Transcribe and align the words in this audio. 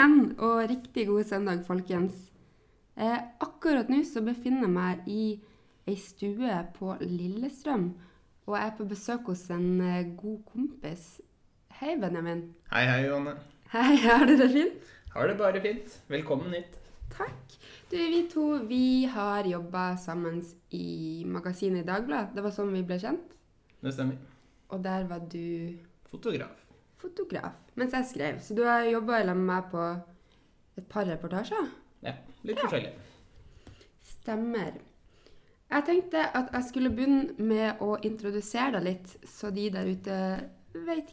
igjen, 0.00 0.34
og 0.38 0.68
riktig 0.70 1.06
god 1.08 1.24
søndag, 1.28 1.64
folkens. 1.66 2.30
Eh, 2.96 3.18
akkurat 3.40 3.88
nå 3.92 4.00
så 4.04 4.22
befinner 4.24 4.64
jeg 4.64 4.72
meg 4.72 5.08
i 5.08 5.24
ei 5.88 5.96
stue 6.00 6.54
på 6.76 6.94
Lillestrøm, 7.00 7.90
og 8.46 8.56
jeg 8.56 8.66
er 8.66 8.76
på 8.78 8.86
besøk 8.88 9.28
hos 9.28 9.42
en 9.52 9.80
eh, 9.84 10.12
god 10.16 10.38
kompis. 10.52 11.20
Hei, 11.80 11.96
Benjamin. 12.00 12.46
Hei, 12.72 12.84
hei, 12.88 13.02
Johanne. 13.08 13.36
Hei, 13.72 13.96
har 14.06 14.24
du 14.26 14.36
det 14.40 14.48
fint? 14.52 14.94
Har 15.12 15.28
det 15.28 15.36
bare 15.38 15.60
fint. 15.60 16.00
Velkommen 16.08 16.54
hit. 16.54 16.78
Takk. 17.10 17.58
Du, 17.90 17.96
vi 17.96 18.22
to 18.30 18.46
vi 18.70 19.04
har 19.10 19.44
jobba 19.44 19.96
sammen 19.98 20.40
i 20.70 21.24
magasinet 21.26 21.84
i 21.84 21.88
Dagbladet. 21.88 22.36
Det 22.36 22.44
var 22.46 22.54
sånn 22.54 22.72
vi 22.72 22.84
ble 22.86 23.00
kjent. 23.02 23.36
Det 23.82 23.92
stemmer. 23.96 24.16
Og 24.70 24.84
der 24.84 25.08
var 25.10 25.24
du 25.28 25.76
Fotograf. 26.10 26.59
Fotograf 27.00 27.56
mens 27.80 27.94
jeg 27.96 28.08
skrev. 28.12 28.40
Så 28.44 28.56
du 28.56 28.64
har 28.66 28.84
jobba 28.88 29.22
sammen 29.22 29.44
med 29.46 29.54
meg 29.54 29.70
på 29.72 29.86
et 30.80 30.86
par 30.90 31.08
reportasjer? 31.08 31.70
Ja, 32.04 32.14
litt 32.46 32.60
forskjellig. 32.60 32.92
Stemmer. 34.14 34.78
Jeg 35.70 35.86
tenkte 35.86 36.22
at 36.34 36.50
jeg 36.56 36.66
skulle 36.66 36.90
begynne 36.94 37.46
med 37.46 37.82
å 37.84 37.94
introdusere 38.06 38.78
deg 38.78 38.86
litt, 38.88 39.12
så 39.28 39.52
de 39.54 39.68
der 39.70 39.86
ute 39.86 40.16
vet 40.86 41.12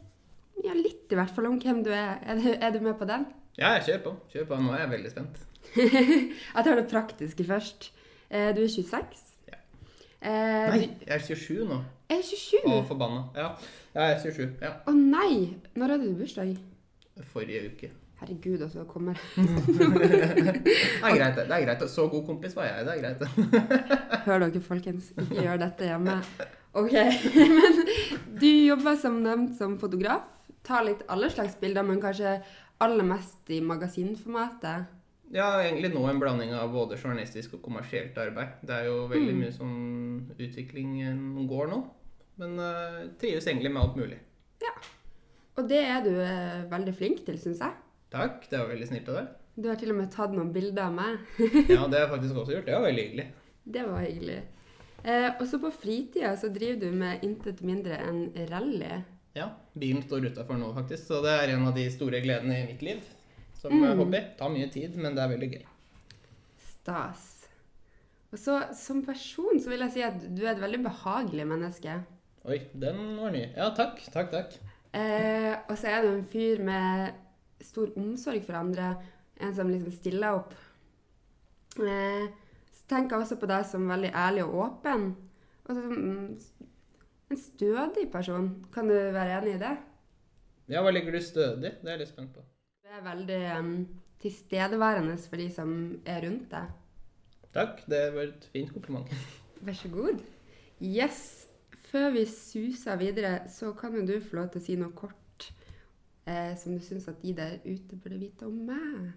ja, 0.65 0.73
litt 0.73 1.11
i 1.13 1.17
hvert 1.17 1.33
fall 1.33 1.49
om 1.51 1.59
hvem 1.61 1.83
du 1.85 1.91
er. 1.93 2.17
Er 2.25 2.39
du, 2.41 2.47
er 2.55 2.73
du 2.73 2.79
med 2.81 2.97
på 2.97 3.05
den? 3.09 3.27
Ja, 3.57 3.75
kjør 3.85 4.01
på. 4.07 4.15
Kjør 4.33 4.49
på. 4.49 4.57
Nå 4.61 4.73
er 4.73 4.83
jeg 4.83 4.93
veldig 4.95 5.11
spent. 5.13 5.43
jeg 6.55 6.65
tar 6.65 6.79
det 6.79 6.87
praktiske 6.89 7.45
først. 7.45 7.91
Eh, 8.29 8.49
du 8.57 8.63
er 8.63 8.71
26. 8.71 9.21
Ja. 9.51 9.59
Eh, 10.21 10.73
Nei, 10.73 10.81
jeg 11.05 11.13
er 11.19 11.23
27 11.29 11.67
nå. 11.69 11.79
Er 12.09 12.21
du 12.21 12.23
27? 12.23 12.63
Å, 12.65 12.73
Å 12.79 12.83
forbanna. 12.87 13.21
Ja, 13.35 13.47
jeg 13.97 14.11
er 14.15 14.19
27. 14.23 14.51
Ja. 14.63 14.73
Å 14.87 14.93
nei! 14.95 15.55
Når 15.75 15.95
hadde 15.95 16.07
du 16.11 16.19
bursdag? 16.21 16.53
Forrige 17.33 17.63
uke. 17.71 17.89
Herregud, 18.17 18.61
altså. 18.65 18.79
Jeg 18.81 18.87
kommer 18.89 19.13
Det 19.37 20.73
er 21.03 21.17
greit, 21.17 21.35
det. 21.37 21.43
det 21.49 21.57
er 21.57 21.65
greit. 21.67 21.83
Så 21.93 22.07
god 22.09 22.23
kompis 22.25 22.55
var 22.57 22.65
jeg. 22.69 22.85
Det 22.87 22.93
er 22.95 23.01
greit, 23.03 23.19
det. 23.21 23.29
Hør 24.27 24.45
dere, 24.45 24.61
folkens. 24.65 25.11
Ikke 25.21 25.43
gjør 25.45 25.59
dette 25.61 25.89
hjemme. 25.91 26.15
Ok, 26.77 26.93
men 27.57 27.81
du 28.41 28.47
jobber 28.49 28.97
som 29.01 29.19
nevnt 29.25 29.53
som 29.59 29.75
fotograf. 29.81 30.25
Tar 30.67 30.87
litt 30.87 31.03
alle 31.13 31.29
slags 31.31 31.55
bilder, 31.61 31.85
men 31.87 32.01
kanskje 32.03 32.37
aller 32.83 33.05
mest 33.07 33.49
i 33.53 33.59
magasinformatet. 33.65 34.93
Ja, 35.35 35.47
egentlig 35.59 35.89
nå 35.93 36.05
en 36.07 36.19
blanding 36.21 36.53
av 36.55 36.69
både 36.71 36.95
journalistisk 36.99 37.57
og 37.57 37.61
kommersielt 37.65 38.15
arbeid. 38.21 38.57
Det 38.63 38.73
er 38.77 38.85
jo 38.87 39.07
veldig 39.11 39.33
Mm. 39.33 39.39
mye 39.43 39.53
sånn 39.55 39.77
utvikling 40.39 40.91
eh, 41.03 41.47
går 41.49 41.67
nå. 41.73 41.79
Men 42.37 42.59
uh, 42.61 43.07
trives 43.21 43.47
egentlig 43.49 43.71
med 43.73 43.81
alt 43.83 43.95
mulig. 43.97 44.19
Ja. 44.61 44.73
Og 45.57 45.67
det 45.69 45.79
er 45.89 46.03
du 46.05 46.11
uh, 46.21 46.67
veldig 46.71 46.93
flink 46.97 47.23
til, 47.25 47.39
syns 47.41 47.61
jeg. 47.63 47.73
Takk, 48.13 48.45
det 48.51 48.59
var 48.61 48.69
veldig 48.71 48.87
snilt 48.91 49.09
av 49.09 49.19
deg. 49.21 49.31
Du 49.57 49.65
har 49.71 49.79
til 49.81 49.89
og 49.91 49.97
med 49.97 50.11
tatt 50.13 50.35
noen 50.37 50.51
bilder 50.53 50.85
av 50.91 50.93
meg. 50.93 51.17
Ja, 51.73 51.87
det 51.89 51.97
har 51.97 52.05
jeg 52.05 52.11
faktisk 52.15 52.37
også 52.43 52.53
gjort. 52.59 52.67
Det 52.69 52.75
var 52.77 52.85
veldig 52.85 53.05
hyggelig. 53.07 53.27
Det 53.77 53.83
var 53.89 54.05
hyggelig. 54.05 54.37
Eh, 55.03 55.29
og 55.33 55.43
så 55.49 55.57
på 55.61 55.71
fritida 55.73 56.33
så 56.39 56.49
driver 56.53 56.79
du 56.85 56.91
med 57.01 57.23
intet 57.25 57.59
mindre 57.65 57.97
enn 58.05 58.21
rally. 58.51 58.91
Ja, 59.37 59.49
bilen 59.77 60.01
står 60.05 60.29
utafor 60.31 60.57
nå, 60.61 60.69
faktisk. 60.77 61.03
Så 61.09 61.19
det 61.25 61.33
er 61.41 61.51
en 61.55 61.65
av 61.69 61.73
de 61.75 61.83
store 61.93 62.21
gledene 62.23 62.61
i 62.61 62.67
mitt 62.69 62.85
liv. 62.85 63.01
Som 63.57 63.73
Mm. 63.73 63.83
eh, 63.89 63.95
hobby. 63.97 64.21
Tar 64.37 64.53
mye 64.53 64.69
tid, 64.73 64.95
men 64.95 65.17
det 65.17 65.23
er 65.25 65.33
veldig 65.33 65.49
gøy. 65.55 65.65
Stas. 66.69 67.25
Og 68.31 68.39
så 68.41 68.57
som 68.75 69.01
person 69.05 69.59
så 69.61 69.71
vil 69.71 69.83
jeg 69.85 69.93
si 69.95 70.03
at 70.05 70.19
du 70.35 70.43
er 70.45 70.53
et 70.55 70.61
veldig 70.61 70.83
behagelig 70.85 71.45
menneske. 71.47 71.97
Oi, 72.47 72.61
den 72.79 72.99
var 73.19 73.33
ny. 73.35 73.41
Ja, 73.57 73.65
takk. 73.75 73.99
Takk, 74.13 74.29
takk. 74.31 74.53
Eh, 74.95 75.53
og 75.67 75.73
så 75.75 75.89
er 75.91 76.05
du 76.05 76.13
en 76.13 76.27
fyr 76.31 76.61
med 76.63 77.09
stor 77.59 77.89
omsorg 77.99 78.45
for 78.45 78.55
andre. 78.55 78.93
En 79.43 79.51
som 79.55 79.67
liksom 79.67 79.91
stiller 79.91 80.37
opp. 80.37 80.53
Eh, 81.75 82.29
så 82.71 82.85
tenker 82.87 83.17
jeg 83.17 83.25
også 83.25 83.37
på 83.41 83.49
deg 83.51 83.65
som 83.67 83.89
veldig 83.91 84.13
ærlig 84.15 84.45
og 84.45 84.55
åpen. 84.63 85.09
Og 85.65 85.73
som 85.75 85.91
mm, 85.91 86.69
en 87.35 87.41
stødig 87.41 88.05
person. 88.13 88.47
Kan 88.71 88.87
du 88.87 88.95
være 88.95 89.41
enig 89.41 89.57
i 89.57 89.61
det? 89.65 89.73
Ja, 90.71 90.85
hva 90.85 90.95
ligger 90.95 91.17
du 91.17 91.19
stødig? 91.23 91.73
Det 91.81 91.91
er 91.91 91.97
jeg 91.97 92.05
litt 92.05 92.13
spent 92.13 92.31
på. 92.31 92.45
Du 92.87 92.95
er 92.95 93.03
veldig 93.09 93.41
um, 93.59 93.73
tilstedeværende 94.23 95.19
for 95.19 95.43
de 95.43 95.49
som 95.51 95.75
er 96.07 96.23
rundt 96.23 96.47
deg. 96.55 96.71
Takk, 97.59 97.83
det 97.91 98.01
var 98.15 98.31
et 98.31 98.47
fint 98.55 98.71
kompliment. 98.71 99.11
Vær 99.67 99.75
så 99.75 99.91
god. 99.91 100.23
Yes. 100.79 101.46
Før 101.87 102.09
vi 102.15 102.25
suser 102.27 102.99
videre, 102.99 103.45
så 103.51 103.71
kan 103.77 103.95
jo 103.95 104.03
du 104.07 104.17
få 104.19 104.41
lov 104.41 104.51
til 104.51 104.61
å 104.61 104.65
si 104.65 104.75
noe 104.79 104.91
kort 104.97 105.47
eh, 106.27 106.51
som 106.59 106.75
du 106.75 106.83
syns 106.83 107.07
at 107.07 107.21
de 107.23 107.31
der 107.37 107.57
ute 107.63 107.95
burde 107.95 108.19
vite 108.19 108.47
om 108.49 108.57
meg. 108.67 109.13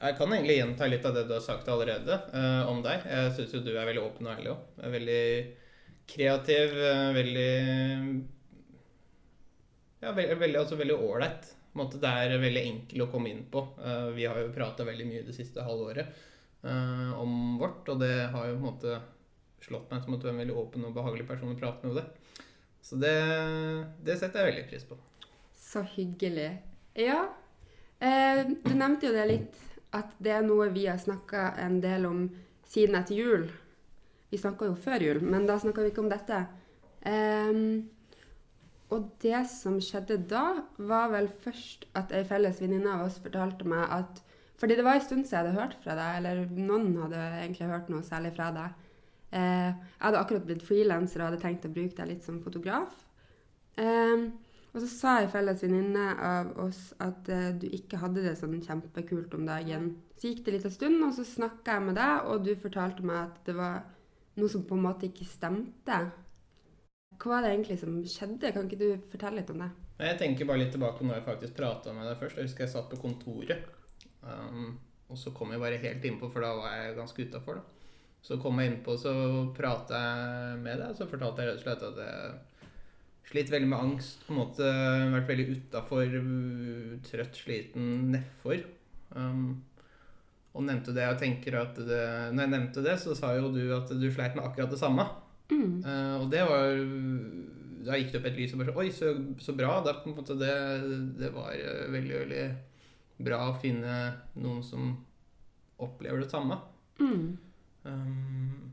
Jeg 0.00 0.16
kan 0.16 0.32
egentlig 0.32 0.56
gjenta 0.56 0.88
litt 0.88 1.04
av 1.06 1.14
det 1.14 1.26
du 1.28 1.34
har 1.36 1.44
sagt 1.44 1.68
allerede 1.68 2.16
eh, 2.34 2.70
om 2.70 2.80
deg. 2.82 3.04
Jeg 3.04 3.34
syns 3.36 3.54
jo 3.54 3.62
du 3.62 3.74
er 3.74 3.86
veldig 3.86 4.02
åpen 4.02 4.26
og 4.26 4.34
ærlig 4.34 4.52
òg. 4.54 4.66
Veldig 4.96 5.24
kreativ, 6.10 6.76
eh, 6.88 7.06
veldig 7.20 7.50
Ja, 10.00 10.14
veldig, 10.16 10.56
altså 10.56 10.78
veldig 10.80 10.96
ålreit. 10.96 11.50
Det 11.70 12.08
er 12.08 12.32
veldig 12.40 12.62
enkel 12.66 13.04
å 13.04 13.10
komme 13.12 13.30
inn 13.30 13.44
på. 13.52 13.60
Eh, 13.84 14.08
vi 14.16 14.24
har 14.26 14.40
jo 14.40 14.54
prata 14.54 14.86
veldig 14.88 15.06
mye 15.06 15.26
det 15.26 15.36
siste 15.36 15.62
halvåret 15.62 16.08
eh, 16.64 17.10
om 17.20 17.58
vårt, 17.60 17.84
og 17.92 18.00
det 18.00 18.14
har 18.32 18.48
jo 18.48 18.56
på 18.56 18.62
en 18.64 18.70
måte 18.72 19.00
slått 19.64 19.90
meg 19.92 20.02
som 20.04 20.16
at 20.16 20.22
du 20.22 20.28
er 20.28 20.34
en 20.34 20.42
veldig 20.42 20.56
åpen 20.62 20.86
og 20.88 20.96
behagelig 20.96 21.26
person 21.28 21.52
å 21.52 21.58
prate 21.58 21.86
med. 21.86 22.00
det. 22.00 22.40
Så 22.82 22.96
det, 23.00 23.14
det 24.06 24.16
setter 24.20 24.40
jeg 24.40 24.52
veldig 24.52 24.66
pris 24.70 24.86
på. 24.88 24.98
Så 25.60 25.84
hyggelig. 25.94 26.50
Ja. 26.98 27.22
Eh, 28.00 28.42
du 28.64 28.72
nevnte 28.74 29.10
jo 29.10 29.14
det 29.14 29.26
litt, 29.28 29.58
at 29.96 30.14
det 30.22 30.32
er 30.38 30.46
noe 30.46 30.70
vi 30.72 30.86
har 30.88 30.98
snakka 31.00 31.52
en 31.60 31.80
del 31.84 32.08
om 32.08 32.24
siden 32.70 32.96
etter 32.98 33.18
jul. 33.18 33.46
Vi 34.30 34.38
snakka 34.38 34.70
jo 34.70 34.78
før 34.78 35.04
jul, 35.04 35.22
men 35.26 35.46
da 35.48 35.58
snakka 35.60 35.84
vi 35.84 35.92
ikke 35.92 36.04
om 36.04 36.12
dette. 36.12 36.44
Eh, 37.06 37.64
og 38.90 39.06
det 39.22 39.44
som 39.50 39.78
skjedde 39.82 40.18
da, 40.30 40.64
var 40.78 41.12
vel 41.12 41.30
først 41.44 41.86
at 41.98 42.10
ei 42.14 42.24
felles 42.26 42.58
venninne 42.62 42.90
av 42.90 43.06
oss 43.06 43.20
fortalte 43.22 43.68
meg 43.68 43.86
at 44.00 44.26
Fordi 44.60 44.74
det 44.76 44.84
var 44.84 44.98
en 44.98 45.00
stund 45.00 45.24
siden 45.24 45.46
jeg 45.46 45.54
hadde 45.54 45.56
hørt 45.56 45.76
fra 45.80 45.94
deg, 45.96 46.16
eller 46.18 46.40
noen 46.52 46.90
hadde 47.00 47.20
egentlig 47.38 47.68
hørt 47.70 47.86
noe 47.88 48.04
særlig 48.04 48.34
fra 48.36 48.50
deg. 48.52 48.74
Eh, 49.30 49.70
jeg 49.70 50.02
hadde 50.02 50.20
akkurat 50.20 50.46
blitt 50.46 50.66
frilanser 50.66 51.22
og 51.22 51.30
hadde 51.30 51.42
tenkt 51.42 51.66
å 51.68 51.72
bruke 51.72 51.96
deg 51.96 52.14
litt 52.14 52.26
som 52.26 52.40
fotograf. 52.42 52.94
Em, 53.80 54.30
og 54.70 54.82
så 54.82 54.88
sa 54.90 55.12
ei 55.20 55.28
felles 55.30 55.62
venninne 55.64 56.06
av 56.26 56.50
oss 56.62 56.90
at 57.02 57.28
eh, 57.30 57.50
du 57.58 57.68
ikke 57.70 58.00
hadde 58.02 58.24
det 58.26 58.36
sånn 58.38 58.58
kjempekult 58.62 59.34
om 59.38 59.46
dagen. 59.48 59.92
Så 60.18 60.30
gikk 60.30 60.44
det 60.46 60.56
litt 60.56 60.66
en 60.68 60.74
stund, 60.74 60.98
og 61.06 61.14
så 61.16 61.26
snakka 61.26 61.78
jeg 61.78 61.86
med 61.88 61.98
deg, 61.98 62.26
og 62.30 62.44
du 62.46 62.52
fortalte 62.58 63.06
meg 63.06 63.22
at 63.22 63.40
det 63.46 63.56
var 63.58 63.86
noe 64.40 64.50
som 64.50 64.66
på 64.66 64.76
en 64.78 64.84
måte 64.84 65.08
ikke 65.08 65.26
stemte. 65.28 66.00
Hva 67.20 67.34
var 67.34 67.44
det 67.44 67.54
egentlig 67.54 67.78
som 67.80 67.96
skjedde? 68.08 68.52
Kan 68.54 68.68
ikke 68.68 68.80
du 68.80 69.08
fortelle 69.12 69.40
litt 69.40 69.50
om 69.52 69.64
det? 69.64 69.70
Jeg 70.00 70.16
tenker 70.22 70.48
bare 70.48 70.62
litt 70.62 70.70
tilbake 70.72 71.04
når 71.04 71.18
jeg 71.18 71.26
faktisk 71.26 71.56
prata 71.58 71.92
med 71.92 72.06
deg 72.08 72.16
først. 72.22 72.38
Jeg 72.38 72.48
husker 72.48 72.64
jeg 72.64 72.72
satt 72.72 72.88
på 72.88 73.00
kontoret. 73.02 73.66
Um, 74.24 74.78
og 75.10 75.18
så 75.18 75.32
kom 75.36 75.52
jeg 75.52 75.60
bare 75.60 75.80
helt 75.82 76.06
innpå, 76.06 76.30
for 76.32 76.44
da 76.44 76.54
var 76.56 76.78
jeg 76.78 76.96
ganske 76.96 77.26
utafor. 77.26 77.60
Så 78.20 78.36
kom 78.40 78.60
jeg 78.60 78.74
innpå, 78.74 78.94
så 79.00 79.12
prata 79.56 79.98
jeg 79.98 80.60
med 80.60 80.80
deg, 80.82 80.94
så 80.96 81.08
fortalte 81.08 81.42
jeg 81.42 81.50
rett 81.50 81.60
og 81.60 81.64
slett 81.64 81.84
at 81.88 82.00
jeg 82.04 82.38
slitt 83.30 83.50
veldig 83.52 83.70
med 83.70 83.78
angst. 83.78 84.26
på 84.26 84.34
en 84.34 84.40
måte 84.42 84.68
Vært 85.14 85.30
veldig 85.30 85.48
utafor, 85.56 86.14
trøtt, 87.06 87.40
sliten, 87.44 87.90
nedfor. 88.14 88.64
Um, 89.14 89.62
og 90.50 90.66
nevnte 90.66 90.94
det. 90.94 91.06
Jeg 91.06 91.20
tenker 91.20 91.60
at 91.60 91.78
det, 91.78 92.04
når 92.34 92.44
jeg 92.44 92.52
nevnte 92.56 92.84
det, 92.84 92.96
så 93.02 93.14
sa 93.14 93.32
jo 93.38 93.52
du 93.54 93.62
at 93.76 93.90
du 93.90 94.08
sleit 94.10 94.34
med 94.36 94.44
akkurat 94.44 94.72
det 94.72 94.80
samme. 94.80 95.06
Mm. 95.50 95.82
Uh, 95.86 96.16
og 96.22 96.28
det 96.30 96.44
var 96.46 96.76
Da 97.82 97.96
gikk 97.98 98.12
det 98.12 98.20
opp 98.20 98.26
et 98.28 98.36
lys 98.38 98.52
og 98.54 98.60
bare 98.60 98.70
så, 98.70 98.80
Oi, 98.82 98.90
så, 98.94 99.12
så 99.46 99.54
bra. 99.56 99.78
Det, 99.86 99.94
måte, 100.10 100.36
det, 100.38 100.56
det 101.18 101.30
var 101.34 101.54
eh, 101.56 101.86
veldig, 101.90 102.18
veldig 102.26 102.44
bra 103.24 103.38
å 103.48 103.56
finne 103.60 103.94
noen 104.36 104.60
som 104.64 104.90
opplever 105.80 106.20
det 106.20 106.28
samme. 106.28 106.58
Mm. 107.00 107.38
Um, 107.84 108.72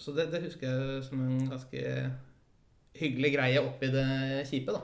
så 0.00 0.14
det, 0.16 0.30
det 0.32 0.42
husker 0.46 0.68
jeg 0.68 1.04
som 1.04 1.20
en 1.20 1.48
ganske 1.50 2.10
hyggelig 2.96 3.34
greie 3.34 3.62
oppi 3.62 3.90
det 3.92 4.06
kjipe, 4.48 4.72
da. 4.72 4.80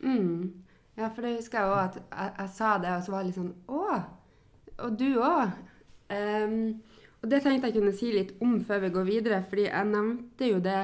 Mm. 0.00 0.64
Ja, 0.96 1.08
for 1.08 1.22
det 1.24 1.36
husker 1.36 1.60
jeg 1.60 1.72
òg 1.72 1.80
at 1.82 1.96
jeg, 2.00 2.34
jeg 2.38 2.52
sa 2.56 2.76
det, 2.80 2.92
og 2.92 3.02
så 3.04 3.12
var 3.12 3.22
det 3.24 3.30
litt 3.30 3.38
sånn 3.40 3.54
Å! 3.68 3.96
Og 4.86 5.00
du 5.00 5.08
òg? 5.24 5.56
og 6.06 7.30
det 7.32 7.40
tenkte 7.42 7.66
jeg 7.66 7.74
kunne 7.74 7.92
si 7.96 8.12
litt 8.14 8.36
om 8.44 8.60
før 8.62 8.84
vi 8.84 8.90
går 8.94 9.06
videre, 9.08 9.40
fordi 9.48 9.64
jeg 9.66 9.88
nevnte 9.90 10.50
jo 10.52 10.60
det 10.62 10.82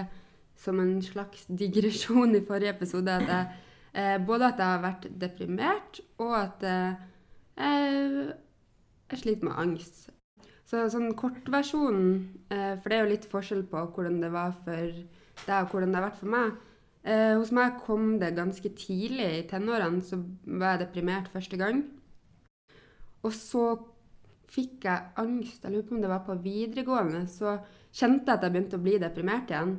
som 0.59 0.81
en 0.83 0.97
slags 1.05 1.45
digresjon 1.63 2.35
i 2.35 2.43
forrige 2.47 2.73
episode. 2.75 3.15
At 3.21 3.29
jeg, 3.31 3.61
eh, 3.95 4.17
både 4.27 4.49
at 4.49 4.59
jeg 4.59 4.67
har 4.67 4.83
vært 4.83 5.07
deprimert, 5.21 6.01
og 6.19 6.35
at 6.41 6.67
eh, 6.67 7.05
jeg, 7.61 8.27
jeg 9.13 9.23
sliter 9.23 9.49
med 9.49 9.61
angst. 9.65 10.11
Så 10.73 10.87
sånn 10.89 11.11
kortversjonen, 11.13 12.13
eh, 12.49 12.79
for 12.81 12.89
det 12.89 12.97
er 12.97 13.03
jo 13.03 13.11
litt 13.11 13.27
forskjell 13.29 13.67
på 13.69 13.81
hvordan 13.93 14.23
det 14.23 14.31
var 14.33 14.55
for 14.65 14.95
deg 15.45 15.57
og 15.59 15.69
hvordan 15.69 15.93
det 15.93 15.99
har 15.99 16.07
vært 16.07 16.21
for 16.23 16.33
meg. 16.33 16.55
Eh, 17.05 17.33
hos 17.37 17.51
meg 17.53 17.77
kom 17.85 18.15
det 18.23 18.31
ganske 18.39 18.71
tidlig 18.81 19.27
i 19.37 19.43
tenårene, 19.51 20.01
så 20.01 20.17
var 20.47 20.79
jeg 20.79 20.87
deprimert 20.87 21.29
første 21.29 21.59
gang. 21.61 21.83
Og 23.21 23.35
så 23.37 23.67
fikk 24.49 24.87
jeg 24.89 25.13
angst. 25.21 25.61
Jeg 25.61 25.75
lurer 25.75 25.85
på 25.91 25.97
om 25.99 26.01
det 26.01 26.13
var 26.15 26.25
på 26.25 26.39
videregående. 26.41 27.27
Så 27.29 27.59
kjente 27.93 28.33
jeg 28.33 28.39
at 28.39 28.47
jeg 28.47 28.55
begynte 28.55 28.81
å 28.81 28.87
bli 28.87 28.97
deprimert 29.03 29.53
igjen. 29.53 29.75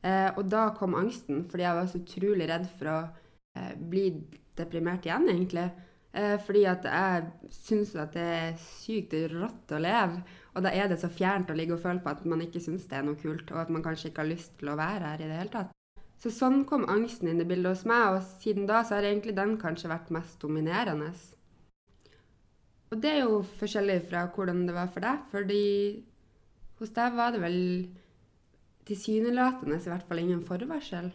Eh, 0.00 0.30
og 0.32 0.48
da 0.48 0.70
kom 0.78 0.96
angsten, 0.96 1.44
fordi 1.44 1.66
jeg 1.66 1.76
var 1.76 1.92
så 1.92 2.00
utrolig 2.00 2.48
redd 2.48 2.66
for 2.78 2.92
å 2.94 2.98
eh, 3.58 3.76
bli 3.76 4.06
deprimert 4.56 5.04
igjen, 5.04 5.28
egentlig. 5.28 5.68
Eh, 6.16 6.36
fordi 6.40 6.64
at 6.64 6.86
jeg 6.88 7.50
syns 7.52 7.94
at 8.00 8.14
det 8.16 8.24
er 8.24 8.54
sykt 8.62 9.16
rått 9.34 9.74
å 9.76 9.80
leve. 9.82 10.22
Og 10.56 10.64
da 10.64 10.72
er 10.72 10.88
det 10.90 11.00
så 11.02 11.10
fjernt 11.12 11.50
å 11.52 11.56
ligge 11.56 11.76
og 11.76 11.82
føle 11.82 12.02
på 12.02 12.10
at 12.14 12.24
man 12.26 12.42
ikke 12.42 12.62
syns 12.64 12.88
det 12.88 12.98
er 12.98 13.04
noe 13.06 13.18
kult, 13.20 13.50
og 13.52 13.60
at 13.62 13.72
man 13.72 13.84
kanskje 13.84 14.10
ikke 14.10 14.24
har 14.24 14.32
lyst 14.32 14.56
til 14.58 14.72
å 14.72 14.78
være 14.78 15.12
her 15.12 15.22
i 15.22 15.28
det 15.28 15.40
hele 15.42 15.52
tatt. 15.52 15.74
Så 16.18 16.32
sånn 16.34 16.64
kom 16.66 16.88
angsten 16.90 17.28
inn 17.30 17.42
i 17.44 17.46
bildet 17.46 17.76
hos 17.76 17.84
meg, 17.86 18.16
og 18.16 18.40
siden 18.42 18.66
da 18.66 18.80
så 18.82 18.96
har 18.96 19.06
egentlig 19.06 19.36
den 19.36 19.54
kanskje 19.60 19.92
vært 19.92 20.08
mest 20.14 20.40
dominerende. 20.42 21.12
Og 22.88 22.98
det 23.04 23.12
er 23.12 23.22
jo 23.28 23.42
forskjellig 23.60 24.00
fra 24.08 24.24
hvordan 24.32 24.64
det 24.66 24.74
var 24.74 24.90
for 24.90 25.04
deg, 25.04 25.22
fordi 25.30 25.62
hos 26.80 26.90
deg 26.96 27.14
var 27.14 27.36
det 27.36 27.42
vel 27.44 27.60
tilsynelatende 28.88 29.76
i 29.76 29.92
hvert 29.92 30.08
fall 30.08 30.22
ingen 30.24 30.42
forvarsel. 30.48 31.12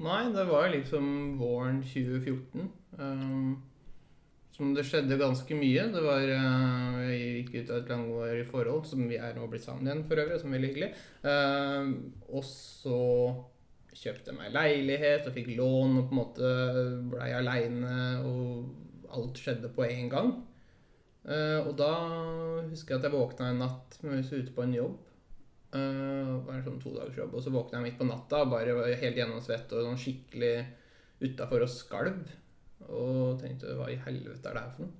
Nei, 0.00 0.22
det 0.32 0.44
var 0.46 0.68
liksom 0.70 1.38
våren 1.40 1.80
2014. 1.82 2.70
Um, 3.00 3.56
som 4.60 4.74
det 4.76 4.84
skjedde 4.84 5.16
ganske 5.16 5.56
mye. 5.56 5.86
Det 5.94 6.02
var 6.04 6.26
uh, 6.28 6.98
Jeg 7.06 7.30
gikk 7.38 7.54
ut 7.54 7.70
av 7.72 7.78
et 7.78 7.92
langvarig 7.94 8.44
forhold, 8.50 8.84
som 8.90 9.06
vi 9.08 9.16
er 9.16 9.32
nå 9.36 9.46
blitt 9.48 9.64
sammen 9.64 9.88
igjen 9.88 10.04
for 10.08 10.20
øvrig, 10.20 10.36
som 10.42 10.50
er 10.50 10.58
veldig 10.58 10.70
hyggelig. 10.74 10.90
Uh, 11.24 11.94
og 12.28 12.44
så 12.44 13.00
kjøpte 13.96 14.30
jeg 14.30 14.36
meg 14.36 14.52
leilighet 14.54 15.26
og 15.28 15.34
fikk 15.34 15.48
lån 15.56 15.96
og 15.96 16.04
på 16.04 16.14
en 16.14 16.20
måte 16.20 16.50
blei 17.10 17.30
aleine, 17.36 17.94
og 18.28 19.16
alt 19.16 19.40
skjedde 19.40 19.72
på 19.74 19.86
en 19.88 20.12
gang. 20.12 20.34
Uh, 21.24 21.64
og 21.64 21.72
da 21.80 21.92
husker 22.68 22.94
jeg 22.94 23.00
at 23.00 23.08
jeg 23.08 23.16
våkna 23.16 23.48
en 23.54 23.64
natt 23.64 23.96
mens 24.04 24.28
ute 24.32 24.52
på 24.56 24.66
en 24.66 24.76
jobb. 24.76 25.00
Uh, 25.70 26.36
var 26.44 26.58
en 26.58 26.66
sånn 26.68 26.84
todagersjobb. 26.84 27.32
Og 27.32 27.46
så 27.46 27.54
våkna 27.54 27.80
jeg 27.80 27.88
midt 27.88 27.98
på 28.02 28.10
natta 28.12 28.44
bare 28.50 28.76
helt 29.00 29.24
gjennomsvett 29.24 29.72
og 29.72 29.88
sånn 29.88 30.04
skikkelig 30.04 30.54
utafor 31.24 31.64
og 31.64 31.72
skalv. 31.72 32.28
Og 32.88 33.38
tenkte 33.40 33.74
hva 33.78 33.90
i 33.92 33.98
helvete 34.06 34.50
er 34.50 34.56
det 34.56 34.64
her 34.64 34.74
for 34.76 34.86
noe? 34.86 34.96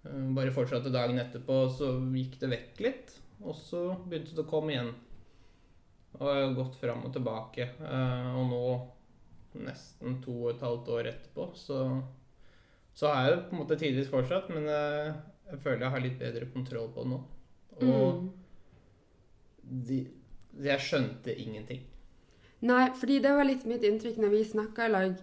Uh, 0.00 0.30
bare 0.36 0.54
fortsatte 0.54 0.92
dagen 0.92 1.20
etterpå, 1.20 1.58
så 1.76 1.92
gikk 2.14 2.38
det 2.40 2.52
vekk 2.54 2.80
litt. 2.86 3.16
Og 3.40 3.56
så 3.56 3.82
begynte 4.06 4.36
det 4.36 4.44
å 4.44 4.50
komme 4.50 4.74
igjen. 4.74 4.94
Og 6.18 6.24
jeg 6.26 6.46
har 6.46 6.56
gått 6.56 6.78
fram 6.80 7.04
og 7.06 7.12
tilbake. 7.14 7.68
Uh, 7.80 8.32
og 8.40 8.48
nå, 8.50 8.62
nesten 9.66 10.20
to 10.24 10.36
og 10.46 10.54
et 10.54 10.64
halvt 10.64 10.90
år 10.96 11.10
etterpå, 11.12 11.50
så, 11.58 11.82
så 12.96 13.12
har 13.12 13.26
jeg 13.26 13.36
det 13.36 13.44
på 13.48 13.56
en 13.56 13.62
måte 13.62 13.78
tidvis 13.80 14.10
fortsatt, 14.12 14.50
men 14.54 14.68
jeg 14.70 15.58
føler 15.64 15.82
jeg 15.82 15.94
har 15.94 16.04
litt 16.04 16.18
bedre 16.20 16.48
kontroll 16.54 16.90
på 16.94 17.04
det 17.04 17.10
nå. 17.10 17.20
Og 17.80 18.20
mm. 18.20 18.28
de, 19.88 19.98
jeg 20.66 20.84
skjønte 20.84 21.34
ingenting. 21.34 21.82
Nei, 22.68 22.90
fordi 23.00 23.18
det 23.24 23.32
var 23.32 23.48
litt 23.48 23.64
mitt 23.68 23.84
inntrykk 23.86 24.18
når 24.20 24.32
vi 24.34 24.40
snakka 24.44 24.86
i 24.86 24.92
lag 24.92 25.14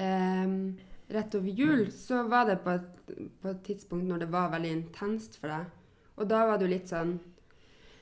eh, 0.00 0.52
rett 1.08 1.34
over 1.34 1.48
jul. 1.48 1.88
Så 1.92 2.22
var 2.28 2.48
det 2.48 2.60
på 2.64 2.74
et, 2.76 3.12
på 3.42 3.52
et, 3.52 3.62
tidspunkt 3.66 4.08
når 4.08 4.24
det 4.24 4.30
var 4.32 4.52
veldig 4.54 4.72
intenst 4.76 5.38
for 5.40 5.52
deg. 5.52 5.68
Og 6.18 6.28
da 6.30 6.44
var 6.48 6.58
du 6.58 6.66
litt 6.66 6.90
sånn 6.90 7.18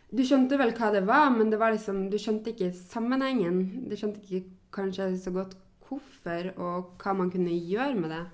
Du 0.07 0.23
skjønte 0.25 0.57
vel 0.57 0.71
hva 0.79 0.93
det 0.95 1.03
var, 1.05 1.29
men 1.35 1.51
det 1.51 1.59
var 1.59 1.75
liksom, 1.75 2.07
du 2.11 2.17
skjønte 2.23 2.53
ikke 2.53 2.71
sammenhengen. 2.79 3.89
Du 3.91 3.97
skjønte 3.99 4.23
ikke 4.23 4.47
kanskje 4.77 5.11
så 5.19 5.33
godt 5.35 5.57
hvorfor, 5.87 6.53
og 6.63 6.93
hva 7.03 7.15
man 7.19 7.31
kunne 7.33 7.55
gjøre 7.55 7.99
med 7.99 8.15
det. 8.15 8.25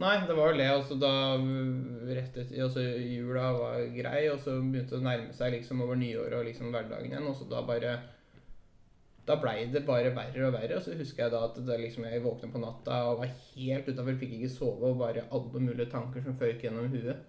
Nei, 0.00 0.14
det 0.24 0.36
var 0.36 0.54
det. 0.56 0.68
Altså, 0.72 0.96
da 0.96 1.12
rett 2.08 2.38
altså, 2.40 2.80
Jula 2.80 3.50
var 3.58 3.82
grei, 3.92 4.22
og 4.32 4.40
så 4.40 4.56
begynte 4.56 4.94
det 4.94 5.00
å 5.00 5.04
nærme 5.04 5.36
seg 5.36 5.58
liksom, 5.58 5.82
over 5.84 6.00
nyåret 6.00 6.38
og 6.38 6.48
liksom, 6.48 6.70
hverdagen 6.72 7.12
igjen. 7.12 7.28
Og 7.28 7.36
så 7.36 7.48
da 7.50 7.60
bare 7.68 7.98
Da 9.28 9.36
blei 9.40 9.66
det 9.72 9.84
bare 9.86 10.12
verre 10.16 10.46
og 10.48 10.54
verre. 10.56 10.78
Og 10.78 10.84
så 10.84 10.96
husker 10.98 11.24
jeg 11.24 11.34
da 11.34 11.42
at 11.46 11.58
det, 11.58 11.80
liksom, 11.82 12.06
jeg 12.08 12.24
våkna 12.24 12.52
på 12.52 12.62
natta 12.62 13.02
og 13.10 13.20
var 13.22 13.34
helt 13.56 13.90
utafor, 13.90 14.16
fikk 14.22 14.38
ikke 14.38 14.52
sove, 14.52 14.92
og 14.92 15.02
bare 15.02 15.26
alle 15.30 15.64
mulige 15.66 15.90
tanker 15.92 16.24
som 16.24 16.38
føyk 16.40 16.64
gjennom 16.66 16.88
huet. 16.92 17.26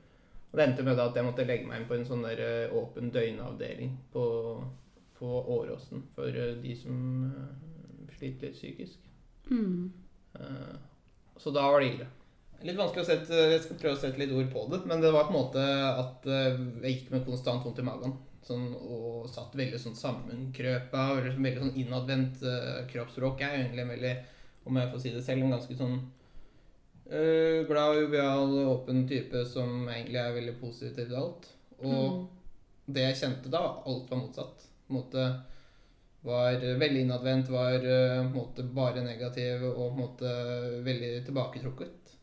Og 0.52 0.60
det 0.60 0.68
endte 0.68 0.84
med 0.84 0.98
da 1.00 1.08
at 1.08 1.16
jeg 1.16 1.28
måtte 1.28 1.48
legge 1.48 1.68
meg 1.68 1.82
inn 1.82 1.90
på 1.90 1.96
en 1.96 2.08
sånn 2.08 2.26
der 2.28 2.42
uh, 2.44 2.78
åpen 2.82 3.12
døgnavdeling 3.16 3.94
på, 4.12 4.24
på 5.20 5.36
Åråsen 5.56 6.04
for 6.16 6.28
uh, 6.28 6.56
de 6.60 6.74
som 6.76 6.98
uh, 7.32 8.10
sliter 8.18 8.50
litt 8.50 8.58
psykisk. 8.60 9.08
Mm. 9.52 9.92
så 11.42 11.52
da 11.52 11.64
var 11.68 11.82
det 11.82 11.88
ille. 11.92 12.06
Litt 12.66 12.78
vanskelig 12.78 13.04
å 13.04 13.08
sette 13.10 13.38
Jeg 13.52 13.62
skal 13.64 13.80
prøve 13.82 13.98
å 13.98 14.00
sette 14.00 14.22
litt 14.22 14.34
ord 14.36 14.50
på 14.54 14.66
det. 14.72 14.82
Men 14.90 15.02
det 15.04 15.14
var 15.14 15.28
på 15.28 15.34
en 15.34 15.40
måte 15.40 15.64
at 15.90 16.28
eh, 16.30 16.60
jeg 16.84 16.96
gikk 16.96 17.16
med 17.16 17.26
konstant 17.26 17.66
vondt 17.66 17.82
i 17.82 17.88
magen. 17.88 18.14
Sånn, 18.42 18.72
og 18.74 19.28
satt 19.30 19.54
veldig 19.58 19.80
sånn 19.82 19.98
sammenkrøpa. 19.98 21.06
Veldig 21.22 21.60
sånn 21.60 21.78
innadvendt 21.84 22.42
uh, 22.46 22.82
kroppsspråk. 22.90 23.44
Jeg 23.44 23.54
er 23.54 23.64
egentlig 23.66 23.86
en 23.86 23.94
veldig, 23.94 24.16
om 24.66 24.82
jeg 24.82 24.92
får 24.94 25.04
si 25.04 25.14
det 25.14 25.24
selv, 25.26 25.46
en 25.46 25.56
ganske 25.56 25.78
sånn 25.78 25.96
uh, 26.00 27.60
glad, 27.70 28.00
jovial, 28.02 28.58
åpen 28.72 29.06
type 29.10 29.46
som 29.50 29.86
egentlig 29.86 30.22
er 30.24 30.36
veldig 30.40 30.58
positiv 30.64 30.98
til 30.98 31.22
alt. 31.22 31.48
Og 31.84 32.02
mm. 32.02 32.20
det 32.98 33.08
jeg 33.10 33.22
kjente 33.22 33.54
da, 33.54 33.64
alt 33.86 34.12
var 34.12 34.24
motsatt. 34.24 34.68
På 34.88 34.96
en 34.96 35.00
måte 35.04 35.30
var 36.26 36.58
veldig 36.82 37.06
innadvendt, 37.06 37.54
var 37.54 37.86
uh, 37.86 38.26
måte 38.34 38.66
bare 38.74 39.06
negativ 39.06 39.64
og 39.70 39.78
på 39.78 39.88
en 39.88 40.02
måte 40.02 40.34
veldig 40.86 41.14
tilbaketrukket. 41.30 42.14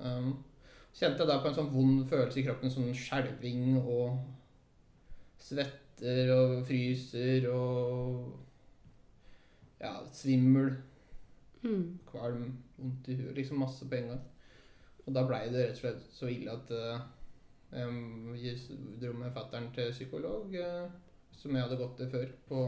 Um, 0.00 0.34
kjente 0.96 1.22
jeg 1.22 1.30
da 1.30 1.38
på 1.42 1.50
en 1.50 1.56
sånn 1.56 1.72
vond 1.72 2.04
følelse 2.10 2.40
i 2.40 2.46
kroppen, 2.46 2.72
sånn 2.72 2.94
skjelving 2.96 3.78
og 3.80 4.18
svetter 5.40 6.32
og 6.34 6.60
fryser 6.68 7.48
og 7.52 8.30
ja, 9.80 9.94
svimmel. 10.12 10.74
Mm. 11.62 11.98
Kvalm, 12.08 12.50
vondt 12.78 13.08
i 13.08 13.16
huet. 13.18 13.34
Liksom 13.36 13.60
masse 13.60 13.88
på 13.88 13.98
en 13.98 14.12
gang. 14.12 14.26
Og 15.06 15.14
da 15.16 15.24
blei 15.26 15.46
det 15.50 15.64
rett 15.64 15.78
og 15.78 15.82
slett 15.82 16.04
så 16.14 16.28
ille 16.30 16.52
at 16.52 16.72
uh, 16.76 17.00
jeg 18.38 18.58
dro 19.00 19.14
med 19.16 19.32
fatter'n 19.34 19.70
til 19.74 19.92
psykolog, 19.94 20.54
uh, 20.54 20.90
som 21.36 21.56
jeg 21.56 21.64
hadde 21.64 21.80
gått 21.80 21.96
til 21.98 22.10
før, 22.12 22.28
på 22.48 22.64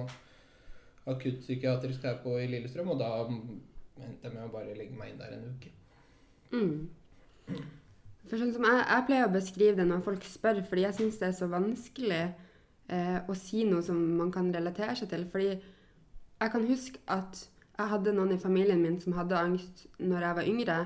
akuttpsykiatrisk 1.12 2.04
her 2.08 2.18
på 2.24 2.38
i 2.40 2.48
Lillestrøm. 2.50 2.92
Og 2.94 3.00
da 3.00 3.12
endte 3.26 4.26
jeg 4.26 4.34
med 4.34 4.44
å 4.46 4.52
bare 4.52 4.76
legge 4.78 4.96
meg 4.96 5.12
inn 5.12 5.22
der 5.22 5.36
en 5.36 5.48
uke. 5.52 5.72
Mm. 6.52 7.62
For 8.28 8.38
sånn 8.38 8.52
som 8.54 8.64
jeg, 8.68 8.80
jeg, 8.80 9.04
pleier 9.08 9.28
å 9.28 9.34
beskrive 9.34 9.76
det 9.80 9.86
når 9.88 10.04
folk 10.06 10.24
spør, 10.26 10.62
fordi 10.68 10.86
jeg 10.86 10.98
syns 10.98 11.20
det 11.20 11.28
er 11.28 11.36
så 11.36 11.48
vanskelig 11.52 12.22
eh, 12.92 13.18
å 13.24 13.36
si 13.38 13.64
noe 13.68 13.82
som 13.84 13.98
man 14.18 14.32
kan 14.34 14.50
relatere 14.54 14.96
seg 14.98 15.10
til. 15.12 15.24
Fordi 15.32 15.48
jeg 15.52 16.52
kan 16.54 16.68
huske 16.68 17.02
at 17.12 17.44
jeg 17.78 17.90
hadde 17.94 18.14
noen 18.14 18.34
i 18.34 18.42
familien 18.42 18.82
min 18.82 18.98
som 19.00 19.16
hadde 19.16 19.38
angst 19.38 19.86
når 20.02 20.26
jeg 20.26 20.38
var 20.38 20.50
yngre, 20.52 20.78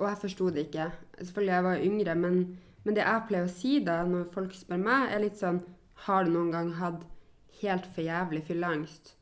og 0.00 0.08
jeg 0.08 0.20
forsto 0.24 0.50
det 0.50 0.66
ikke. 0.66 0.88
Selvfølgelig 1.20 1.54
jeg 1.54 1.66
var 1.68 1.86
yngre, 1.86 2.18
men, 2.18 2.38
men, 2.82 2.96
det 2.96 3.04
jeg 3.04 3.26
pleier 3.28 3.46
å 3.46 3.52
si 3.52 3.76
da 3.86 4.00
når 4.08 4.28
folk 4.34 4.56
spør 4.56 4.82
meg, 4.82 5.12
er 5.12 5.24
litt 5.24 5.38
sånn 5.40 5.62
Har 6.02 6.24
du 6.26 6.32
noen 6.34 6.50
gang 6.50 6.70
hatt 6.80 7.04
helt 7.60 7.84
for 7.94 8.02
jævlig 8.02 8.42
fylleangst? 8.48 9.12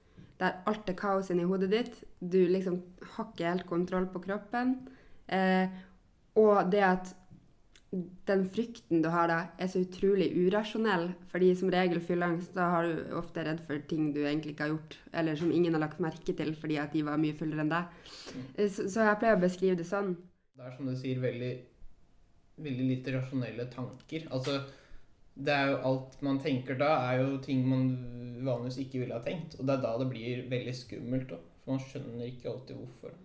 Der 0.41 0.63
alt 0.71 0.89
er 0.89 0.97
kaos 0.97 1.29
inni 1.29 1.45
hodet 1.45 1.69
ditt. 1.75 1.99
Du 2.21 2.39
liksom 2.49 2.79
har 3.17 3.27
ikke 3.29 3.51
helt 3.51 3.67
kontroll 3.69 4.07
på 4.09 4.23
kroppen. 4.25 4.79
Eh, 5.29 5.69
og 6.41 6.71
det 6.73 6.81
at 6.87 7.11
den 7.91 8.45
frykten 8.55 9.03
du 9.03 9.09
har 9.11 9.27
da, 9.31 9.39
er 9.59 9.71
så 9.71 9.83
utrolig 9.83 10.29
urasjonell. 10.39 11.09
Fordi 11.33 11.51
som 11.59 11.73
regel 11.75 12.03
fylleangst, 12.05 12.53
da 12.55 12.69
har 12.75 12.87
du 12.87 13.15
ofte 13.19 13.45
redd 13.47 13.63
for 13.67 13.83
ting 13.91 14.13
du 14.15 14.21
egentlig 14.23 14.55
ikke 14.55 14.69
har 14.69 14.75
gjort, 14.77 14.99
eller 15.13 15.39
som 15.39 15.51
ingen 15.53 15.75
har 15.75 15.83
lagt 15.83 16.03
merke 16.03 16.35
til 16.37 16.55
fordi 16.59 16.79
at 16.83 16.95
de 16.95 17.03
var 17.07 17.19
mye 17.21 17.37
fullere 17.37 17.65
enn 17.65 17.73
deg. 17.73 17.97
Eh, 18.55 18.69
så, 18.69 18.87
så, 18.87 19.07
jeg 19.09 19.21
pleier 19.23 19.39
å 19.39 19.43
beskrive 19.43 19.81
det 19.81 19.89
sånn. 19.89 20.15
Det 20.55 20.67
er 20.67 20.77
som 20.77 20.91
du 20.91 20.95
sier, 20.99 21.23
veldig, 21.23 21.51
veldig 22.63 22.87
lite 22.93 23.17
rasjonelle 23.17 23.67
tanker. 23.75 24.29
Altså, 24.31 24.61
det 25.35 25.57
er 25.57 25.73
jo 25.73 25.81
alt 25.91 26.21
man 26.27 26.39
tenker 26.43 26.79
da, 26.79 26.93
er 27.11 27.25
jo 27.25 27.41
ting 27.43 27.65
man 27.67 27.91
vanligvis 28.45 28.79
ikke 28.85 29.03
ville 29.03 29.19
ha 29.19 29.25
tenkt. 29.25 29.59
Og 29.59 29.67
det 29.67 29.79
er 29.79 29.85
da 29.87 29.97
det 29.99 30.11
blir 30.13 30.47
veldig 30.53 30.77
skummelt 30.85 31.35
òg. 31.35 31.47
For 31.65 31.75
man 31.75 31.83
skjønner 31.85 32.29
ikke 32.29 32.53
alltid 32.53 32.79
hvorfor. 32.79 33.19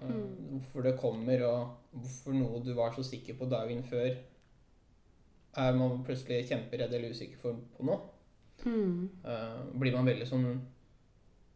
Mm. 0.00 0.22
Hvorfor 0.50 0.86
det 0.86 0.98
kommer, 0.98 1.44
og 1.46 1.98
hvorfor 2.02 2.36
noe 2.36 2.62
du 2.64 2.72
var 2.74 2.94
så 2.96 3.04
sikker 3.06 3.36
på 3.38 3.48
dagen 3.50 3.84
før, 3.86 4.10
er 5.62 5.74
man 5.76 6.00
plutselig 6.06 6.46
kjemperedd 6.48 6.94
eller 6.96 7.12
usikker 7.12 7.40
for 7.42 7.58
på 7.76 7.86
nå. 7.86 7.98
Mm. 8.64 9.08
Uh, 9.26 9.58
blir 9.80 9.94
man 9.96 10.08
veldig 10.08 10.28
sånn 10.28 10.46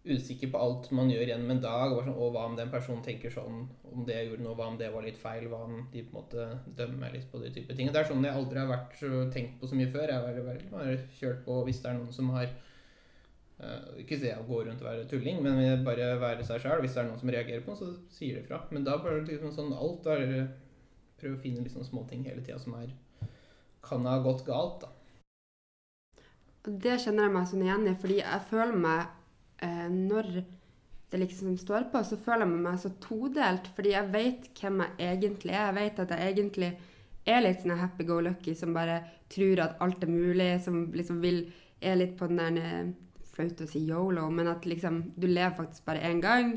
usikker 0.07 0.51
på 0.53 0.61
alt 0.63 0.91
man 0.95 1.11
gjør 1.11 1.33
gjennom 1.33 1.53
en 1.55 1.63
dag. 1.63 1.95
Og, 1.95 2.05
sånn, 2.05 2.15
og 2.15 2.35
hva 2.35 2.45
om 2.51 2.57
den 2.59 2.71
personen 2.73 3.03
tenker 3.05 3.33
sånn 3.33 3.65
om 3.91 4.05
det 4.07 4.19
jeg 4.19 4.31
gjorde 4.31 4.47
nå, 4.47 4.55
hva 4.59 4.69
om 4.71 4.79
det 4.81 4.93
var 4.95 5.07
litt 5.07 5.19
feil? 5.21 5.49
Hva 5.51 5.65
om 5.67 5.81
de 5.93 6.05
på 6.05 6.13
en 6.13 6.19
måte 6.21 6.47
dømmer 6.79 7.15
litt 7.15 7.27
på 7.33 7.41
de 7.43 7.51
type 7.55 7.75
ting. 7.75 7.91
Det 7.93 8.03
er 8.03 8.11
sånn 8.11 8.25
jeg 8.27 8.37
aldri 8.37 8.63
har 8.63 8.71
vært 8.71 8.97
så 9.01 9.27
tenkt 9.35 9.59
på 9.61 9.71
så 9.71 9.79
mye 9.79 9.91
før. 9.95 10.13
Jeg 10.13 10.23
har 10.23 10.71
bare 10.77 10.97
kjørt 11.19 11.45
på 11.47 11.59
hvis 11.67 11.83
det 11.83 11.93
er 11.93 11.99
noen 11.99 12.15
som 12.15 12.31
har 12.37 12.53
ikke 14.03 14.19
se 14.21 14.35
å 14.37 14.45
gå 14.45 14.59
rundt 14.67 14.83
og 14.83 14.89
være 14.91 15.07
tulling, 15.09 15.39
men 15.45 15.85
bare 15.85 16.11
være 16.21 16.45
seg 16.45 16.61
sjøl. 16.61 16.83
Hvis 16.85 16.93
det 16.97 17.03
er 17.03 17.09
noen 17.09 17.21
som 17.23 17.33
reagerer 17.33 17.65
på 17.65 17.73
noe, 17.73 17.81
så 17.81 17.93
sier 18.13 18.37
det 18.37 18.47
fra. 18.51 18.61
Men 18.71 18.85
da 18.85 18.99
bare 19.01 19.25
liksom 19.25 19.55
sånn 19.55 19.75
alt 19.77 20.09
er 20.13 20.29
Prøve 21.17 21.33
å 21.33 21.41
finne 21.41 21.63
liksom 21.65 21.81
småting 21.81 22.27
hele 22.27 22.43
tida 22.45 22.59
som 22.61 22.75
er 22.77 22.91
kan 23.87 24.07
ha 24.07 24.19
gått 24.21 24.43
galt, 24.47 24.83
da. 24.83 24.91
Det 26.67 26.97
kjenner 26.99 27.29
jeg 27.29 27.35
meg 27.37 27.49
sånn 27.49 27.63
igjen 27.63 27.87
i, 27.87 27.95
fordi 28.03 28.19
jeg 28.19 28.47
føler 28.51 28.79
meg 28.83 29.03
eh, 29.63 29.87
Når 29.93 30.31
det 31.13 31.21
liksom 31.23 31.55
står 31.61 31.87
på, 31.93 32.03
så 32.03 32.19
føler 32.19 32.43
jeg 32.43 32.65
meg 32.65 32.81
så 32.83 32.91
todelt. 33.03 33.69
Fordi 33.77 33.93
jeg 33.95 34.11
vet 34.11 34.49
hvem 34.59 34.83
jeg 34.83 35.13
egentlig 35.13 35.55
er. 35.55 35.69
Jeg 35.69 35.77
vet 35.77 36.01
at 36.03 36.15
jeg 36.17 36.33
egentlig 36.33 36.71
er 37.27 37.45
litt 37.45 37.63
sånn 37.63 37.79
happy 37.79 38.07
go 38.09 38.19
lucky 38.23 38.55
som 38.59 38.75
bare 38.75 38.99
tror 39.31 39.63
at 39.63 39.79
alt 39.83 40.03
er 40.03 40.11
mulig, 40.11 40.51
som 40.65 40.89
liksom 40.95 41.23
vil 41.23 41.47
Er 41.77 41.99
litt 42.01 42.15
på 42.17 42.27
den 42.31 42.39
der 42.41 42.57
eh, 42.57 42.93
Flaut 43.37 43.61
å 43.61 43.69
si 43.69 43.85
yolo, 43.85 44.29
men 44.33 44.49
at 44.49 44.65
liksom 44.69 45.03
Du 45.17 45.27
lever 45.29 45.57
faktisk 45.59 45.85
bare 45.89 46.05
én 46.09 46.23
gang. 46.25 46.57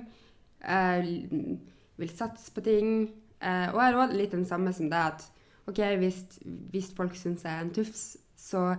Uh, 0.64 1.58
vil 2.00 2.16
satse 2.16 2.54
på 2.56 2.64
ting. 2.64 3.10
Uh, 3.44 3.72
og 3.74 3.82
jeg 3.82 3.90
er 3.90 4.00
også 4.00 4.20
litt 4.20 4.36
den 4.36 4.48
samme 4.48 4.74
som 4.76 4.90
deg, 4.92 5.14
at 5.14 5.28
OK, 5.70 5.80
hvis, 6.02 6.24
hvis 6.72 6.90
folk 6.96 7.16
syns 7.16 7.46
jeg 7.46 7.54
er 7.54 7.66
en 7.66 7.74
tufs, 7.76 8.18
så 8.40 8.74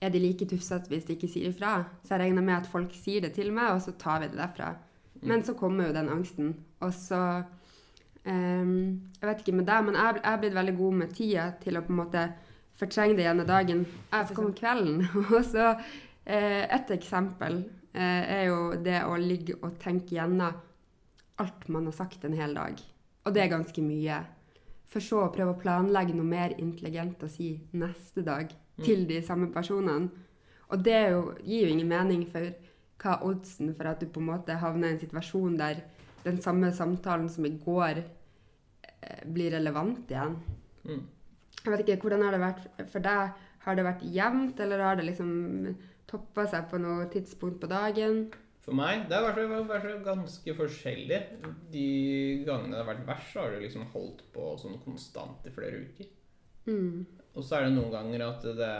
er 0.00 0.12
de 0.12 0.20
like 0.20 0.46
tufsete 0.48 0.92
hvis 0.92 1.06
de 1.08 1.16
ikke 1.16 1.30
sier 1.30 1.50
ifra. 1.50 1.78
Så 2.04 2.14
jeg 2.14 2.26
regner 2.26 2.44
med 2.44 2.60
at 2.60 2.70
folk 2.70 2.94
sier 2.94 3.24
det 3.24 3.32
til 3.36 3.52
meg, 3.54 3.74
og 3.74 3.82
så 3.84 3.96
tar 3.98 4.22
vi 4.22 4.30
det 4.30 4.40
derfra. 4.40 4.74
Men 5.26 5.44
så 5.44 5.56
kommer 5.58 5.88
jo 5.88 5.96
den 5.96 6.10
angsten. 6.12 6.54
Og 6.84 6.92
så 6.94 7.20
um, 8.26 9.00
Jeg 9.20 9.28
vet 9.28 9.40
ikke 9.42 9.56
med 9.56 9.66
deg, 9.66 9.86
men 9.86 9.98
jeg 9.98 10.20
er 10.22 10.42
blitt 10.42 10.54
veldig 10.54 10.76
god 10.76 10.98
med 11.00 11.14
tida 11.16 11.46
til 11.62 11.78
å 11.78 11.84
på 11.86 11.94
en 11.94 12.02
måte 12.02 12.26
fortrenge 12.76 13.16
det 13.16 13.24
gjennom 13.24 13.48
dagen. 13.48 13.86
Jeg 14.12 14.28
kommer 14.28 14.36
komme 14.36 14.58
kvelden. 14.60 15.06
og 15.36 15.44
så 15.44 15.72
Et 16.26 16.90
eksempel 16.90 17.60
uh, 17.62 18.00
er 18.02 18.48
jo 18.48 18.60
det 18.82 18.98
å 19.06 19.14
ligge 19.20 19.54
og 19.60 19.76
tenke 19.78 20.16
gjennom 20.16 20.56
alt 21.36 21.68
man 21.68 21.86
har 21.86 21.94
sagt 21.94 22.24
en 22.24 22.36
hel 22.36 22.54
dag. 22.56 22.80
Og 23.26 23.34
det 23.34 23.42
er 23.44 23.52
ganske 23.52 23.82
mye. 23.84 24.20
For 24.90 25.02
så 25.02 25.24
å 25.24 25.32
prøve 25.34 25.54
å 25.54 25.60
planlegge 25.60 26.14
noe 26.16 26.28
mer 26.28 26.54
intelligent 26.62 27.24
å 27.26 27.30
si 27.30 27.50
neste 27.76 28.22
dag 28.26 28.52
til 28.82 29.04
de 29.08 29.20
samme 29.24 29.50
personene. 29.54 30.10
Og 30.70 30.82
det 30.82 31.00
jo, 31.12 31.20
gir 31.46 31.66
jo 31.66 31.74
ingen 31.74 31.90
mening, 31.90 32.24
for 32.30 32.54
hva 33.02 33.18
oddsen 33.26 33.74
for 33.76 33.90
at 33.90 34.00
du 34.02 34.08
på 34.10 34.22
en 34.22 34.30
måte 34.30 34.56
havner 34.58 34.92
i 34.92 34.96
en 34.96 35.02
situasjon 35.02 35.58
der 35.58 35.82
den 36.24 36.40
samme 36.42 36.72
samtalen 36.74 37.28
som 37.30 37.46
i 37.46 37.54
går, 37.62 38.02
eh, 38.02 39.20
blir 39.26 39.52
relevant 39.54 40.10
igjen? 40.10 40.38
Mm. 40.86 41.04
Jeg 41.62 41.72
vet 41.72 41.84
ikke, 41.84 42.00
Hvordan 42.02 42.22
har 42.22 42.32
det 42.32 42.42
vært 42.42 42.90
for 42.92 43.02
deg? 43.02 43.44
Har 43.66 43.74
det 43.74 43.84
vært 43.86 44.06
jevnt, 44.14 44.60
eller 44.62 44.82
har 44.82 44.96
det 44.96 45.06
liksom 45.08 45.30
toppa 46.10 46.46
seg 46.50 46.68
på 46.70 46.80
noe 46.82 47.06
tidspunkt 47.12 47.60
på 47.62 47.70
dagen? 47.70 48.26
For 48.66 48.74
meg 48.74 49.04
det 49.10 49.18
har 49.18 49.36
vært, 49.36 49.68
vært 49.68 50.06
ganske 50.06 50.54
forskjellig. 50.58 51.20
De 51.70 51.88
gangene 52.46 52.74
det 52.74 52.80
har 52.80 52.88
vært 52.88 53.04
verst, 53.06 53.28
så 53.32 53.44
har 53.44 53.54
det 53.54 53.62
liksom 53.62 53.86
holdt 53.92 54.24
på 54.34 54.48
sånn 54.58 54.80
konstant 54.82 55.46
i 55.46 55.52
flere 55.54 55.84
uker. 55.86 56.08
Mm. 56.66 57.04
Og 57.36 57.44
så 57.46 57.58
er 57.58 57.66
det 57.66 57.76
noen 57.76 57.92
ganger 57.94 58.24
at 58.26 58.48
det 58.58 58.72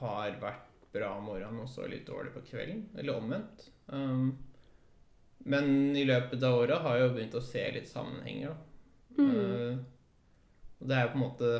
har 0.00 0.40
vært 0.42 0.66
bra 0.94 1.12
om 1.18 1.28
morgenen 1.28 1.62
og 1.62 1.70
så 1.70 1.86
litt 1.86 2.06
dårlig 2.08 2.32
på 2.34 2.42
kvelden. 2.50 2.88
Eller 2.98 3.20
omvendt. 3.20 3.68
Um, 3.86 4.32
men 5.48 5.94
i 5.96 6.02
løpet 6.08 6.42
av 6.42 6.58
året 6.58 6.82
har 6.82 6.98
jeg 6.98 7.06
jo 7.06 7.14
begynt 7.14 7.38
å 7.38 7.44
se 7.44 7.62
litt 7.76 7.90
sammenhenger, 7.90 8.56
da. 8.56 8.64
Mm. 9.18 9.30
Uh, 9.38 9.78
og 10.78 10.90
det 10.90 10.94
er 10.94 11.06
jo 11.06 11.12
på 11.12 11.18
en 11.18 11.24
måte 11.24 11.52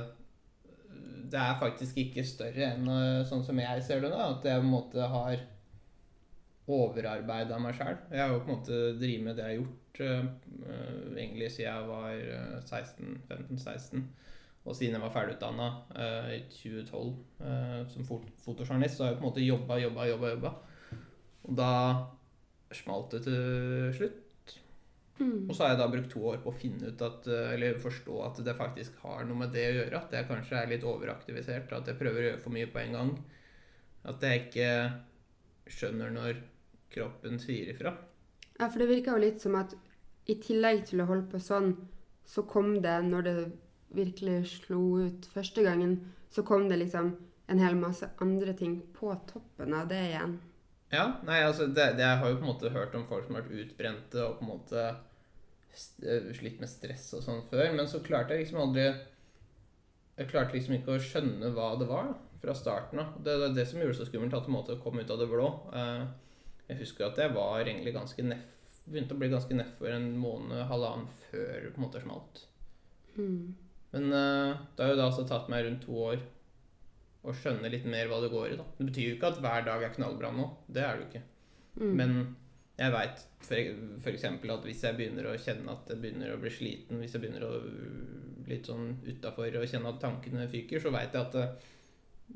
Det 1.28 1.40
er 1.40 1.60
faktisk 1.60 1.98
ikke 2.00 2.24
større 2.26 2.72
enn 2.72 2.88
uh, 2.88 3.26
sånn 3.28 3.44
som 3.44 3.58
jeg 3.60 3.84
ser 3.84 4.04
det 4.04 4.12
nå. 4.12 4.18
At 4.18 4.46
jeg 4.48 4.60
på 4.62 4.66
en 4.66 4.72
måte 4.72 5.08
har 5.12 5.42
overarbeida 6.68 7.58
meg 7.62 7.76
sjæl. 7.76 7.98
Jeg 8.12 8.22
har 8.22 8.32
jo 8.34 8.40
på 8.44 8.52
en 8.52 8.58
måte 8.58 8.80
drevet 9.00 9.24
med 9.24 9.38
det 9.38 9.44
jeg 9.44 9.52
har 9.52 9.60
gjort 9.62 10.00
uh, 10.04 11.12
egentlig 11.16 11.50
siden 11.52 11.68
jeg 11.68 11.88
var 11.90 12.10
16-15-16. 12.62 14.06
Og 14.68 14.76
siden 14.76 14.98
jeg 14.98 15.00
var 15.00 15.12
ferdigutdanna 15.14 15.68
uh, 15.96 16.30
i 16.34 16.42
2012 16.52 17.12
uh, 17.40 17.82
som 17.88 18.04
fot 18.08 18.28
fotojournalist, 18.44 18.98
så 18.98 19.04
har 19.06 19.14
jeg 19.14 19.20
på 19.20 19.24
en 19.24 19.30
måte 19.30 19.44
jobba, 19.44 19.78
jobba, 19.80 20.08
jobba. 20.10 20.32
jobba. 20.34 20.54
Og 21.48 21.56
da 21.56 21.70
smalt 22.76 23.14
det 23.14 23.22
til 23.24 23.92
slutt. 23.96 24.24
Mm. 25.18 25.48
Og 25.48 25.54
så 25.54 25.64
har 25.64 25.72
jeg 25.72 25.80
da 25.80 25.88
brukt 25.90 26.12
to 26.12 26.22
år 26.30 26.38
på 26.42 26.52
å 26.52 26.58
finne 26.58 26.92
ut 26.92 27.02
at, 27.02 27.26
eller 27.54 27.80
forstå 27.82 28.20
at 28.26 28.38
det 28.46 28.54
faktisk 28.58 29.00
har 29.02 29.26
noe 29.26 29.42
med 29.42 29.52
det 29.54 29.66
å 29.70 29.76
gjøre. 29.80 30.02
At 30.02 30.14
jeg 30.14 30.28
kanskje 30.30 30.60
er 30.60 30.70
litt 30.70 30.86
overaktivisert. 30.86 31.74
At 31.74 31.90
jeg 31.90 31.98
prøver 31.98 32.22
å 32.22 32.26
gjøre 32.28 32.42
for 32.44 32.54
mye 32.54 32.70
på 32.70 32.82
en 32.84 32.96
gang. 32.98 33.12
At 34.08 34.22
jeg 34.24 34.46
ikke 34.46 34.70
skjønner 35.68 36.14
når 36.14 36.42
kroppen 36.94 37.40
sier 37.42 37.72
ifra. 37.74 37.94
Ja, 38.58 38.66
for 38.68 38.80
det 38.80 38.90
virka 38.90 39.14
jo 39.14 39.22
litt 39.22 39.42
som 39.42 39.58
at 39.58 39.74
i 40.28 40.36
tillegg 40.42 40.84
til 40.88 41.02
å 41.02 41.08
holde 41.08 41.28
på 41.30 41.40
sånn, 41.42 41.74
så 42.28 42.44
kom 42.48 42.76
det, 42.84 42.96
når 43.08 43.24
det 43.24 43.36
virkelig 43.96 44.40
slo 44.58 44.82
ut 45.06 45.28
første 45.32 45.64
gangen, 45.64 45.96
så 46.28 46.44
kom 46.44 46.68
det 46.68 46.82
liksom 46.82 47.14
en 47.48 47.62
hel 47.62 47.78
masse 47.80 48.10
andre 48.20 48.52
ting 48.56 48.80
på 48.92 49.14
toppen 49.30 49.72
av 49.74 49.88
det 49.88 50.02
igjen. 50.10 50.36
Ja, 50.92 51.06
nei, 51.24 51.42
altså 51.44 51.66
det, 51.66 51.94
det, 51.98 52.04
Jeg 52.04 52.20
har 52.20 52.30
jo 52.30 52.36
på 52.40 52.44
en 52.44 52.50
måte 52.50 52.72
hørt 52.72 52.94
om 52.96 53.06
folk 53.08 53.26
som 53.26 53.36
har 53.36 53.44
vært 53.44 53.64
utbrente 53.64 54.20
og 54.24 54.38
på 54.38 54.44
en 54.44 54.50
måte 54.52 54.84
slitt 55.78 56.58
med 56.62 56.70
stress 56.70 57.10
og 57.16 57.24
sånn 57.24 57.44
før, 57.50 57.70
men 57.76 57.88
så 57.90 58.02
klarte 58.04 58.34
jeg 58.34 58.44
liksom 58.46 58.62
aldri 58.64 58.86
Jeg 60.18 60.30
klarte 60.32 60.56
liksom 60.56 60.74
ikke 60.74 60.96
å 60.96 61.02
skjønne 61.02 61.52
hva 61.54 61.68
det 61.78 61.86
var 61.86 62.08
fra 62.42 62.54
starten 62.54 62.98
av. 63.02 63.18
Det 63.22 63.36
var 63.38 63.54
det 63.54 63.66
som 63.70 63.78
gjorde 63.78 63.94
det 63.94 64.00
så 64.00 64.06
skummelt, 64.08 64.34
at 64.34 64.46
det 64.48 64.54
måtte 64.54 64.78
komme 64.82 65.04
ut 65.04 65.12
av 65.14 65.20
det 65.20 65.28
blå. 65.30 65.46
Jeg 66.68 66.80
husker 66.80 67.06
at 67.06 67.20
jeg 67.22 67.34
var 67.36 67.62
egentlig 67.62 67.94
ganske 67.94 68.24
neff, 68.26 68.66
begynte 68.88 69.14
å 69.14 69.20
bli 69.20 69.30
ganske 69.30 69.54
nedfor 69.54 69.94
en 69.94 70.10
måned, 70.18 70.64
halvannen 70.70 71.06
før 71.28 71.54
det 71.64 71.70
på 71.70 71.80
en 71.80 71.86
måte 71.86 72.02
smalt. 72.02 72.42
Mm. 73.14 73.54
Men 73.94 74.10
uh, 74.12 74.58
det 74.76 74.84
har 74.84 74.92
jo 74.92 74.98
da 74.98 75.06
altså 75.08 75.24
tatt 75.28 75.48
meg 75.52 75.64
rundt 75.64 75.86
to 75.86 75.96
år 76.10 76.20
å 77.28 77.34
skjønne 77.34 77.70
litt 77.72 77.86
mer 77.88 78.10
hva 78.10 78.20
det 78.22 78.30
går 78.32 78.52
i. 78.52 78.58
da. 78.60 78.66
Det 78.78 78.86
betyr 78.90 79.08
jo 79.08 79.16
ikke 79.16 79.32
at 79.32 79.40
hver 79.44 79.64
dag 79.66 79.84
er 79.84 79.94
knallbra 79.96 80.30
nå. 80.34 80.46
Det 80.66 80.84
er 80.84 80.98
det 80.98 81.04
jo 81.04 81.08
ikke. 81.08 81.24
Mm. 81.78 81.94
Men 82.00 82.14
jeg 82.78 82.94
veit 82.94 83.24
f.eks. 83.42 84.24
at 84.28 84.66
hvis 84.66 84.84
jeg 84.86 84.96
begynner 84.98 85.26
å 85.30 85.38
kjenne 85.40 85.72
at 85.72 85.88
jeg 85.90 86.00
begynner 86.02 86.34
å 86.34 86.40
bli 86.42 86.52
sliten, 86.52 87.00
hvis 87.02 87.16
jeg 87.16 87.24
begynner 87.24 87.46
å 87.46 87.52
litt 88.48 88.68
sånn 88.68 88.92
utafor 89.04 89.58
og 89.60 89.68
kjenne 89.68 89.92
at 89.92 90.02
tankene 90.02 90.48
fyker, 90.50 90.80
så 90.82 90.92
veit 90.94 91.14
jeg 91.14 91.20
at 91.26 91.38
uh, 91.38 91.70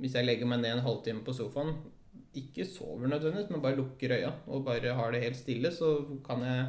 hvis 0.00 0.16
jeg 0.18 0.26
legger 0.26 0.48
meg 0.48 0.62
ned 0.62 0.78
en 0.78 0.86
halvtime 0.86 1.22
på 1.24 1.34
sofaen, 1.36 1.74
ikke 2.36 2.64
sover 2.68 3.10
nødvendigvis, 3.12 3.50
men 3.52 3.62
bare 3.64 3.78
lukker 3.78 4.14
øya 4.16 4.32
og 4.48 4.64
bare 4.66 4.94
har 4.96 5.12
det 5.12 5.22
helt 5.24 5.38
stille, 5.38 5.72
så 5.72 5.94
kan 6.26 6.42
jeg 6.46 6.66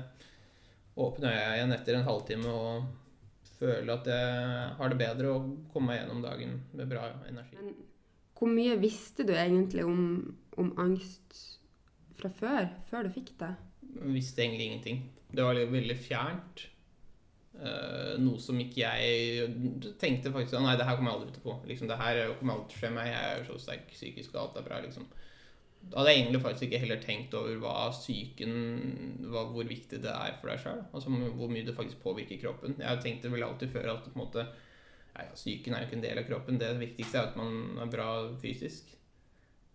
åpne 0.99 1.31
øya 1.31 1.55
igjen 1.55 1.75
etter 1.75 1.97
en 1.97 2.07
halvtime 2.07 2.51
og 2.51 3.47
føle 3.57 3.95
at 3.95 4.09
jeg 4.11 4.69
har 4.77 4.91
det 4.91 4.99
bedre 4.99 5.33
og 5.33 5.49
komme 5.73 5.93
meg 5.93 6.01
gjennom 6.01 6.21
dagen 6.23 6.55
med 6.75 6.91
bra 6.91 7.07
energi. 7.29 7.57
Men 7.57 7.75
hvor 8.37 8.51
mye 8.51 8.75
visste 8.81 9.23
du 9.23 9.31
egentlig 9.31 9.85
om, 9.87 10.01
om 10.59 10.73
angst 10.83 11.37
fra 12.23 12.31
før, 12.39 12.69
før 12.89 13.07
du 13.07 13.13
fikk 13.13 13.33
det? 13.39 13.51
Jeg 13.93 14.13
visste 14.15 14.43
egentlig 14.43 14.69
ingenting. 14.69 15.01
Det 15.33 15.45
var 15.45 15.59
veldig 15.73 15.97
fjernt. 15.99 16.69
Uh, 17.53 18.15
noe 18.17 18.39
som 18.41 18.57
ikke 18.57 18.81
jeg 18.81 19.91
tenkte 20.01 20.31
faktisk 20.33 20.57
Nei, 20.57 20.73
det 20.73 20.87
her 20.87 20.97
kommer 20.97 21.11
jeg 21.11 21.19
aldri 21.19 21.35
til 21.35 21.43
å 21.43 21.49
få. 21.51 21.57
Liksom, 21.69 21.91
det 21.91 21.99
her 21.99 22.21
kommer 22.39 22.55
aldri 22.55 22.71
til 22.71 22.79
å 22.79 22.81
skje 22.81 22.93
meg. 22.95 23.11
Jeg 23.11 23.35
er 23.35 23.45
så 23.49 23.59
sterk 23.61 23.91
psykisk, 23.93 24.33
og 24.33 24.41
alt 24.41 24.57
er 24.61 24.67
bra. 24.69 24.79
liksom. 24.85 25.05
Da 25.83 25.99
hadde 25.99 26.13
jeg 26.13 26.21
egentlig 26.21 26.41
faktisk 26.45 26.65
ikke 26.69 26.79
heller 26.79 27.01
tenkt 27.03 27.33
over 27.35 27.57
hva 27.59 27.75
psyken 27.91 28.53
hva, 29.27 29.45
Hvor 29.51 29.67
viktig 29.67 29.99
det 30.03 30.11
er 30.11 30.37
for 30.39 30.51
deg 30.51 30.61
sjøl. 30.63 30.83
Altså 30.95 31.11
hvor 31.11 31.51
mye 31.51 31.67
det 31.67 31.75
faktisk 31.77 32.03
påvirker 32.05 32.39
kroppen. 32.41 32.77
Jeg 32.79 33.03
tenkte 33.03 33.31
vel 33.33 33.43
alltid 33.45 33.73
før 33.73 33.91
at 33.97 34.07
på 34.07 34.13
en 34.13 34.23
måte 34.23 34.45
ja, 34.47 35.27
Psyken 35.35 35.75
er 35.75 35.83
jo 35.83 35.89
ikke 35.89 35.99
en 35.99 36.05
del 36.07 36.21
av 36.21 36.27
kroppen. 36.29 36.59
Det 36.61 36.71
viktigste 36.79 37.19
er 37.19 37.29
at 37.29 37.39
man 37.39 37.83
er 37.83 37.91
bra 37.91 38.09
fysisk. 38.41 38.95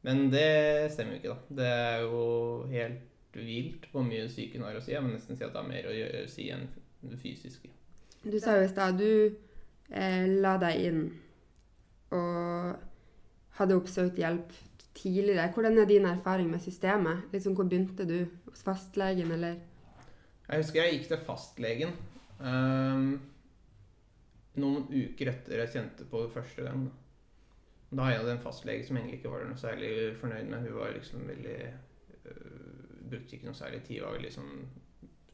Men 0.06 0.28
det 0.30 0.92
stemmer 0.94 1.16
jo 1.16 1.20
ikke, 1.20 1.34
da. 1.34 1.56
Det 1.60 1.70
er 1.74 2.04
jo 2.04 2.20
helt 2.70 3.38
vilt 3.38 3.88
hvor 3.92 4.06
mye 4.06 4.28
psyken 4.30 4.64
har 4.66 4.78
å 4.78 4.82
si. 4.82 4.94
Jeg 4.94 5.04
må 5.04 5.12
nesten 5.12 5.38
si 5.38 5.44
at 5.44 5.52
det 5.54 5.60
har 5.60 5.68
mer 5.68 5.88
å 5.88 5.94
gjøre, 5.94 6.24
si 6.30 6.48
enn 6.54 6.68
det 7.02 7.18
fysiske. 7.22 7.70
Du 8.24 8.38
sa 8.42 8.56
jo 8.58 8.66
i 8.66 8.70
stad 8.70 8.98
du 8.98 9.10
eh, 9.90 10.26
la 10.42 10.56
deg 10.60 10.84
inn 10.88 11.02
og 12.14 13.58
hadde 13.58 13.76
oppsøkt 13.78 14.18
hjelp 14.20 14.54
tidligere. 14.98 15.50
Hvordan 15.54 15.78
er 15.78 15.88
din 15.88 16.06
erfaring 16.08 16.50
med 16.50 16.62
systemet? 16.62 17.26
Liksom, 17.32 17.54
hvor 17.54 17.68
begynte 17.68 18.06
du? 18.08 18.20
Hos 18.48 18.62
fastlegen, 18.66 19.30
eller? 19.34 19.58
Jeg 20.48 20.62
husker 20.62 20.82
jeg 20.82 20.94
gikk 20.96 21.10
til 21.10 21.26
fastlegen 21.26 21.90
um, 22.40 23.10
noen 24.58 24.86
uker 24.88 25.30
etter 25.34 25.62
jeg 25.62 25.74
kjente 25.74 26.06
på 26.08 26.24
det 26.24 26.32
første 26.34 26.64
gang. 26.64 26.86
Da, 26.88 26.94
da 27.90 28.04
hadde 28.04 28.28
jeg 28.28 28.36
en 28.36 28.42
fastlege 28.44 28.84
som 28.84 28.98
egentlig 28.98 29.18
ikke 29.18 29.32
var 29.32 29.46
noe 29.48 29.60
særlig 29.60 29.92
fornøyd 30.20 30.50
med. 30.50 30.66
Hun 30.66 30.76
var 30.76 30.90
liksom 30.92 31.28
veldig 31.28 31.58
øh, 31.68 32.56
Brukte 33.08 33.36
ikke 33.36 33.48
noe 33.48 33.56
særlig 33.56 33.80
tid. 33.86 34.02
Var 34.04 34.18
veldig 34.18 34.32
sånn 34.34 34.50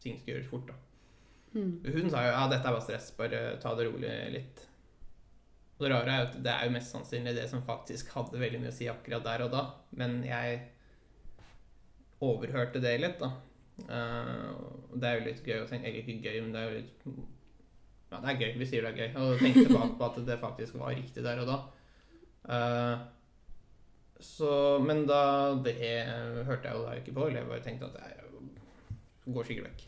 Ting 0.05 0.19
skulle 0.21 0.37
gjøres 0.37 0.51
fort, 0.51 0.69
da. 0.69 0.77
Mm. 1.55 1.73
Hun 1.95 2.11
sa 2.13 2.23
jo 2.27 2.31
ja, 2.35 2.45
dette 2.51 2.69
er 2.69 2.75
bare 2.75 2.85
stress, 2.85 3.09
bare 3.17 3.41
ta 3.63 3.73
det 3.79 3.87
rolig 3.89 4.13
litt. 4.35 4.63
Og 5.79 5.87
det 5.87 5.91
rare 5.91 6.13
er 6.13 6.21
jo 6.21 6.27
at 6.29 6.37
det 6.45 6.53
er 6.53 6.69
jo 6.69 6.75
mest 6.75 6.93
sannsynlig 6.93 7.35
det 7.39 7.47
som 7.51 7.65
faktisk 7.67 8.13
hadde 8.15 8.43
veldig 8.43 8.61
mye 8.63 8.71
å 8.71 8.77
si 8.77 8.89
akkurat 8.91 9.25
der 9.25 9.47
og 9.47 9.55
da. 9.55 9.63
Men 9.99 10.21
jeg 10.27 10.61
overhørte 12.23 12.83
det 12.85 12.95
litt, 13.01 13.23
da. 13.23 13.33
Uh, 13.89 14.93
det 14.95 15.09
er 15.09 15.17
jo 15.19 15.25
litt 15.25 15.41
gøy 15.43 15.65
å 15.65 15.67
tenke 15.67 15.89
Eller 15.91 16.05
ikke 16.05 16.29
gøy, 16.29 16.37
men 16.45 16.53
det 16.55 16.61
er 16.61 16.69
jo 16.69 16.75
litt 16.77 17.01
Ja, 18.13 18.21
det 18.21 18.29
er 18.31 18.43
gøy. 18.45 18.53
Vi 18.61 18.69
sier 18.71 18.85
det 18.85 18.93
er 18.93 19.01
gøy. 19.01 19.17
Og 19.25 19.41
tenke 19.43 19.65
tilbake 19.65 19.97
på 19.99 20.11
at 20.11 20.21
det 20.29 20.39
faktisk 20.43 20.79
var 20.79 20.95
riktig 20.95 21.25
der 21.27 21.43
og 21.43 21.51
da. 21.51 21.59
Eh, 22.49 22.95
så, 24.25 24.51
men 24.81 25.05
da 25.09 25.55
Det 25.65 25.75
hørte 26.49 26.69
jeg 26.69 26.77
jo 26.77 26.85
da 26.85 26.95
ikke 26.99 27.17
på, 27.17 27.27
eller 27.27 27.43
jeg 27.43 27.51
bare 27.51 27.65
tenkte 27.65 27.91
at 27.91 27.99
det 27.99 29.35
går 29.35 29.49
sikkert 29.49 29.71
vekk. 29.71 29.85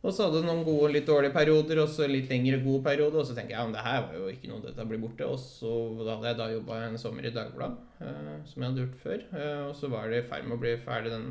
Og 0.00 0.14
så 0.16 0.24
hadde 0.24 0.38
jeg 0.40 0.46
noen 0.48 0.62
gode, 0.64 0.94
litt 0.94 1.08
dårlige 1.08 1.34
perioder, 1.34 1.82
og 1.82 1.90
så 1.92 2.06
litt 2.08 2.30
lengre 2.32 2.62
gode 2.64 2.80
perioder. 2.86 3.20
Og 3.20 3.28
så 3.28 3.34
tenker 3.36 3.52
jeg 3.52 3.58
ja, 3.58 3.66
men 3.68 3.76
det 3.76 3.84
her 3.84 4.06
var 4.06 4.16
jo 4.16 4.30
ikke 4.32 4.48
noe 4.48 4.64
dette 4.64 4.86
blir 4.88 5.02
borte. 5.02 5.28
Og 5.28 5.36
så 5.42 5.72
da 6.00 6.14
hadde 6.14 6.30
jeg 6.30 6.38
da 6.38 6.48
jobba 6.54 6.78
en 6.86 6.96
sommer 7.02 7.28
i 7.28 7.32
Dagbladet, 7.34 7.90
eh, 8.06 8.32
som 8.48 8.64
jeg 8.64 8.70
hadde 8.70 8.84
gjort 8.86 9.02
før. 9.02 9.26
Eh, 9.42 9.62
og 9.66 9.74
så 9.76 9.92
var 9.92 10.08
det 10.08 10.22
i 10.22 10.28
ferd 10.30 10.48
med 10.48 10.56
å 10.56 10.62
bli 10.62 10.72
ferdig 10.86 11.12
den, 11.12 11.28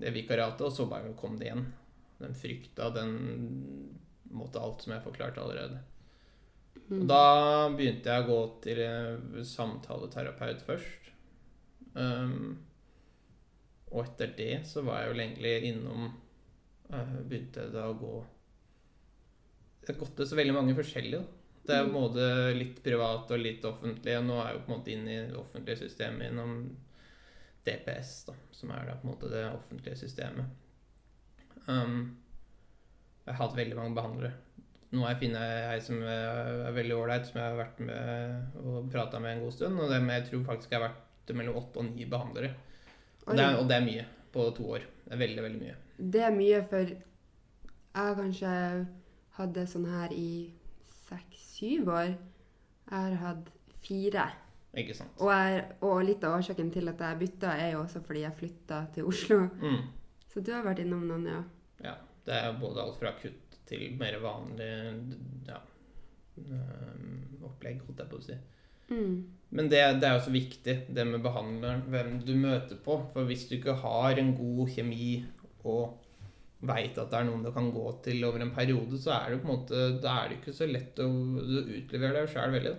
det 0.00 0.14
vikariatet, 0.16 0.66
og 0.66 0.74
så 0.74 0.88
bare 0.90 1.14
kom 1.20 1.38
det 1.38 1.52
igjen. 1.52 1.68
Den 2.18 2.34
frykta, 2.38 2.90
den 2.96 3.14
måtte 4.34 4.62
alt 4.62 4.82
som 4.82 4.96
jeg 4.96 5.06
forklarte 5.06 5.44
allerede. 5.44 5.78
Mm. 6.90 6.98
Og 7.00 7.06
da 7.08 7.24
begynte 7.72 8.12
jeg 8.12 8.24
å 8.24 8.28
gå 8.28 8.40
til 8.64 8.80
eh, 8.84 9.40
samtaleterapeut 9.48 10.64
først. 10.66 11.10
Um, 11.94 12.58
og 13.94 14.00
etter 14.02 14.32
det 14.36 14.54
så 14.66 14.82
var 14.84 15.04
jeg 15.04 15.12
vel 15.12 15.22
egentlig 15.22 15.52
innom 15.68 16.08
uh, 16.90 17.18
Begynte 17.22 17.62
jeg 17.62 17.70
da 17.70 17.84
å 17.86 17.94
gå 17.94 18.14
Jeg 19.84 19.92
har 19.92 20.00
gått 20.00 20.16
til 20.18 20.26
så 20.26 20.38
veldig 20.40 20.56
mange 20.56 20.74
forskjellige. 20.74 21.20
da. 21.20 21.44
Det 21.64 21.76
er 21.76 21.86
på 21.86 21.92
en 21.92 21.96
måte 21.96 22.26
litt 22.58 22.82
privat 22.84 23.30
og 23.32 23.40
litt 23.40 23.64
offentlig. 23.64 24.16
Nå 24.26 24.40
er 24.40 24.50
jeg 24.50 24.58
jo 24.58 24.64
på 24.64 24.72
en 24.72 24.74
måte 24.74 24.92
inne 24.92 25.12
i 25.14 25.22
det 25.30 25.38
offentlige 25.40 25.80
systemet 25.80 26.26
gjennom 26.26 26.58
DPS, 27.64 28.10
da, 28.26 28.34
som 28.52 28.74
er 28.74 28.90
da 28.90 28.98
på 28.98 29.06
en 29.06 29.12
måte 29.14 29.30
det 29.32 29.44
offentlige 29.48 29.96
systemet. 30.02 30.50
Um, 31.64 32.18
jeg 33.24 33.32
har 33.32 33.40
hatt 33.46 33.56
veldig 33.56 33.78
mange 33.78 33.96
behandlere. 33.96 34.34
Nå 34.94 35.02
har 35.02 35.14
jeg 35.14 35.22
funnet 35.24 35.70
ei 35.72 35.78
som 35.82 36.02
er 36.06 36.74
veldig 36.76 36.96
ålreit, 36.96 37.26
som 37.26 37.40
jeg 37.40 37.50
har 37.50 37.56
vært 37.58 37.80
med 37.82 38.60
og 38.62 38.90
prata 38.92 39.20
med 39.22 39.34
en 39.34 39.42
god 39.44 39.56
stund. 39.56 39.80
Og 39.82 39.90
dem 39.90 40.12
jeg 40.12 40.26
tror 40.28 40.44
faktisk 40.50 40.74
jeg 40.74 40.80
har 40.80 40.92
vært 40.92 41.32
mellom 41.34 41.58
åtte 41.58 41.80
og 41.82 41.88
ni 41.88 42.06
behandlere. 42.06 42.52
Og 43.24 43.32
det, 43.34 43.42
er, 43.42 43.56
og 43.58 43.66
det 43.70 43.78
er 43.78 43.88
mye 43.88 44.04
på 44.34 44.44
to 44.54 44.68
år. 44.76 44.86
Det 45.06 45.16
er 45.16 45.22
veldig, 45.24 45.42
veldig 45.46 45.62
mye. 45.62 45.74
Det 46.14 46.22
er 46.22 46.36
mye, 46.36 46.60
for 46.70 46.94
jeg 46.94 47.00
har 47.94 48.16
kanskje 48.18 48.54
hatt 49.38 49.60
sånn 49.70 49.90
her 49.90 50.14
i 50.14 50.30
seks-syv 51.08 51.90
år. 51.94 52.14
Jeg 52.14 52.94
har 52.94 53.18
hatt 53.22 53.52
fire. 53.84 54.28
Ikke 54.78 54.96
sant? 54.98 55.14
Og, 55.22 55.30
jeg, 55.30 55.66
og 55.86 56.00
litt 56.06 56.24
av 56.26 56.38
årsaken 56.38 56.72
til 56.74 56.90
at 56.90 57.02
jeg 57.06 57.20
bytta, 57.20 57.54
er 57.56 57.74
jo 57.74 57.84
også 57.84 58.02
fordi 58.04 58.24
jeg 58.24 58.38
flytta 58.40 58.80
til 58.94 59.10
Oslo. 59.10 59.44
Mm. 59.62 59.84
Så 60.30 60.42
du 60.42 60.50
har 60.54 60.66
vært 60.66 60.82
innom 60.82 61.06
noen, 61.08 61.30
ja. 61.30 61.42
Ja. 61.84 61.94
Det 62.24 62.32
er 62.32 62.54
både 62.56 62.80
alt 62.80 62.96
fra 62.96 63.12
kutt 63.20 63.43
til 63.68 63.94
mer 64.00 64.18
vanlig 64.22 64.70
ja, 65.48 65.60
opplegg, 67.44 67.82
holdt 67.86 68.02
jeg 68.02 68.10
på 68.10 68.20
å 68.20 68.26
si. 68.26 68.38
Mm. 68.90 69.16
Men 69.54 69.68
det, 69.70 69.82
det 70.02 70.08
er 70.08 70.16
jo 70.18 70.24
så 70.26 70.32
viktig, 70.34 70.74
det 70.96 71.04
med 71.08 71.22
behandleren, 71.24 71.84
hvem 71.92 72.16
du 72.26 72.34
møter 72.36 72.80
på. 72.84 72.98
For 73.14 73.28
hvis 73.28 73.46
du 73.48 73.56
ikke 73.58 73.76
har 73.84 74.18
en 74.20 74.34
god 74.36 74.72
kjemi 74.74 75.12
og 75.64 76.00
veit 76.64 76.96
at 76.98 77.12
det 77.12 77.20
er 77.20 77.28
noen 77.28 77.44
du 77.44 77.52
kan 77.54 77.68
gå 77.72 77.84
til 78.04 78.24
over 78.26 78.42
en 78.42 78.54
periode, 78.56 78.98
så 79.00 79.14
er 79.18 79.32
det 79.32 79.42
på 79.42 79.48
en 79.48 79.54
måte, 79.54 79.84
da 80.02 80.18
er 80.22 80.32
det 80.32 80.40
ikke 80.40 80.56
så 80.56 80.68
lett 80.68 81.00
å 81.02 81.06
Du 81.06 81.72
utleverer 81.78 82.22
deg 82.22 82.34
sjøl 82.34 82.56
veldig. 82.56 82.74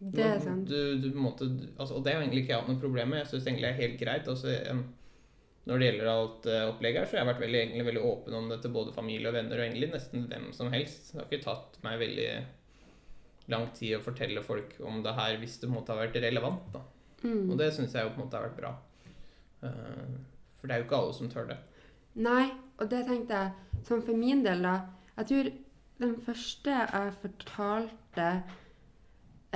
Det 0.00 0.24
er 0.24 0.38
sant. 0.40 0.68
Du, 0.68 0.96
du, 1.00 1.10
på 1.10 1.18
en 1.18 1.26
måte, 1.26 1.48
altså, 1.76 1.98
og 1.98 2.04
det 2.04 2.14
har 2.14 2.22
egentlig 2.22 2.44
ikke 2.44 2.54
jeg 2.54 2.62
hatt 2.62 2.70
noe 2.72 2.80
problem 2.80 3.12
med. 3.12 3.20
Jeg 3.20 3.32
syns 3.32 3.48
egentlig 3.48 3.66
det 3.66 3.72
er 3.72 3.82
helt 3.82 3.98
greit. 4.00 4.30
Altså, 4.32 4.54
em, 4.70 4.84
når 5.68 5.80
det 5.80 5.88
gjelder 5.90 6.08
alt 6.12 6.46
uh, 6.48 6.62
opplegget 6.70 7.02
her, 7.02 7.08
så 7.08 7.16
har 7.16 7.22
jeg 7.22 7.30
vært 7.30 7.42
veldig, 7.44 7.60
egentlig, 7.60 7.86
veldig 7.90 8.04
åpen 8.08 8.36
om 8.38 8.48
det 8.50 8.60
til 8.62 8.72
både 8.74 8.94
familie 8.96 9.28
og 9.28 9.36
venner, 9.36 9.60
og 9.60 9.66
egentlig 9.66 9.90
nesten 9.92 10.24
hvem 10.30 10.48
som 10.56 10.72
helst. 10.72 11.10
Det 11.12 11.20
har 11.20 11.28
ikke 11.28 11.44
tatt 11.44 11.76
meg 11.84 12.00
veldig 12.00 12.30
lang 13.50 13.66
tid 13.76 13.96
å 13.96 14.04
fortelle 14.04 14.42
folk 14.46 14.76
om 14.86 15.02
det 15.04 15.14
her 15.16 15.36
hvis 15.40 15.58
det 15.58 15.68
på 15.68 15.72
en 15.74 15.78
måte 15.80 15.94
har 15.94 16.04
vært 16.04 16.20
relevant. 16.22 16.70
da. 16.74 16.84
Mm. 17.22 17.50
Og 17.50 17.58
det 17.60 17.72
syns 17.76 17.94
jeg 17.94 18.06
jo 18.06 18.14
på 18.14 18.20
en 18.20 18.26
måte 18.26 18.38
har 18.38 18.48
vært 18.48 18.60
bra. 18.60 18.72
Eh, 19.66 20.14
for 20.60 20.68
det 20.68 20.76
er 20.76 20.82
jo 20.82 20.86
ikke 20.88 21.00
alle 21.00 21.16
som 21.16 21.32
tør 21.32 21.50
det. 21.50 21.58
Nei, 22.20 22.46
og 22.80 22.88
det 22.90 23.04
tenkte 23.06 23.42
jeg 23.42 23.84
Sånn 23.86 24.02
for 24.04 24.18
min 24.18 24.42
del, 24.44 24.60
da. 24.66 24.74
Jeg 25.16 25.28
tror 25.30 25.46
den 26.02 26.16
første 26.20 26.74
jeg 26.74 27.12
fortalte 27.22 28.26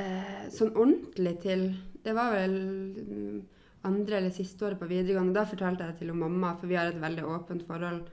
eh, 0.00 0.44
sånn 0.52 0.72
ordentlig 0.72 1.34
til 1.42 1.66
Det 2.04 2.14
var 2.16 2.32
vel 2.32 2.54
mm, 2.94 3.42
andre 3.84 4.18
eller 4.18 4.34
siste 4.34 4.66
året 4.66 4.80
på 4.80 4.88
videregående. 4.90 5.34
Da 5.36 5.46
fortalte 5.48 5.84
jeg 5.84 5.94
det 5.94 6.02
til 6.02 6.14
mamma, 6.16 6.54
for 6.60 6.70
vi 6.70 6.78
har 6.78 6.90
et 6.90 7.00
veldig 7.02 7.26
åpent 7.28 7.66
forhold. 7.66 8.06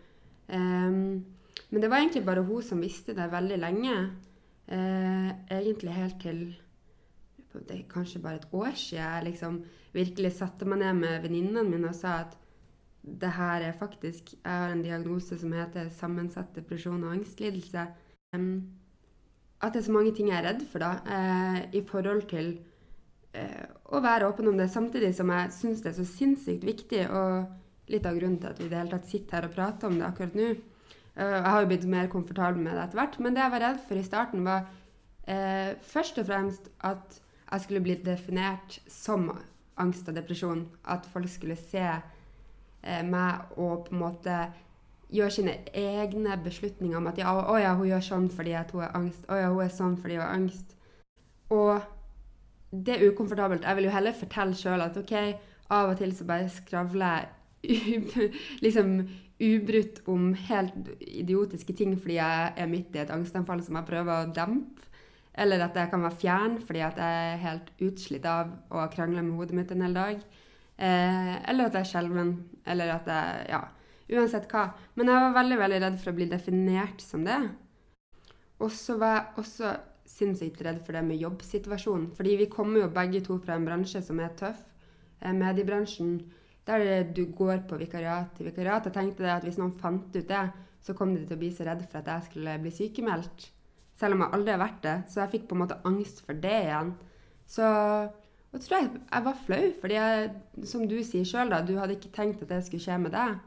Um, 0.52 1.24
men 1.72 1.82
det 1.82 1.90
var 1.90 2.02
egentlig 2.02 2.26
bare 2.28 2.44
hun 2.44 2.64
som 2.66 2.82
visste 2.84 3.16
det 3.16 3.32
veldig 3.32 3.60
lenge. 3.62 3.96
Uh, 4.72 5.32
egentlig 5.52 5.96
helt 5.96 6.20
til 6.22 6.44
det 7.52 7.76
er 7.76 7.88
kanskje 7.92 8.22
bare 8.24 8.40
et 8.40 8.48
år 8.56 8.76
siden 8.80 9.02
jeg 9.04 9.24
liksom 9.26 9.58
virkelig 9.92 10.32
satte 10.38 10.66
meg 10.66 10.80
ned 10.80 11.02
med 11.02 11.18
venninnene 11.26 11.66
mine 11.68 11.90
og 11.90 11.98
sa 11.98 12.22
at 12.22 12.38
det 13.02 13.32
her 13.34 13.66
er 13.66 13.74
faktisk 13.74 14.32
Jeg 14.34 14.52
har 14.52 14.72
en 14.72 14.84
diagnose 14.86 15.38
som 15.40 15.52
heter 15.52 15.90
sammensatt 15.90 16.56
depresjon 16.56 17.04
og 17.04 17.16
angstlidelse. 17.16 17.88
Um, 18.36 18.70
at 19.62 19.74
det 19.74 19.82
er 19.82 19.86
så 19.86 19.92
mange 19.92 20.14
ting 20.16 20.30
jeg 20.30 20.38
er 20.38 20.48
redd 20.48 20.62
for 20.70 20.80
da, 20.80 20.92
uh, 21.06 21.60
i 21.74 21.82
forhold 21.82 22.28
til 22.30 22.60
å 23.32 24.00
være 24.04 24.28
åpen 24.28 24.50
om 24.52 24.58
det, 24.60 24.67
samtidig 24.74 25.13
som 25.15 25.30
jeg 25.32 25.54
syns 25.56 25.84
det 25.84 25.94
er 25.94 25.98
så 26.02 26.08
sinnssykt 26.08 26.65
viktig, 26.67 27.06
og 27.08 27.91
litt 27.91 28.08
av 28.08 28.17
grunnen 28.17 28.39
til 28.41 28.52
at 28.52 28.60
vi 28.60 28.67
i 28.67 28.72
det 28.72 28.80
hele 28.80 28.94
tatt 28.94 29.10
sitter 29.10 29.38
her 29.38 29.48
og 29.50 29.56
prater 29.56 29.89
om 29.89 29.98
det 30.00 30.08
akkurat 30.08 30.38
nå. 30.38 30.50
Eh, 31.15 31.36
jeg 31.36 31.48
har 31.48 31.62
jo 31.62 31.70
blitt 31.72 31.88
mer 31.91 32.12
komfortabel 32.12 32.62
med 32.62 32.76
det 32.76 32.86
etter 32.86 33.02
hvert, 33.02 33.20
men 33.20 33.36
det 33.36 33.44
jeg 33.44 33.56
var 33.56 33.65
redd 33.65 33.84
for 33.88 34.00
i 34.00 34.08
starten, 34.08 34.48
var 34.48 34.65
eh, 35.28 35.78
først 35.94 36.22
og 36.22 36.28
fremst 36.30 36.72
at 36.88 37.22
jeg 37.52 37.65
skulle 37.65 37.84
bli 37.84 37.98
definert 38.06 38.80
som 38.88 39.30
angst 39.82 40.08
og 40.08 40.15
depresjon. 40.15 40.65
At 40.88 41.08
folk 41.12 41.30
skulle 41.30 41.60
se 41.60 41.84
eh, 41.84 43.04
meg 43.08 43.58
og 43.58 43.88
på 43.88 43.96
en 43.96 44.04
måte 44.06 44.41
gjøre 45.12 45.36
sine 45.36 45.58
egne 45.76 46.38
beslutninger 46.39 46.96
om 46.98 47.10
at 47.12 47.17
ja, 47.20 47.34
å 47.36 47.58
ja, 47.60 47.74
hun 47.76 47.89
gjør 47.89 48.06
sånn 48.06 48.30
fordi 48.32 48.56
at 48.56 48.72
hun 48.72 48.86
har 48.86 48.94
angst. 48.96 49.26
Å 49.28 49.39
ja, 49.41 49.50
hun 49.52 49.65
er 49.65 49.74
sånn 49.76 49.98
fordi 50.00 50.15
hun 50.15 50.24
har 50.24 50.38
angst. 50.38 50.78
Og 51.52 51.82
det 52.72 52.96
er 52.96 53.12
ukomfortabelt. 53.12 53.66
Jeg 53.68 53.76
vil 53.76 53.90
jo 53.90 53.96
heller 53.96 54.16
fortelle 54.16 54.56
sjøl 54.56 54.84
at 54.84 54.98
OK, 54.98 55.14
av 55.72 55.92
og 55.92 55.98
til 56.00 56.14
så 56.16 56.28
bare 56.28 56.52
skravler 56.52 57.28
jeg 57.62 58.32
liksom 58.66 58.96
ubrutt 59.42 60.02
om 60.10 60.32
helt 60.48 60.92
idiotiske 61.02 61.74
ting 61.78 61.96
fordi 61.98 62.18
jeg 62.20 62.54
er 62.58 62.70
midt 62.70 62.96
i 62.96 63.02
et 63.04 63.12
angstanfall 63.14 63.62
som 63.66 63.78
jeg 63.80 63.90
prøver 63.90 64.14
å 64.14 64.32
dempe. 64.36 64.88
Eller 65.32 65.64
at 65.64 65.78
jeg 65.80 65.90
kan 65.92 66.04
være 66.04 66.20
fjern 66.20 66.58
fordi 66.64 66.82
at 66.86 66.98
jeg 67.00 67.28
er 67.34 67.44
helt 67.46 67.70
utslitt 67.88 68.26
av 68.28 68.52
å 68.70 68.88
krangle 68.92 69.24
med 69.24 69.38
hodet 69.40 69.58
mitt 69.58 69.72
en 69.72 69.86
hel 69.86 69.96
dag. 69.96 70.24
Eh, 70.82 71.36
eller 71.52 71.70
at 71.70 71.78
jeg 71.78 71.86
er 71.86 71.92
skjelven. 71.92 72.34
Eller 72.68 72.96
at 72.96 73.08
jeg 73.08 73.46
Ja, 73.52 73.62
uansett 74.12 74.50
hva. 74.52 74.72
Men 74.96 75.12
jeg 75.12 75.24
var 75.24 75.38
veldig 75.40 75.60
veldig 75.62 75.82
redd 75.86 76.00
for 76.02 76.12
å 76.12 76.18
bli 76.18 76.28
definert 76.32 77.04
som 77.04 77.24
det. 77.28 77.40
Og 78.62 78.72
så 78.76 78.98
var 79.02 79.16
jeg 79.16 79.42
også 79.44 79.72
sinnssykt 80.12 80.62
redd 80.65 80.82
for 80.86 80.97
det 80.97 81.04
med 81.08 81.21
jobbsituasjonen. 81.21 82.10
Fordi 82.17 82.36
vi 82.43 82.50
kommer 82.52 82.84
jo 82.84 82.91
begge 82.93 83.24
to 83.26 83.38
fra 83.41 83.58
en 83.58 83.65
bransje 83.67 84.04
som 84.06 84.19
er 84.19 84.36
tøff. 84.39 84.62
Eh, 85.21 85.34
mediebransjen. 85.34 86.19
Der 86.67 87.04
du 87.04 87.26
går 87.26 87.63
på 87.69 87.80
vikariat 87.80 88.36
til 88.38 88.52
vikariat. 88.52 88.86
Jeg 88.86 88.93
tenkte 88.93 89.32
at 89.32 89.43
hvis 89.47 89.58
noen 89.58 89.74
fant 89.82 90.15
ut 90.15 90.28
det, 90.28 90.43
så 90.82 90.93
kom 90.97 91.15
de 91.15 91.26
til 91.26 91.38
å 91.38 91.41
bli 91.41 91.52
så 91.54 91.65
redd 91.65 91.84
for 91.88 92.02
at 92.02 92.10
jeg 92.10 92.30
skulle 92.30 92.58
bli 92.62 92.74
sykemeldt. 92.74 93.50
Selv 93.97 94.17
om 94.17 94.24
jeg 94.26 94.34
aldri 94.38 94.56
har 94.56 94.62
vært 94.62 94.82
det. 94.86 94.97
Så 95.10 95.21
jeg 95.21 95.34
fikk 95.36 95.47
på 95.50 95.58
en 95.58 95.63
måte 95.63 95.82
angst 95.86 96.24
for 96.26 96.38
det 96.38 96.58
igjen. 96.65 96.95
Så 97.50 97.67
og 98.52 98.60
tror 98.60 98.78
jeg 98.78 98.89
jeg 99.00 99.24
var 99.24 99.38
flau, 99.45 99.65
fordi 99.80 99.95
jeg, 99.95 100.32
som 100.67 100.88
du 100.88 100.97
sier 101.08 101.28
sjøl, 101.28 101.54
du 101.67 101.78
hadde 101.80 101.95
ikke 101.95 102.12
tenkt 102.15 102.41
at 102.43 102.50
det 102.52 102.60
skulle 102.65 102.84
skje 102.84 102.97
med 103.00 103.13
deg. 103.15 103.38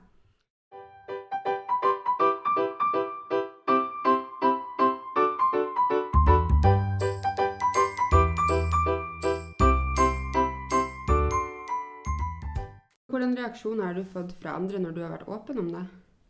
Hvordan 13.25 13.39
reaksjoner 13.41 13.87
har 13.89 13.95
du 13.97 14.05
fått 14.05 14.33
fra 14.37 14.53
andre 14.59 14.79
når 14.85 14.93
du 14.93 14.99
har 15.01 15.13
vært 15.15 15.31
åpen 15.33 15.59
om 15.63 15.69
det? 15.73 15.81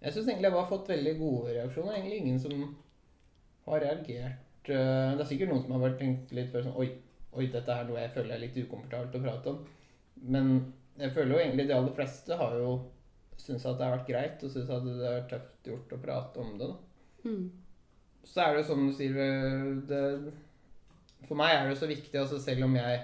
Jeg 0.04 0.14
syns 0.14 0.28
egentlig 0.28 0.46
jeg 0.46 0.54
har 0.54 0.68
fått 0.68 0.90
veldig 0.92 1.14
gode 1.18 1.54
reaksjoner. 1.56 1.94
Egentlig 1.96 2.18
ingen 2.20 2.36
som 2.38 2.60
har 3.64 3.80
reagert 3.82 4.68
eh, 4.70 5.08
Det 5.16 5.24
er 5.24 5.26
sikkert 5.26 5.50
noen 5.50 5.64
som 5.64 5.74
har 5.74 5.96
tenkt 5.98 6.34
litt 6.36 6.52
før 6.52 6.68
sånn 6.68 6.76
Oi, 6.78 6.86
oi 7.34 7.48
dette 7.50 7.74
er 7.74 7.88
noe 7.88 7.98
jeg 7.98 8.12
føler 8.14 8.36
er 8.36 8.42
litt 8.44 8.60
ukomfortabelt 8.60 9.18
å 9.18 9.22
prate 9.24 9.50
om. 9.50 9.58
Men 10.36 10.52
jeg 11.00 11.16
føler 11.16 11.34
jo 11.34 11.40
egentlig 11.40 11.66
de 11.72 11.76
aller 11.80 11.96
fleste 11.98 12.38
har 12.44 12.54
jo 12.60 12.70
syntes 13.42 13.66
at 13.66 13.80
det 13.80 13.88
har 13.88 13.96
vært 13.96 14.12
greit, 14.12 14.46
og 14.46 14.54
syntes 14.54 14.70
at 14.70 14.86
det 14.86 14.94
har 15.00 15.18
vært 15.18 15.34
tøft 15.34 15.70
gjort 15.72 15.96
å 15.96 16.00
prate 16.04 16.44
om 16.44 16.54
det. 16.62 16.70
Mm. 17.24 17.44
Så 18.22 18.44
er 18.44 18.54
det 18.54 18.62
jo 18.62 18.68
sånn 18.70 18.86
du 18.86 18.94
sier 18.94 19.18
eh, 19.24 19.66
det, 19.90 20.04
For 21.26 21.42
meg 21.42 21.56
er 21.56 21.66
det 21.66 21.74
jo 21.74 21.82
så 21.82 21.90
viktig, 21.90 22.14
altså 22.22 22.38
selv 22.38 22.68
om 22.68 22.78
jeg 22.78 23.02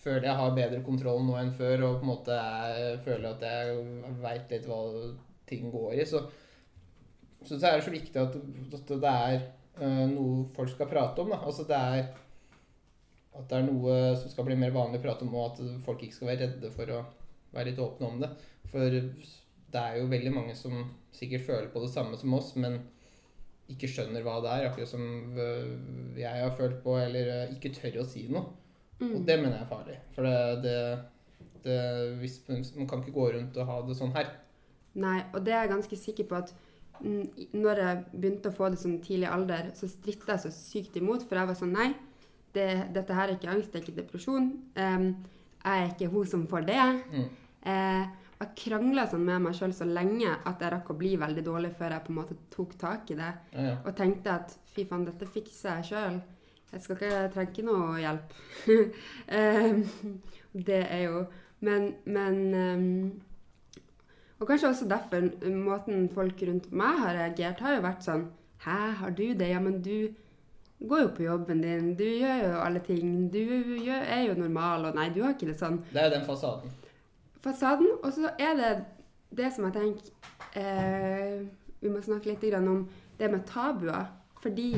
føler 0.00 0.28
jeg 0.28 0.38
har 0.40 0.56
bedre 0.56 0.82
kontroll 0.86 1.22
nå 1.26 1.36
enn 1.40 1.52
før, 1.56 1.84
og 1.86 1.98
på 2.00 2.06
en 2.06 2.12
måte 2.12 2.36
jeg 2.36 3.00
føler 3.04 3.34
at 3.34 3.44
jeg 3.44 4.14
veit 4.22 4.54
litt 4.54 4.68
hva 4.68 4.80
ting 5.50 5.70
går 5.72 5.98
i, 5.98 6.06
så, 6.08 6.22
så, 7.42 7.56
det 7.56 7.68
er 7.68 7.84
så 7.84 7.92
viktig 7.92 8.20
at, 8.20 8.36
at 8.78 8.92
det 9.04 9.12
er 9.12 9.38
uh, 9.80 10.06
noe 10.12 10.44
folk 10.56 10.72
skal 10.72 10.90
prate 10.90 11.24
om. 11.24 11.32
Da. 11.34 11.40
Altså 11.44 11.66
det 11.68 11.78
er 11.78 12.04
at 13.40 13.46
det 13.50 13.58
er 13.58 13.66
noe 13.66 13.98
som 14.18 14.30
skal 14.32 14.46
bli 14.48 14.56
mer 14.58 14.72
vanlig 14.74 15.00
å 15.00 15.04
prate 15.04 15.26
om, 15.26 15.34
og 15.38 15.52
at 15.52 15.82
folk 15.84 16.02
ikke 16.04 16.18
skal 16.18 16.32
være 16.32 16.46
redde 16.46 16.70
for 16.74 16.94
å 16.94 17.02
være 17.54 17.70
litt 17.70 17.82
åpne 17.82 18.08
om 18.08 18.22
det. 18.22 18.30
For 18.70 18.96
det 19.70 19.82
er 19.82 20.00
jo 20.00 20.08
veldig 20.10 20.32
mange 20.34 20.56
som 20.58 20.82
sikkert 21.14 21.46
føler 21.46 21.68
på 21.72 21.82
det 21.84 21.92
samme 21.92 22.18
som 22.18 22.34
oss, 22.36 22.54
men 22.58 22.80
ikke 23.70 23.90
skjønner 23.90 24.24
hva 24.26 24.40
det 24.42 24.50
er, 24.52 24.66
akkurat 24.68 24.90
som 24.90 25.04
øh, 25.38 26.16
jeg 26.18 26.42
har 26.42 26.56
følt 26.58 26.80
på, 26.82 26.96
eller 26.98 27.30
øh, 27.36 27.52
ikke 27.54 27.70
tør 27.76 28.00
å 28.02 28.06
si 28.08 28.24
noe. 28.32 28.48
Mm. 29.00 29.14
Og 29.16 29.26
det 29.26 29.38
mener 29.40 29.56
jeg 29.56 29.64
er 29.64 29.70
farlig. 29.70 29.98
For 30.14 30.28
det, 30.28 30.36
det, 30.64 30.76
det 31.64 31.78
hvis, 32.20 32.40
Man 32.48 32.88
kan 32.88 33.02
ikke 33.02 33.16
gå 33.16 33.30
rundt 33.36 33.56
og 33.56 33.70
ha 33.72 33.80
det 33.86 33.96
sånn 33.98 34.12
her. 34.16 34.34
Nei, 35.00 35.20
og 35.32 35.44
det 35.46 35.54
er 35.54 35.64
jeg 35.64 35.74
ganske 35.74 35.96
sikker 35.96 36.28
på 36.30 36.40
at 36.40 36.54
når 37.00 37.80
jeg 37.80 38.00
begynte 38.12 38.50
å 38.50 38.54
få 38.54 38.68
det 38.72 38.80
sånn 38.80 38.98
tidlig 39.04 39.28
alder, 39.30 39.70
så 39.76 39.88
stritta 39.88 40.34
jeg 40.34 40.42
så 40.44 40.50
sykt 40.52 40.98
imot, 41.00 41.24
for 41.24 41.40
jeg 41.40 41.48
var 41.48 41.56
sånn 41.56 41.72
Nei, 41.72 41.90
det, 42.52 42.66
dette 42.94 43.16
her 43.16 43.30
er 43.30 43.38
ikke 43.38 43.52
angst, 43.52 43.70
det 43.72 43.80
er 43.80 43.86
ikke 43.86 44.00
depresjon. 44.02 44.50
Um, 44.76 45.06
jeg 45.60 45.84
er 45.84 45.92
ikke 45.92 46.10
hun 46.12 46.26
som 46.28 46.46
får 46.50 46.66
det. 46.68 46.80
Mm. 47.14 47.28
Uh, 47.64 48.34
jeg 48.40 48.52
krangla 48.56 49.04
sånn 49.08 49.24
med 49.24 49.44
meg 49.44 49.56
sjøl 49.56 49.72
så 49.76 49.86
lenge 49.88 50.32
at 50.32 50.62
jeg 50.64 50.72
rakk 50.72 50.92
å 50.92 50.96
bli 50.96 51.12
veldig 51.20 51.44
dårlig 51.44 51.74
før 51.76 51.94
jeg 51.94 52.04
på 52.06 52.12
en 52.12 52.18
måte 52.22 52.36
tok 52.52 52.76
tak 52.80 53.12
i 53.12 53.18
det. 53.18 53.32
Ja, 53.52 53.66
ja. 53.68 53.74
Og 53.84 53.96
tenkte 53.96 54.36
at 54.38 54.54
fy 54.72 54.86
faen, 54.88 55.04
dette 55.08 55.28
fikser 55.28 55.80
jeg 55.80 55.90
sjøl. 55.90 56.20
Jeg 56.72 56.82
skal 56.84 56.96
ikke 56.96 57.10
jeg 57.10 57.30
trenger 57.34 57.50
ikke 57.50 57.66
noe 57.66 57.98
hjelp. 57.98 58.34
Em, 59.40 59.80
det 60.66 60.80
er 60.90 61.02
jo 61.08 61.24
Men, 61.60 61.94
men 62.06 62.38
em, 62.54 62.84
Og 64.40 64.46
kanskje 64.48 64.68
også 64.68 64.88
derfor 64.88 65.26
måten 65.50 66.08
folk 66.14 66.42
rundt 66.48 66.70
meg 66.72 66.98
har 67.02 67.14
reagert, 67.18 67.60
har 67.60 67.74
jo 67.76 67.82
vært 67.84 68.06
sånn 68.06 68.24
Hæ, 68.64 68.78
har 69.00 69.10
du 69.16 69.22
det? 69.34 69.48
Ja, 69.50 69.60
men 69.60 69.80
du 69.82 70.08
går 70.88 71.02
jo 71.02 71.08
på 71.16 71.22
jobben 71.26 71.60
din, 71.64 71.94
du 71.96 72.04
gjør 72.04 72.38
jo 72.44 72.52
alle 72.64 72.80
ting. 72.84 73.28
Du 73.32 73.38
gjør, 73.40 74.00
er 74.04 74.22
jo 74.28 74.34
normal, 74.36 74.84
og 74.88 74.94
nei, 74.96 75.08
du 75.12 75.22
har 75.24 75.32
ikke 75.34 75.48
det 75.50 75.58
sånn 75.60 75.78
Det 75.90 76.00
er 76.00 76.08
jo 76.10 76.14
den 76.18 76.24
fasaden. 76.28 76.70
fasaden. 77.44 77.88
Og 78.02 78.12
så 78.12 78.30
er 78.38 78.56
det 78.60 78.70
det 79.36 79.48
som 79.54 79.64
jeg 79.68 79.76
tenker 79.76 80.60
eh, 80.60 81.40
Vi 81.80 81.88
må 81.92 82.00
snakke 82.04 82.32
litt 82.32 82.44
grann 82.50 82.68
om 82.68 82.82
det 83.18 83.30
med 83.32 83.44
tabuer. 83.48 84.08
Fordi 84.40 84.70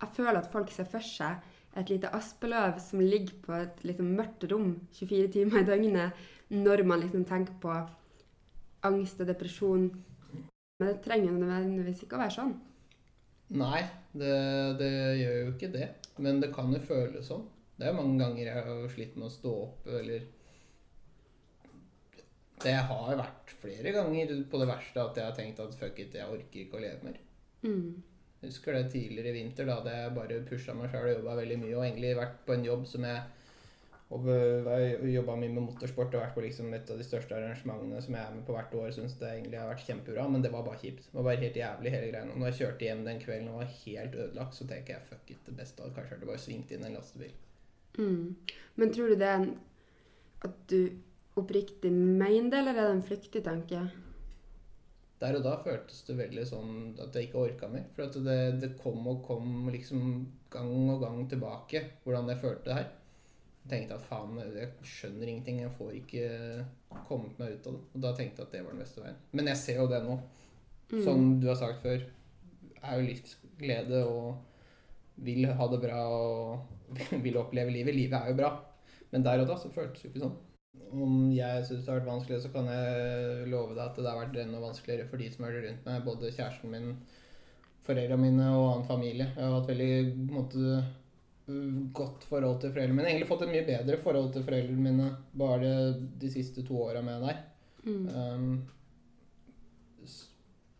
jeg 0.00 0.12
føler 0.16 0.40
at 0.40 0.50
folk 0.52 0.72
ser 0.72 0.88
for 0.90 1.04
seg 1.04 1.44
et 1.76 1.90
lite 1.92 2.10
aspeløv 2.16 2.78
som 2.80 3.02
ligger 3.04 3.36
på 3.44 3.54
et 3.56 3.82
liksom 3.84 4.14
mørkt 4.16 4.46
rom 4.50 4.70
24 4.96 5.32
timer 5.34 5.60
i 5.60 5.68
døgnet, 5.68 6.22
når 6.48 6.84
man 6.88 7.02
liksom 7.02 7.26
tenker 7.28 7.56
på 7.60 7.74
angst 8.86 9.20
og 9.20 9.28
depresjon. 9.28 9.90
Men 10.78 10.88
det 10.88 11.02
trenger 11.04 11.36
nødvendigvis 11.36 12.04
ikke 12.04 12.16
å 12.16 12.22
være 12.24 12.36
sånn. 12.36 12.54
Nei, 13.56 13.82
det, 14.16 14.32
det 14.80 14.90
gjør 15.20 15.36
jo 15.36 15.52
ikke 15.52 15.70
det. 15.74 15.90
Men 16.22 16.40
det 16.42 16.50
kan 16.54 16.72
jo 16.72 16.80
føles 16.82 17.28
sånn. 17.28 17.44
Det 17.76 17.88
er 17.88 17.96
mange 17.96 18.16
ganger 18.22 18.48
jeg 18.48 18.64
har 18.66 18.90
slitt 18.92 19.16
med 19.20 19.28
å 19.28 19.34
stå 19.34 19.52
opp, 19.66 19.86
eller 19.98 20.24
Det 22.64 22.72
har 22.88 23.18
vært 23.18 23.52
flere 23.60 23.92
ganger 23.92 24.32
på 24.48 24.60
det 24.62 24.68
verste 24.70 25.02
at 25.02 25.18
jeg 25.20 25.28
har 25.28 25.36
tenkt 25.36 25.60
at 25.60 25.76
fuck 25.76 25.98
it, 26.00 26.16
jeg 26.16 26.24
orker 26.24 26.62
ikke 26.62 26.78
å 26.78 26.84
leve 26.86 27.04
mer. 27.04 27.18
Mm. 27.66 27.90
Husker 28.46 28.76
det 28.76 28.90
tidligere 28.92 29.32
i 29.32 29.40
vinter, 29.40 29.66
da 29.66 29.80
hadde 29.80 29.94
jeg 29.96 30.14
bare 30.16 30.44
pusha 30.48 30.74
meg 30.76 30.92
sjøl 30.92 31.08
og 31.08 31.18
jobba 31.18 31.40
veldig 31.40 31.58
mye. 31.64 31.74
Og 31.76 31.84
egentlig 31.86 32.14
vært 32.18 32.38
på 32.46 32.54
en 32.54 32.66
jobb 32.66 32.86
som 32.88 33.06
jeg 33.08 33.24
jobba 34.06 35.34
mye 35.34 35.50
med 35.50 35.64
motorsport 35.64 36.14
og 36.14 36.20
vært 36.22 36.36
på 36.36 36.44
liksom 36.44 36.74
et 36.76 36.90
av 36.94 37.00
de 37.00 37.06
største 37.06 37.34
arrangementene 37.34 38.02
som 38.04 38.14
jeg 38.14 38.22
er 38.22 38.36
med 38.36 38.44
på 38.46 38.54
hvert 38.54 38.76
år. 38.78 38.92
Syns 38.94 39.16
det 39.18 39.32
egentlig 39.32 39.58
har 39.58 39.70
vært 39.72 39.86
kjempebra, 39.88 40.28
men 40.30 40.44
det 40.44 40.52
var 40.54 40.62
bare 40.66 40.78
kjipt. 40.82 41.08
Det 41.10 41.18
var 41.18 41.26
bare 41.26 41.42
helt 41.42 41.58
jævlig 41.58 41.94
hele 41.96 42.12
greia. 42.12 42.28
Når 42.30 42.46
jeg 42.52 42.58
kjørte 42.60 42.86
hjem 42.86 43.02
den 43.08 43.20
kvelden 43.24 43.50
og 43.50 43.60
var 43.64 43.72
helt 43.80 44.14
ødelagt, 44.14 44.54
så 44.54 44.68
tenker 44.70 44.94
jeg 44.94 45.08
fuck 45.10 45.34
it, 45.34 45.42
det 45.48 45.56
beste 45.58 45.82
hadde 45.82 45.98
kanskje 45.98 46.14
vært 46.14 46.28
å 46.28 46.30
bare 46.30 46.44
svingt 46.44 46.76
inn 46.76 46.86
en 46.86 46.96
lastebil. 47.00 47.34
Mm. 47.98 48.24
Men 48.76 48.94
tror 48.94 49.10
du 49.10 49.18
det 49.18 49.32
er 49.32 49.46
at 50.46 50.58
du 50.70 50.80
oppriktig 51.36 51.90
mener 51.92 52.50
det, 52.52 52.60
eller 52.60 52.76
er 52.76 52.86
det 52.86 52.96
en 53.00 53.06
flyktig 53.10 53.42
tanke? 53.44 53.82
Der 55.20 55.38
og 55.38 55.46
da 55.46 55.54
føltes 55.64 56.02
det 56.04 56.18
veldig 56.18 56.44
sånn 56.44 56.72
at 57.00 57.14
jeg 57.16 57.30
ikke 57.30 57.44
orka 57.46 57.68
mer. 57.72 57.86
For 57.96 58.04
at 58.04 58.18
det, 58.26 58.40
det 58.60 58.74
kom 58.80 59.06
og 59.08 59.22
kom 59.24 59.70
liksom 59.72 60.26
gang 60.52 60.90
og 60.92 61.00
gang 61.06 61.22
tilbake, 61.30 61.82
hvordan 62.04 62.28
jeg 62.32 62.42
følte 62.42 62.68
det 62.68 62.76
her. 62.76 62.90
Jeg 63.64 63.70
tenkte 63.70 63.96
at 63.96 64.04
faen, 64.06 64.36
jeg 64.38 64.68
skjønner 64.86 65.30
ingenting, 65.30 65.62
jeg 65.64 65.72
får 65.78 65.94
ikke 65.98 66.26
kommet 67.08 67.40
meg 67.40 67.56
ut 67.56 67.70
av 67.70 67.78
det. 67.78 67.84
Og 67.96 68.04
da 68.04 68.12
tenkte 68.18 68.42
jeg 68.42 68.50
at 68.50 68.58
det 68.58 68.60
var 68.66 68.76
den 68.76 68.84
beste 68.84 69.02
veien. 69.02 69.16
Men 69.32 69.50
jeg 69.50 69.62
ser 69.62 69.80
jo 69.80 69.88
det 69.90 70.02
nå. 70.04 70.18
Mm. 70.92 71.00
Som 71.02 71.24
du 71.42 71.48
har 71.50 71.58
sagt 71.58 71.82
før, 71.82 72.04
er 72.76 73.00
jo 73.00 73.08
livsglede 73.08 74.02
og 74.06 75.24
vil 75.26 75.48
ha 75.48 75.68
det 75.72 75.80
bra 75.82 76.02
og 76.12 76.84
vil 77.24 77.40
oppleve 77.40 77.72
livet. 77.72 77.96
Livet 77.96 78.20
er 78.20 78.30
jo 78.30 78.40
bra. 78.44 78.52
Men 79.10 79.24
der 79.24 79.42
og 79.42 79.48
da 79.48 79.56
så 79.58 79.72
føltes 79.72 80.02
det 80.02 80.10
jo 80.10 80.12
ikke 80.12 80.26
sånn. 80.26 80.36
Om 80.92 81.30
jeg 81.34 81.64
syns 81.66 81.84
det 81.84 81.90
har 81.90 82.00
vært 82.00 82.10
vanskelig, 82.10 82.40
så 82.44 82.50
kan 82.54 82.68
jeg 82.70 83.48
love 83.52 83.74
deg 83.74 83.82
at 83.84 83.98
det 83.98 84.10
har 84.10 84.20
vært 84.20 84.38
enda 84.42 84.60
vanskeligere 84.62 85.08
for 85.10 85.22
de 85.22 85.30
som 85.32 85.46
er 85.46 85.58
rundt 85.64 85.88
meg. 85.88 86.04
Både 86.06 86.30
kjæresten 86.34 86.72
min, 86.72 86.92
foreldrene 87.86 88.22
mine 88.22 88.46
og 88.52 88.68
annen 88.68 88.86
familie. 88.88 89.28
Jeg 89.32 89.42
har 89.42 89.56
hatt 89.58 89.72
veldig 89.72 89.90
måte, 90.30 90.78
godt 91.96 92.26
forhold 92.30 92.62
til 92.62 92.72
foreldrene 92.74 93.00
mine. 93.00 93.10
Egentlig 93.10 93.30
fått 93.32 93.44
et 93.46 93.52
mye 93.54 93.66
bedre 93.66 94.00
forhold 94.02 94.32
til 94.34 94.46
foreldrene 94.46 94.86
mine 94.88 95.10
bare 95.38 95.74
de 96.22 96.32
siste 96.32 96.64
to 96.66 96.80
åra 96.86 97.02
med 97.06 97.26
deg. 97.26 97.44
Mm. 97.86 98.08
Um, 98.10 98.56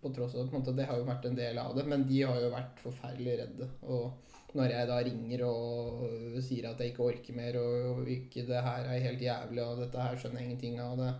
på 0.06 0.14
tross 0.14 0.34
av 0.38 0.54
at 0.54 0.72
det 0.76 0.86
har 0.86 1.00
jo 1.00 1.06
vært 1.06 1.26
en 1.26 1.38
del 1.38 1.58
av 1.58 1.74
det, 1.76 1.86
men 1.88 2.04
de 2.06 2.22
har 2.22 2.38
jo 2.42 2.50
vært 2.52 2.82
forferdelig 2.82 3.38
redde. 3.40 3.68
Og 3.90 4.35
når 4.56 4.72
jeg 4.72 4.88
da 4.88 4.98
ringer 5.04 5.42
og 5.46 6.40
sier 6.44 6.70
at 6.70 6.80
jeg 6.80 6.92
ikke 6.92 7.08
orker 7.12 7.36
mer, 7.36 7.58
og 7.60 8.08
ikke 8.10 8.46
det 8.48 8.62
her 8.66 8.90
er 8.90 9.04
helt 9.04 9.22
jævlig, 9.22 9.62
og 9.64 9.82
dette 9.82 10.02
her 10.02 10.16
skjønner 10.18 10.42
jeg 10.42 10.48
ingenting 10.50 10.80
av, 10.82 10.96
det 11.00 11.14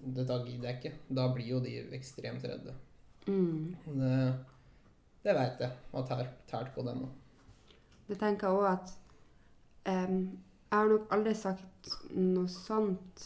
dette 0.00 0.38
gidder 0.46 0.70
jeg 0.70 0.78
ikke. 0.78 0.92
Da 1.16 1.26
blir 1.34 1.48
jo 1.54 1.60
de 1.64 1.74
ekstremt 1.96 2.44
redde. 2.44 2.74
Mm. 3.26 3.76
Det, 3.84 4.12
det 5.24 5.34
veit 5.36 5.60
jeg 5.60 5.72
har 5.92 6.30
tært 6.50 6.72
på 6.74 6.84
dem 6.86 7.04
òg. 7.06 7.16
Det 8.08 8.18
tenker 8.18 8.48
jeg 8.48 8.58
òg 8.58 8.68
at 8.70 8.94
um, 9.86 10.22
Jeg 10.70 10.78
har 10.78 10.88
nok 10.90 11.12
aldri 11.14 11.34
sagt 11.34 11.94
noe 12.14 12.48
sånt, 12.50 13.24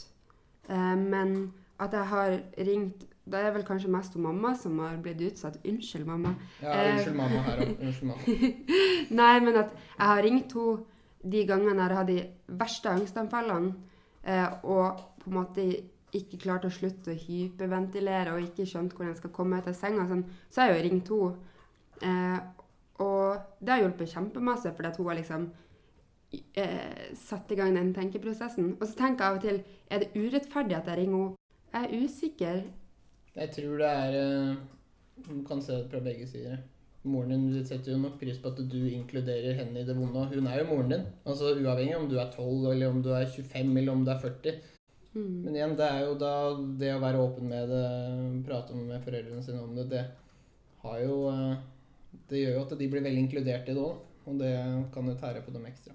um, 0.68 1.02
men 1.12 1.34
at 1.80 1.92
jeg 1.92 2.08
har 2.08 2.36
ringt 2.68 3.04
Det 3.24 3.40
er 3.40 3.54
vel 3.54 3.64
kanskje 3.64 3.88
mest 3.92 4.16
mamma 4.20 4.52
som 4.58 4.78
har 4.84 4.98
blitt 5.00 5.22
utsatt. 5.24 5.56
Unnskyld, 5.64 6.04
mamma. 6.06 6.34
Ja, 6.60 6.74
unnskyld 6.90 7.16
mamma 7.16 7.44
her 7.46 7.62
òg. 7.64 7.70
Unnskyld 7.78 8.10
mamma. 8.10 8.50
Nei, 9.20 9.36
men 9.46 9.56
at 9.62 9.72
jeg 9.72 10.10
har 10.10 10.22
ringt 10.26 10.52
henne 10.58 10.92
de 11.24 11.46
gangene 11.48 11.78
jeg 11.78 11.86
har 11.86 11.96
hatt 11.96 12.10
de 12.10 12.18
verste 12.60 12.90
angstanfallene, 12.92 13.72
eh, 14.28 14.58
og 14.68 15.00
på 15.22 15.30
en 15.30 15.38
måte 15.38 15.64
ikke 16.14 16.42
klart 16.42 16.66
å 16.68 16.72
slutte 16.72 17.14
å 17.14 17.18
hyperventilere 17.18 18.34
og 18.34 18.44
ikke 18.44 18.66
skjønt 18.68 18.92
hvordan 18.92 19.14
jeg 19.14 19.22
skal 19.22 19.32
komme 19.34 19.58
ut 19.58 19.70
av 19.70 19.78
senga, 19.78 20.04
sånn, 20.10 20.26
så 20.52 20.62
har 20.62 20.70
jeg 20.70 20.76
jo 20.76 20.84
ringt 20.88 21.12
henne. 21.14 21.50
Eh, 22.04 22.40
og 23.04 23.64
det 23.64 23.72
har 23.72 23.82
hjulpet 23.82 24.12
kjempemasse, 24.12 24.74
fordi 24.76 24.90
at 24.90 25.00
hun 25.00 25.08
har 25.08 25.18
liksom 25.18 25.48
eh, 26.60 27.10
satt 27.18 27.50
i 27.50 27.58
gang 27.58 27.74
den 27.74 27.94
tenkeprosessen. 27.96 28.74
Og 28.78 28.86
så 28.86 28.98
tenker 29.00 29.24
jeg 29.24 29.30
av 29.30 29.40
og 29.40 29.44
til 29.48 29.62
er 29.90 30.04
det 30.04 30.12
urettferdig 30.14 30.76
at 30.78 30.92
jeg 30.92 31.00
ringer 31.02 31.24
henne. 31.24 31.40
Jeg 31.74 31.88
er 31.88 32.04
usikker. 32.04 32.58
Jeg 33.34 33.50
tror 33.56 33.80
det 33.82 33.90
er 33.90 34.16
eh, 34.20 34.54
Du 35.26 35.42
kan 35.46 35.62
se 35.62 35.76
det 35.76 35.90
fra 35.90 36.02
begge 36.04 36.26
sider. 36.30 36.62
Moren 37.04 37.34
din 37.34 37.64
setter 37.68 37.92
jo 37.92 38.00
nok 38.00 38.16
pris 38.20 38.38
på 38.40 38.50
at 38.52 38.60
du 38.70 38.78
inkluderer 38.88 39.58
henne 39.58 39.82
i 39.82 39.86
det 39.86 39.96
vonde. 39.98 40.22
Hun 40.30 40.46
er 40.48 40.62
jo 40.62 40.68
moren 40.70 40.94
din. 40.94 41.02
Altså 41.26 41.52
Uavhengig 41.52 41.98
om 41.98 42.06
du 42.08 42.16
er 42.16 42.30
12, 42.30 42.70
eller 42.72 42.94
om 42.94 43.02
du 43.04 43.10
er 43.12 43.26
25, 43.28 43.76
eller 43.80 43.92
om 43.92 44.04
du 44.06 44.12
er 44.14 44.22
40. 44.22 44.54
Mm. 45.14 45.34
Men 45.44 45.58
igjen, 45.58 45.76
det 45.78 45.90
er 45.90 46.00
jo 46.06 46.14
da 46.18 46.32
det 46.80 46.94
å 46.94 47.02
være 47.02 47.20
åpen 47.22 47.50
med 47.50 47.68
det, 47.70 47.82
prate 48.48 48.78
med 48.78 49.04
foreldrene 49.04 49.44
sine 49.46 49.60
om 49.62 49.76
det, 49.76 49.84
det 49.92 50.06
har 50.82 51.04
jo 51.04 51.18
eh, 51.30 51.52
Det 52.30 52.40
gjør 52.40 52.56
jo 52.56 52.64
at 52.64 52.74
de 52.78 52.88
blir 52.90 53.04
veldig 53.04 53.26
inkludert 53.26 53.68
i 53.68 53.76
det 53.76 53.84
òg. 53.84 54.00
Og 54.24 54.40
det 54.40 54.54
kan 54.94 55.10
jo 55.10 55.18
tære 55.20 55.44
på 55.44 55.52
dem 55.52 55.66
ekstra. 55.68 55.92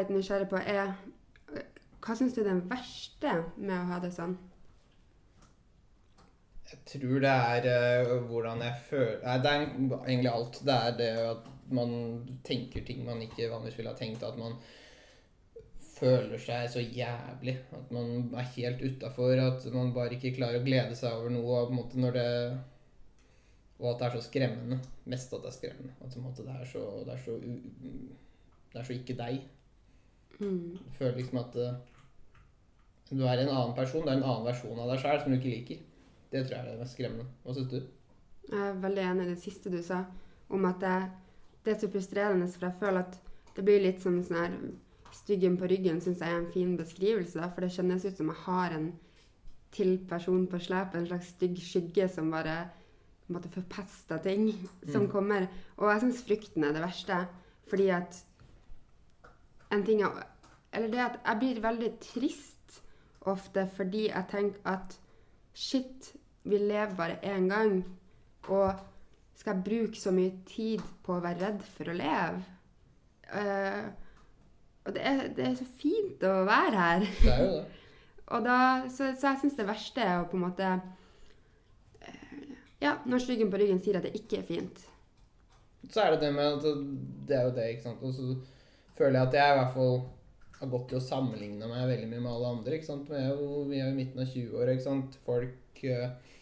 Litt 0.00 0.12
nysgjerrig 0.14 0.48
på, 0.50 0.60
er 0.60 0.94
øh, 1.54 1.66
hva 2.00 2.16
syns 2.16 2.36
du 2.36 2.42
er 2.42 2.50
det 2.52 2.70
verste 2.70 3.36
med 3.56 3.76
å 3.76 3.88
ha 3.92 4.00
det 4.02 4.12
sånn? 4.16 4.38
Jeg 6.70 6.84
tror 6.86 7.22
det 7.24 7.30
er 7.30 7.64
uh, 8.06 8.20
hvordan 8.30 8.60
jeg 8.62 8.82
føler 8.86 9.24
Nei, 9.24 9.38
det 9.42 9.54
er 9.54 9.64
egentlig 9.64 10.30
alt. 10.30 10.60
Det 10.66 10.76
er 10.76 10.92
det 11.00 11.08
at 11.24 11.48
man 11.74 11.94
tenker 12.46 12.84
ting 12.86 13.02
man 13.06 13.22
ikke 13.24 13.48
vanligvis 13.50 13.78
ville 13.80 13.90
ha 13.90 13.98
tenkt. 13.98 14.22
At 14.26 14.38
man 14.38 14.54
føler 15.96 16.38
seg 16.38 16.68
så 16.70 16.82
jævlig. 16.84 17.56
At 17.74 17.90
man 17.94 18.30
er 18.38 18.52
helt 18.54 18.84
utafor. 18.86 19.34
At 19.42 19.66
man 19.74 19.94
bare 19.96 20.14
ikke 20.16 20.36
klarer 20.38 20.60
å 20.60 20.66
glede 20.66 20.98
seg 20.98 21.16
over 21.18 21.34
noe. 21.34 21.64
Og, 21.64 21.74
måte 21.74 21.98
når 21.98 22.18
det, 22.18 22.28
og 23.80 23.92
at 23.94 24.02
det 24.02 24.08
er 24.08 24.18
så 24.18 24.26
skremmende. 24.28 24.80
Mest 25.10 25.34
at 25.34 25.42
det 25.42 25.50
er 25.50 25.58
skremmende. 25.58 25.96
At 26.06 26.18
måte 26.22 26.46
det 26.46 26.54
er 26.54 26.70
så, 26.70 26.84
det 27.06 27.16
er 27.16 27.24
så, 27.24 27.38
det 27.40 28.78
er 28.78 28.86
så 28.86 28.98
ikke 29.00 29.18
deg. 29.18 29.42
Mm. 30.40 30.78
Du 30.80 30.90
føler 30.98 31.16
liksom 31.20 31.38
at 31.42 31.56
eh, 31.56 31.74
du 33.10 33.24
er 33.26 33.42
en 33.42 33.48
annen 33.52 33.74
person. 33.76 34.04
Det 34.06 34.12
er 34.12 34.18
en 34.20 34.26
annen 34.28 34.46
versjon 34.46 34.78
av 34.80 34.88
deg 34.92 35.00
sjøl 35.02 35.20
som 35.22 35.32
du 35.32 35.38
ikke 35.38 35.54
liker. 35.54 35.80
Det 36.30 36.44
tror 36.46 36.54
jeg 36.56 36.60
er 36.64 36.70
det 36.70 36.78
mest 36.80 36.94
skremmende. 36.96 37.26
Hva 37.44 37.54
syns 37.56 37.72
du? 37.72 37.80
Jeg 38.50 38.60
er 38.68 38.78
veldig 38.82 39.02
enig 39.08 39.24
i 39.26 39.30
det 39.34 39.40
siste 39.42 39.70
du 39.72 39.80
sa, 39.82 40.04
om 40.50 40.64
at 40.68 40.78
det, 40.82 40.94
det 41.64 41.74
er 41.74 41.80
så 41.82 41.90
frustrerende, 41.90 42.46
for 42.54 42.66
jeg 42.68 42.78
føler 42.80 43.04
at 43.04 43.18
det 43.56 43.64
blir 43.66 43.82
litt 43.82 44.00
som 44.02 44.20
sånn 44.24 44.40
her 44.44 44.56
Styggen 45.10 45.56
på 45.58 45.66
ryggen 45.66 45.96
syns 45.98 46.20
jeg 46.22 46.30
er 46.30 46.36
en 46.38 46.52
fin 46.54 46.76
beskrivelse, 46.78 47.34
da, 47.40 47.48
for 47.50 47.64
det 47.66 47.72
kjennes 47.74 48.04
ut 48.06 48.14
som 48.20 48.28
jeg 48.30 48.38
har 48.44 48.76
en 48.76 48.84
til 49.74 49.96
person 50.06 50.44
på 50.46 50.60
slep, 50.62 50.94
en 50.94 51.08
slags 51.08 51.32
stygg 51.34 51.56
skygge 51.58 52.06
som 52.14 52.28
bare 52.30 52.54
på 53.24 53.32
en 53.32 53.34
måte 53.34 53.50
forpester 53.50 54.22
ting 54.22 54.52
som 54.86 55.08
Mm. 55.08 55.10
kommer. 55.10 55.48
Og 55.78 55.90
jeg 55.90 56.00
syns 56.04 56.22
frykten 56.22 56.62
er 56.64 56.72
det 56.76 56.82
verste, 56.84 57.18
fordi 57.66 57.88
at 57.90 58.20
en 59.70 59.84
ting 59.86 60.00
jeg, 60.02 60.26
Eller 60.72 60.90
det 60.90 61.00
at 61.02 61.18
jeg 61.24 61.38
blir 61.40 61.62
veldig 61.62 61.90
trist 62.00 62.82
ofte 63.28 63.66
fordi 63.76 64.06
jeg 64.08 64.26
tenker 64.30 64.60
at 64.64 64.96
shit, 65.54 66.12
vi 66.44 66.58
lever 66.58 66.94
bare 66.96 67.18
én 67.26 67.48
gang, 67.50 67.84
og 68.48 68.78
skal 69.34 69.56
jeg 69.56 69.64
bruke 69.64 69.98
så 69.98 70.12
mye 70.14 70.32
tid 70.48 70.82
på 71.04 71.16
å 71.16 71.24
være 71.24 71.40
redd 71.40 71.66
for 71.74 71.90
å 71.90 71.96
leve? 71.96 72.44
Uh, 73.30 73.90
og 74.84 74.94
det 74.96 75.02
er, 75.06 75.20
det 75.36 75.44
er 75.46 75.58
så 75.58 75.66
fint 75.80 76.24
å 76.26 76.32
være 76.48 76.76
her. 76.78 77.04
Det 77.20 77.34
er 77.34 77.44
jo 77.44 77.52
det. 77.58 77.68
Da, 78.30 78.86
så, 78.86 79.08
så 79.18 79.32
jeg 79.32 79.40
syns 79.40 79.56
det 79.58 79.64
verste 79.66 80.04
er 80.06 80.20
å 80.20 80.26
på 80.30 80.36
en 80.38 80.44
måte 80.44 80.66
uh, 80.70 82.52
Ja, 82.78 82.92
når 83.02 83.24
styggen 83.24 83.50
på 83.50 83.58
ryggen 83.58 83.80
sier 83.82 83.98
at 83.98 84.06
det 84.06 84.12
ikke 84.20 84.38
er 84.38 84.44
fint. 84.46 84.84
Så 85.90 86.04
er 86.04 86.14
det 86.14 86.20
det 86.22 86.30
med 86.36 86.60
at 86.60 86.84
det 87.26 87.34
er 87.34 87.48
jo 87.48 87.56
det, 87.56 87.64
ikke 87.72 87.88
sant. 87.88 88.04
Og 88.06 88.14
så 88.14 88.36
føler 89.00 89.18
jeg 89.18 89.28
at 89.28 89.38
jeg 89.40 89.52
i 89.52 89.60
hvert 89.60 89.76
fall 89.76 89.94
har 90.60 90.72
gått 90.74 90.90
til 90.90 91.00
å 91.00 91.04
sammenligne 91.04 91.68
meg 91.70 91.86
veldig 91.88 92.08
mye 92.10 92.24
med 92.24 92.32
alle 92.34 92.50
andre. 92.56 92.76
ikke 92.76 92.90
sant? 92.90 93.08
Vi 93.08 93.16
er 93.16 93.30
jo, 93.32 93.62
vi 93.68 93.78
er 93.78 93.88
jo 93.88 93.94
i 93.94 94.00
midten 94.00 94.20
av 94.20 94.34
20-åra, 94.34 94.74
ikke 94.74 94.86
sant. 94.86 95.16
Folk 95.24 95.84
uh, 95.88 96.34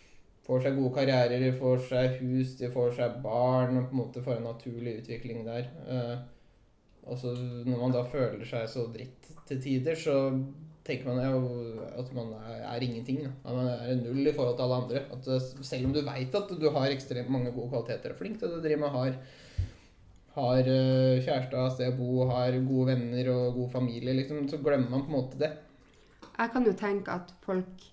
får 0.49 0.64
seg 0.64 0.81
gode 0.81 0.94
karrierer, 0.97 1.44
de 1.44 1.53
får 1.61 1.85
seg 1.87 2.16
hus, 2.25 2.57
de 2.59 2.73
får 2.75 2.97
seg 2.99 3.21
barn, 3.23 3.79
og 3.79 3.87
på 3.87 3.94
en 3.94 4.03
måte 4.03 4.25
får 4.25 4.40
en 4.40 4.51
naturlig 4.51 4.97
utvikling 5.05 5.47
der. 5.47 5.71
Uh, 5.87 6.16
og 7.09 7.21
så 7.21 7.33
når 7.38 7.79
man 7.79 7.94
da 7.94 8.03
føler 8.05 8.44
seg 8.49 8.66
så 8.68 8.88
dritt 8.92 9.31
til 9.49 9.62
tider, 9.64 9.97
så 9.97 10.16
tenker 10.88 11.09
man 11.09 11.21
jo 11.21 11.40
at 12.01 12.12
man 12.16 12.33
er, 12.40 12.85
ingenting. 12.85 13.23
Da. 13.25 13.53
Man 13.53 13.68
er 13.71 13.99
null 14.01 14.23
i 14.27 14.35
forhold 14.35 14.57
til 14.57 14.66
alle 14.66 14.81
andre. 14.83 15.03
At 15.14 15.29
eh, 15.29 15.51
selv 15.71 15.88
om 15.88 15.94
du 15.94 16.01
veit 16.05 16.37
at 16.37 16.55
du 16.61 16.68
har 16.75 16.92
ekstremt 16.92 17.33
mange 17.33 17.53
gode 17.53 17.73
kvaliteter, 17.75 18.12
er 18.12 18.18
flink 18.18 18.40
til 18.40 18.49
det 18.49 18.61
du 18.61 18.64
driver 18.64 18.85
med, 18.85 18.97
har 18.97 19.18
har 20.38 20.70
eh, 20.70 21.20
kjæreste, 21.24 21.59
har 21.59 21.72
sted 21.74 21.92
å 21.92 21.98
bo, 21.98 22.24
har 22.31 22.57
gode 22.66 22.92
venner 22.92 23.31
og 23.35 23.59
god 23.59 23.70
familie, 23.74 24.14
liksom, 24.20 24.46
så 24.51 24.61
glemmer 24.62 24.92
man 24.94 25.05
på 25.07 25.12
en 25.12 25.16
måte 25.16 25.40
det. 25.40 25.51
Jeg 26.38 26.53
kan 26.55 26.66
jo 26.66 26.74
tenke 26.79 27.14
at 27.14 27.33
folk 27.42 27.87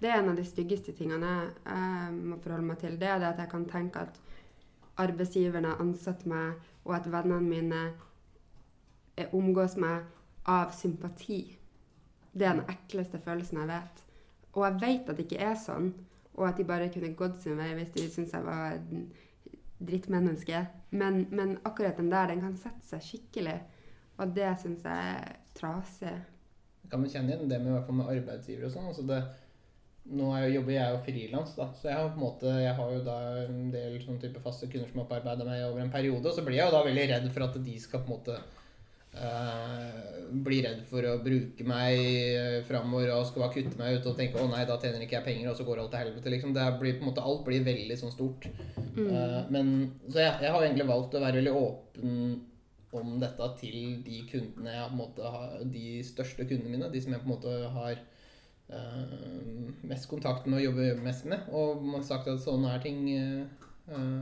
Det 0.00 0.08
er 0.08 0.22
en 0.22 0.30
av 0.30 0.38
de 0.38 0.44
styggeste 0.48 0.94
tingene 0.96 1.30
jeg, 1.36 2.12
må 2.16 2.38
forholde 2.40 2.64
meg 2.64 2.78
til. 2.80 2.94
Det 2.96 3.04
er 3.04 3.18
det 3.20 3.34
at 3.34 3.42
jeg 3.42 3.50
kan 3.50 3.66
tenke 3.68 4.06
at 4.06 4.14
arbeidsgiveren 4.96 5.66
har 5.68 5.82
ansatt 5.82 6.24
meg, 6.24 6.54
og 6.88 6.94
at 6.96 7.08
vennene 7.12 7.44
mine 7.44 7.82
omgås 9.36 9.76
meg 9.76 10.08
av 10.48 10.72
sympati. 10.72 11.42
Det 12.32 12.48
er 12.48 12.56
den 12.62 12.72
ekleste 12.72 13.20
følelsen 13.20 13.60
jeg 13.60 13.68
vet. 13.68 14.00
Og 14.54 14.64
jeg 14.64 14.80
vet 14.80 15.12
at 15.12 15.18
det 15.18 15.26
ikke 15.28 15.44
er 15.50 15.60
sånn, 15.60 15.92
og 16.38 16.48
at 16.48 16.56
de 16.56 16.64
bare 16.64 16.88
kunne 16.94 17.12
gått 17.18 17.42
sin 17.42 17.60
vei 17.60 17.74
hvis 17.76 17.92
de 17.92 18.06
syntes 18.08 18.32
jeg 18.38 18.46
var 18.46 18.78
drittmenneske. 19.80 20.64
Men, 20.90 21.24
men 21.30 21.58
akkurat 21.64 21.98
den 22.00 22.10
der, 22.12 22.32
den 22.32 22.42
kan 22.44 22.56
sette 22.58 22.86
seg 22.86 23.04
skikkelig. 23.04 23.58
Og 24.20 24.34
det 24.36 24.50
syns 24.60 24.84
jeg 24.84 25.12
er 25.14 25.38
trasig. 25.56 26.16
Jeg 26.82 26.92
kan 26.92 27.06
kjenne 27.06 27.32
igjen 27.32 27.50
det 27.50 27.60
med, 27.62 27.92
med 27.94 28.12
arbeidsgiver 28.12 28.68
og 28.68 28.74
sånn. 28.74 28.90
altså 28.90 29.06
det 29.08 29.20
nå 30.10 30.30
jo, 30.42 30.46
jobber 30.56 30.72
jeg 30.74 30.92
jo 30.94 31.00
frilans, 31.06 31.50
da, 31.54 31.66
så 31.76 31.90
jeg 31.90 31.98
har 31.98 32.08
på 32.08 32.18
en 32.18 32.24
måte, 32.24 32.52
jeg 32.64 32.72
har 32.78 32.94
jo 32.94 33.02
da 33.06 33.16
en 33.44 33.58
del 33.70 33.98
sånn 34.02 34.18
type 34.22 34.40
faste 34.42 34.66
kunder 34.70 34.88
som 34.88 35.02
har 35.02 35.06
opparbeida 35.06 35.46
meg 35.46 35.66
over 35.68 35.84
en 35.84 35.92
periode. 35.92 36.24
Og 36.26 36.34
så 36.34 36.44
blir 36.46 36.58
jeg 36.58 36.66
jo 36.66 36.74
da 36.74 36.80
veldig 36.86 37.04
redd 37.12 37.28
for 37.34 37.46
at 37.46 37.58
de 37.66 37.76
skal 37.82 38.02
på 38.02 38.10
en 38.10 38.16
måte 38.16 38.38
eh, 39.14 40.10
bli 40.30 40.60
redd 40.62 40.84
for 40.90 41.06
å 41.08 41.16
bruke 41.24 41.64
meg 41.66 42.00
uh, 42.38 42.58
framover 42.68 43.10
og 43.16 43.24
skal 43.26 43.44
bare 43.44 43.54
kutte 43.56 43.80
meg 43.80 43.98
ut 43.98 44.06
og 44.06 44.18
tenke 44.18 44.38
å 44.38 44.50
nei, 44.50 44.62
da 44.68 44.76
tjener 44.78 45.02
ikke 45.02 45.18
jeg 45.18 45.26
penger, 45.26 45.48
og 45.50 45.58
så 45.58 45.66
går 45.66 45.82
alt 45.82 45.90
til 45.94 46.04
helvete. 46.04 46.34
liksom. 46.36 46.54
Det 46.54 46.68
blir 46.82 47.02
måte, 47.02 47.24
Alt 47.24 47.42
blir 47.48 47.66
veldig 47.66 47.96
sånn 47.98 48.14
stort. 48.14 48.46
Eh, 48.46 49.40
men, 49.50 49.74
så 50.08 50.22
jeg, 50.22 50.36
jeg 50.44 50.54
har 50.54 50.62
egentlig 50.66 50.88
valgt 50.90 51.16
å 51.16 51.24
være 51.24 51.40
veldig 51.40 51.56
åpen 51.58 52.14
om 52.92 53.18
dette 53.22 53.50
til 53.60 54.00
de 54.06 54.22
kundene 54.30 54.72
jeg 54.74 54.88
på 54.88 54.94
en 54.94 54.98
måte 54.98 55.34
har, 55.34 55.52
de 55.74 56.00
største 56.06 56.46
kundene 56.46 56.74
mine. 56.74 56.90
De 56.92 57.02
som 57.02 57.14
jeg 57.14 57.22
på 57.22 57.28
en 57.28 57.34
måte 57.34 57.52
har 57.76 58.00
uh, 58.72 59.70
mest 59.86 60.08
kontakt 60.10 60.48
med 60.48 60.60
og 60.60 60.66
jobber 60.68 61.04
mest 61.04 61.28
med. 61.30 61.46
Og 61.54 61.84
man 61.84 62.00
har 62.00 62.08
sagt 62.08 62.30
at 62.30 62.42
sånn 62.42 62.66
er 62.70 62.82
ting. 62.82 63.04
eh, 63.14 63.70
eh, 63.94 64.20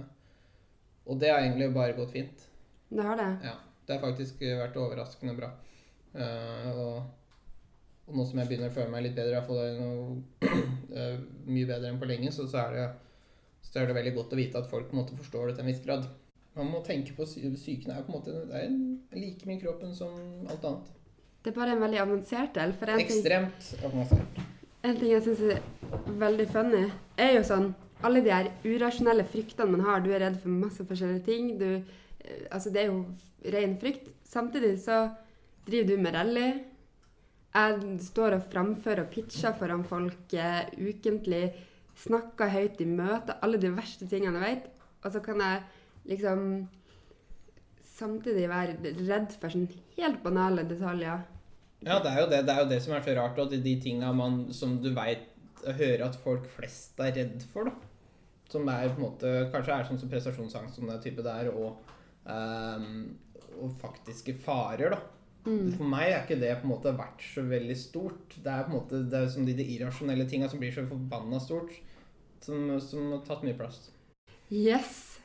og 1.08 1.16
det 1.20 1.32
har 1.32 1.40
egentlig 1.40 1.70
bare 1.72 1.96
gått 1.96 2.12
fint. 2.12 2.44
Det 2.92 3.04
har 3.04 3.16
det. 3.16 3.30
Ja, 3.44 3.56
det 3.88 3.96
har 3.96 4.04
faktisk 4.04 4.42
vært 4.44 4.76
overraskende 4.76 5.34
bra. 5.38 5.48
Uh, 6.12 6.68
og, 6.76 6.94
og 8.08 8.16
nå 8.18 8.24
som 8.28 8.40
jeg 8.40 8.50
begynner 8.50 8.68
å 8.68 8.74
føle 8.74 8.92
meg 8.92 9.06
litt 9.06 9.16
bedre, 9.16 9.32
i 9.32 9.36
hvert 9.38 9.48
fall 9.48 9.80
noe, 9.80 10.56
eh, 10.98 11.18
mye 11.48 11.68
bedre 11.68 11.90
enn 11.90 12.00
på 12.00 12.08
lenge, 12.08 12.32
så, 12.32 12.46
så, 12.48 12.62
er 12.66 12.76
det, 12.76 12.86
så 13.64 13.82
er 13.82 13.90
det 13.90 13.96
veldig 13.98 14.14
godt 14.16 14.32
å 14.32 14.38
vite 14.38 14.60
at 14.60 14.70
folk 14.70 14.88
på 14.88 14.96
en 14.96 15.02
måte 15.02 15.18
forstår 15.18 15.50
det 15.50 15.58
til 15.58 15.66
en 15.66 15.70
viss 15.72 15.82
grad. 15.84 16.06
Man 16.58 16.70
må 16.72 16.80
tenke 16.84 17.12
på 17.14 17.26
sy 17.28 17.44
Psyken 17.52 17.92
er 17.94 18.06
på 18.06 18.12
en 18.12 18.16
måte 18.16 18.32
det 18.48 18.62
er 18.62 18.72
like 19.20 19.46
mye 19.46 19.60
kroppen 19.60 19.92
som 19.94 20.16
alt 20.48 20.64
annet. 20.64 20.88
Det 21.44 21.52
er 21.52 21.58
bare 21.60 21.76
en 21.76 21.84
veldig 21.84 22.00
avansert 22.02 22.56
del. 22.56 22.72
For 22.80 22.90
en 22.90 22.98
ting, 22.98 23.12
Ekstremt 23.12 23.68
avansert. 23.86 24.40
en 24.88 24.98
ting 24.98 25.12
jeg 25.12 25.26
syns 25.28 25.44
er 25.54 26.16
veldig 26.24 26.48
funny, 26.54 26.82
er 27.20 27.36
jo 27.38 27.44
sånn 27.46 27.70
Alle 28.06 28.20
de 28.22 28.30
her 28.30 28.46
urasjonelle 28.62 29.24
fryktene 29.26 29.72
man 29.74 29.80
har. 29.82 30.02
Du 30.04 30.12
er 30.12 30.20
redd 30.22 30.36
for 30.38 30.54
masse 30.54 30.84
forskjellige 30.86 31.24
ting. 31.26 31.48
Du, 31.58 31.82
eh, 32.22 32.44
altså 32.46 32.70
det 32.70 32.84
er 32.84 32.92
jo 32.92 33.00
ren 33.44 33.76
frykt. 33.80 34.10
Samtidig 34.26 34.76
så 34.82 35.06
driver 35.66 35.88
du 35.88 36.02
med 36.02 36.16
rally. 36.16 36.48
Jeg 37.54 37.98
står 38.04 38.36
og 38.36 38.48
framfører 38.52 39.06
og 39.06 39.12
pitcher 39.12 39.54
foran 39.58 39.84
folk 39.88 40.34
uh, 40.36 40.66
ukentlig. 40.78 41.44
Snakker 41.98 42.52
høyt 42.52 42.82
i 42.84 42.88
møter. 42.88 43.38
Alle 43.42 43.60
de 43.60 43.72
verste 43.74 44.08
tingene 44.10 44.42
jeg 44.42 44.58
vet. 44.58 44.68
Og 45.04 45.14
så 45.14 45.22
kan 45.24 45.40
jeg 45.42 45.62
liksom 46.12 46.44
samtidig 47.98 48.46
være 48.50 48.76
redd 49.08 49.34
for 49.40 49.50
sånn 49.50 49.66
helt 49.96 50.22
banale 50.22 50.64
detaljer. 50.68 51.24
Ja, 51.86 51.98
det 52.02 52.10
er 52.10 52.20
jo 52.22 52.30
det, 52.30 52.40
det, 52.46 52.54
er 52.54 52.64
jo 52.64 52.70
det 52.72 52.78
som 52.82 52.94
er 52.94 53.04
så 53.04 53.14
rart. 53.18 53.38
Og 53.42 53.52
de, 53.52 53.74
tinga 53.82 54.12
som 54.54 54.78
du 54.82 54.90
veit 54.96 55.26
hører 55.78 56.06
at 56.06 56.18
folk 56.22 56.46
flest 56.56 56.98
er 57.02 57.14
redd 57.16 57.44
for, 57.52 57.70
da. 57.70 57.74
Som 58.48 58.68
er 58.72 58.88
på 58.88 58.96
en 58.96 59.04
måte 59.04 59.30
Kanskje 59.52 59.74
er 59.74 59.88
sånn 59.88 59.98
som 60.00 60.10
prestasjonsangst 60.10 60.78
som 60.78 60.88
det 60.88 61.00
type 61.04 61.24
der, 61.26 61.50
og, 61.52 61.90
ehm, 62.24 63.10
og 63.62 63.76
faktiske 63.80 64.34
farer, 64.44 64.94
da. 64.94 65.00
For 65.48 65.86
meg 65.88 66.10
er 66.10 66.24
ikke 66.24 66.36
det 66.40 66.50
på 66.60 66.66
en 66.66 66.72
måte 66.74 66.92
vært 66.98 67.22
så 67.24 67.44
veldig 67.46 67.76
stort. 67.78 68.34
Det 68.44 68.52
er 68.52 68.66
på 68.66 68.72
en 68.72 68.76
måte 68.76 68.98
det 69.08 69.20
er 69.22 69.30
som 69.32 69.46
de, 69.46 69.54
de 69.56 69.64
irrasjonelle 69.76 70.26
tinga 70.28 70.48
som 70.50 70.60
blir 70.60 70.74
så 70.74 70.84
forbanna 70.90 71.40
stort, 71.40 71.72
som, 72.44 72.74
som 72.84 73.14
har 73.14 73.22
tatt 73.24 73.46
mye 73.46 73.56
plass. 73.56 73.86
Yes. 74.52 75.20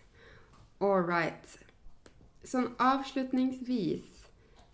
All 0.80 1.04
right. 1.04 1.58
Sånn 2.48 2.70
avslutningsvis 2.80 4.24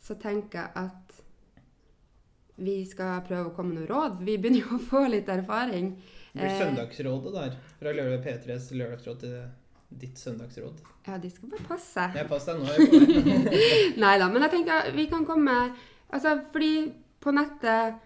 så 0.06 0.15
tenker 0.22 0.67
jeg 0.67 0.86
at 0.86 1.19
vi 2.60 2.82
skal 2.86 3.22
prøve 3.26 3.50
å 3.50 3.56
komme 3.56 3.74
med 3.74 3.86
noen 3.86 3.89
råd. 3.89 4.22
Vi 4.28 4.38
begynner 4.38 4.65
jo 4.65 4.78
å 4.78 4.86
få 4.91 5.06
litt 5.08 5.30
erfaring. 5.32 5.93
Det 6.34 6.43
blir 6.43 6.50
Eh. 6.50 6.60
Søndagsrådet 6.60 7.34
der. 7.34 7.56
Fra 7.80 7.93
lørdag 7.95 8.26
P3s 8.26 8.69
lørdagsråd 8.76 9.19
til 9.24 9.38
ditt 9.89 10.19
søndagsråd. 10.21 10.82
Ja, 11.08 11.17
de 11.17 11.30
skal 11.34 11.49
bare 11.49 11.65
passe 11.65 12.04
Ja, 12.13 12.25
pass 12.30 12.45
deg 12.45 12.60
nå. 12.62 12.67
Nei 14.04 14.15
da, 14.21 14.28
men 14.30 14.45
jeg 14.45 14.54
tenker 14.60 14.91
vi 14.93 15.08
kan 15.10 15.25
komme 15.28 15.56
Altså, 16.10 16.39
fordi 16.54 16.89
på 17.21 17.34
nettet 17.36 17.99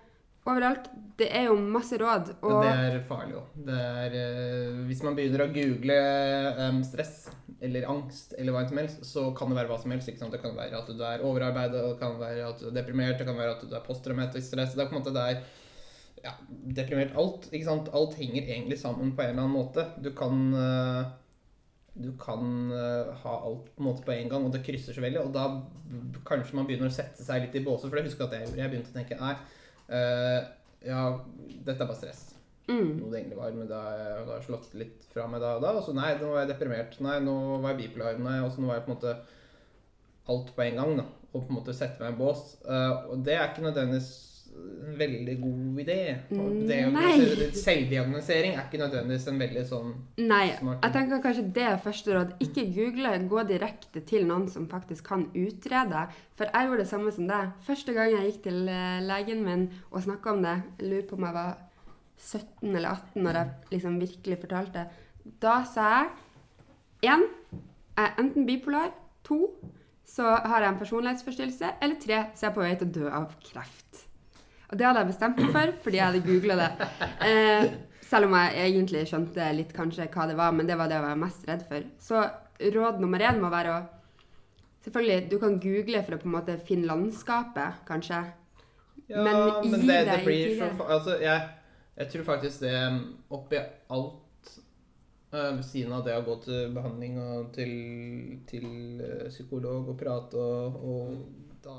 overalt, 0.50 0.90
det 1.20 1.30
er 1.32 1.46
jo 1.48 1.56
masse 1.56 1.96
råd. 2.00 2.34
Og 2.44 2.66
det 2.66 2.72
er 2.74 2.98
farlig 3.08 3.38
òg. 3.40 3.54
Det 3.68 3.78
er 3.80 4.18
eh, 4.20 4.82
Hvis 4.90 5.04
man 5.06 5.16
begynner 5.16 5.46
å 5.46 5.52
google 5.54 5.98
um, 6.58 6.82
stress 6.84 7.30
eller 7.64 7.88
angst 7.88 8.34
eller 8.36 8.56
hva 8.56 8.66
som 8.68 8.82
helst, 8.82 9.06
så 9.08 9.30
kan 9.38 9.52
det 9.52 9.60
være 9.62 9.72
hva 9.72 9.80
som 9.80 9.94
helst. 9.96 10.10
ikke 10.12 10.20
sant? 10.20 10.36
Det 10.36 10.42
kan 10.44 10.58
være 10.58 10.82
at 10.82 10.90
du 10.92 11.04
er 11.08 11.24
overarbeidet, 11.24 11.80
det 11.80 12.00
kan 12.02 12.18
være 12.20 12.50
at 12.50 12.60
du 12.60 12.68
er 12.68 12.76
deprimert, 12.76 13.16
det 13.22 13.28
kan 13.30 13.40
være 13.40 13.56
at 13.56 13.64
du 13.64 13.76
er 13.78 13.86
posttraumatisk 13.86 14.50
stress. 14.50 14.76
Det 14.76 14.84
er 14.84 14.92
på 14.92 14.98
en 14.98 15.04
måte 15.04 15.16
det 15.16 15.28
er 15.32 15.44
ja, 16.26 16.36
deprimert 16.82 17.16
alt. 17.20 17.48
ikke 17.54 17.70
sant? 17.70 17.92
Alt 17.96 18.18
henger 18.20 18.44
egentlig 18.44 18.82
sammen 18.82 19.16
på 19.16 19.24
en 19.24 19.32
eller 19.32 19.46
annen 19.46 19.56
måte. 19.56 19.88
Du 20.04 20.12
kan 20.18 20.44
eh, 20.60 21.14
du 21.94 22.10
kan 22.18 22.72
eh, 22.72 23.14
ha 23.24 23.34
alt 23.46 23.68
på 23.76 23.84
en 23.84 23.86
måte 23.86 24.04
på 24.06 24.14
en 24.16 24.30
gang, 24.30 24.46
og 24.46 24.54
det 24.54 24.64
krysser 24.66 24.96
så 24.96 25.02
veldig. 25.04 25.28
Og 25.28 25.34
da 25.36 25.46
kanskje 26.26 26.58
man 26.58 26.66
begynner 26.70 26.90
å 26.90 26.96
sette 26.96 27.22
seg 27.26 27.46
litt 27.46 27.58
i 27.60 27.64
båser. 27.66 27.92
For 27.92 28.00
jeg 28.00 28.10
husker 28.10 28.26
at 28.26 28.34
jeg, 28.40 28.54
jeg 28.58 28.72
begynte 28.72 28.90
å 28.90 28.98
tenke 28.98 29.18
nei, 29.20 29.34
uh, 29.94 30.40
ja, 30.84 31.04
dette 31.38 31.78
er 31.78 31.86
bare 31.86 32.00
stress. 32.00 32.24
mm, 32.66 32.90
Noe 32.98 33.12
det 33.12 33.20
egentlig 33.20 33.38
var, 33.38 33.54
men 33.54 33.70
da 33.70 33.84
har 33.86 34.34
jeg 34.40 34.48
slått 34.48 34.74
litt 34.80 35.06
fra 35.14 35.28
meg 35.30 35.44
da 35.46 35.54
og 35.60 35.66
da. 35.68 35.76
Og 35.78 35.86
så 35.86 35.94
nei, 35.94 36.10
nå 36.18 36.34
var 36.34 36.44
jeg 36.44 36.54
deprimert. 36.56 36.98
Nei, 37.06 37.20
nå 37.22 37.38
var 37.54 37.76
jeg 37.76 37.84
bipolar. 37.84 38.18
Nei, 38.26 38.40
og 38.42 38.50
så 38.50 38.64
nå 38.64 38.72
var 38.72 38.82
jeg 38.82 38.88
på 38.88 38.94
en 38.94 38.98
måte 38.98 39.16
alt 40.34 40.54
på 40.56 40.66
en 40.66 40.82
gang, 40.82 40.98
da. 41.04 41.10
og 41.30 41.42
på 41.44 41.46
en 41.46 41.60
måte 41.60 41.78
sette 41.78 42.02
meg 42.02 42.10
i 42.10 42.16
en 42.16 42.22
bås. 42.24 42.46
Uh, 42.66 43.14
og 43.14 43.26
det 43.28 43.38
er 43.38 43.52
ikke 43.52 43.68
nødvendigvis 43.68 44.14
en 44.94 44.98
veldig 45.00 45.36
god 45.42 45.80
idé. 45.84 45.98
Og 46.36 46.56
det, 46.68 46.80
Nei. 46.94 47.14
Selvdiagnosering 47.58 48.56
er 48.56 48.66
ikke 48.68 48.82
nødvendigvis 48.82 49.28
en 49.32 49.42
veldig 49.42 49.66
sånn 49.70 49.92
Nei, 50.22 50.46
Smart. 50.60 50.84
jeg 50.86 50.96
tenker 50.96 51.22
kanskje 51.24 51.46
det 51.56 51.66
er 51.70 51.84
første 51.84 52.16
råd. 52.16 52.34
Ikke 52.46 52.66
google, 52.76 53.14
gå 53.32 53.46
direkte 53.50 54.04
til 54.10 54.28
noen 54.30 54.48
som 54.52 54.68
faktisk 54.72 55.08
kan 55.12 55.28
utrede. 55.34 56.06
For 56.38 56.50
jeg 56.50 56.70
gjorde 56.70 56.84
det 56.84 56.92
samme 56.92 57.14
som 57.16 57.30
deg. 57.30 57.54
Første 57.68 57.96
gang 57.98 58.14
jeg 58.14 58.32
gikk 58.32 58.42
til 58.48 58.64
eh, 58.72 59.04
legen 59.06 59.46
min 59.46 59.70
og 59.92 60.04
snakka 60.06 60.36
om 60.36 60.44
det, 60.46 60.58
jeg 60.80 60.92
lurer 60.92 61.08
på 61.10 61.20
om 61.20 61.30
jeg 61.30 61.38
var 61.40 61.54
17 62.24 62.76
eller 62.76 62.90
18 62.90 63.24
når 63.26 63.40
jeg 63.40 63.74
liksom 63.74 64.02
virkelig 64.02 64.42
fortalte, 64.46 64.86
da 65.44 65.62
sa 65.68 65.88
jeg 67.04 67.14
én, 67.14 67.26
jeg 67.98 68.06
er 68.06 68.20
enten 68.22 68.46
bipolar, 68.48 68.94
to, 69.24 69.40
så 70.08 70.36
har 70.36 70.64
jeg 70.64 70.74
en 70.74 70.80
personlighetsforstyrrelse, 70.80 71.74
eller 71.84 72.00
tre, 72.00 72.20
så 72.36 72.46
er 72.46 72.50
jeg 72.50 72.56
på 72.56 72.64
vei 72.64 72.76
til 72.80 72.90
å 72.90 72.96
dø 73.00 73.10
av 73.12 73.36
kreft. 73.44 73.83
Og 74.74 74.78
det 74.80 74.88
hadde 74.88 75.02
jeg 75.04 75.12
bestemt 75.12 75.38
meg 75.38 75.52
for, 75.54 75.72
fordi 75.86 76.00
jeg 76.00 76.10
hadde 76.10 76.22
googla 76.26 76.56
det. 76.58 76.92
Eh, 77.30 77.66
selv 78.10 78.26
om 78.26 78.34
jeg 78.40 78.64
egentlig 78.66 79.04
skjønte 79.10 79.50
litt 79.54 79.74
kanskje 79.74 80.08
hva 80.12 80.26
det 80.30 80.38
var, 80.38 80.54
men 80.58 80.66
det 80.66 80.78
var 80.80 80.90
det 80.90 80.98
jeg 80.98 81.06
var 81.06 81.20
mest 81.22 81.46
redd 81.46 81.62
for. 81.70 81.86
Så 82.02 82.24
råd 82.74 82.98
nummer 83.02 83.22
én 83.22 83.42
må 83.42 83.52
være 83.54 83.76
å 83.76 83.84
Selvfølgelig, 84.84 85.30
du 85.32 85.38
kan 85.40 85.54
google 85.64 86.02
for 86.04 86.18
å 86.18 86.20
på 86.20 86.28
en 86.28 86.34
måte 86.34 86.58
finne 86.68 86.90
landskapet, 86.90 87.86
kanskje. 87.88 88.18
Ja, 89.08 89.22
Men 89.24 89.70
men, 89.72 89.86
det, 89.88 90.00
det 90.10 90.18
blir 90.26 90.58
så 90.60 90.68
Altså, 90.84 91.16
jeg, 91.22 91.46
jeg 91.96 92.12
tror 92.12 92.26
faktisk 92.28 92.66
det 92.66 92.74
um, 92.92 92.98
oppi 93.38 93.62
alt 93.96 94.52
eh, 95.32 95.54
ved 95.56 95.64
siden 95.70 95.96
av 95.96 96.04
det 96.04 96.18
å 96.18 96.26
gå 96.28 96.36
til 96.44 96.76
behandling 96.76 97.16
og 97.22 97.54
til, 97.56 97.74
til 98.50 98.68
eh, 99.08 99.30
psykolog 99.30 99.94
og 99.94 100.00
prate 100.04 100.44
og, 100.44 100.84
og 100.84 101.64
da 101.64 101.78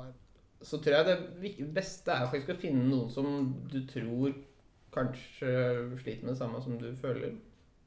Så 0.61 0.79
tror 0.81 0.95
jeg 0.95 1.07
det 1.09 1.65
beste 1.75 2.13
er 2.13 2.29
faktisk 2.31 2.55
å 2.55 2.61
finne 2.61 2.85
noen 2.87 3.09
som 3.11 3.49
du 3.71 3.81
tror 3.89 4.33
kanskje 4.95 5.51
sliter 5.99 6.23
med 6.23 6.33
det 6.33 6.39
samme 6.39 6.61
som 6.63 6.77
du 6.79 6.87
føler. 6.95 7.35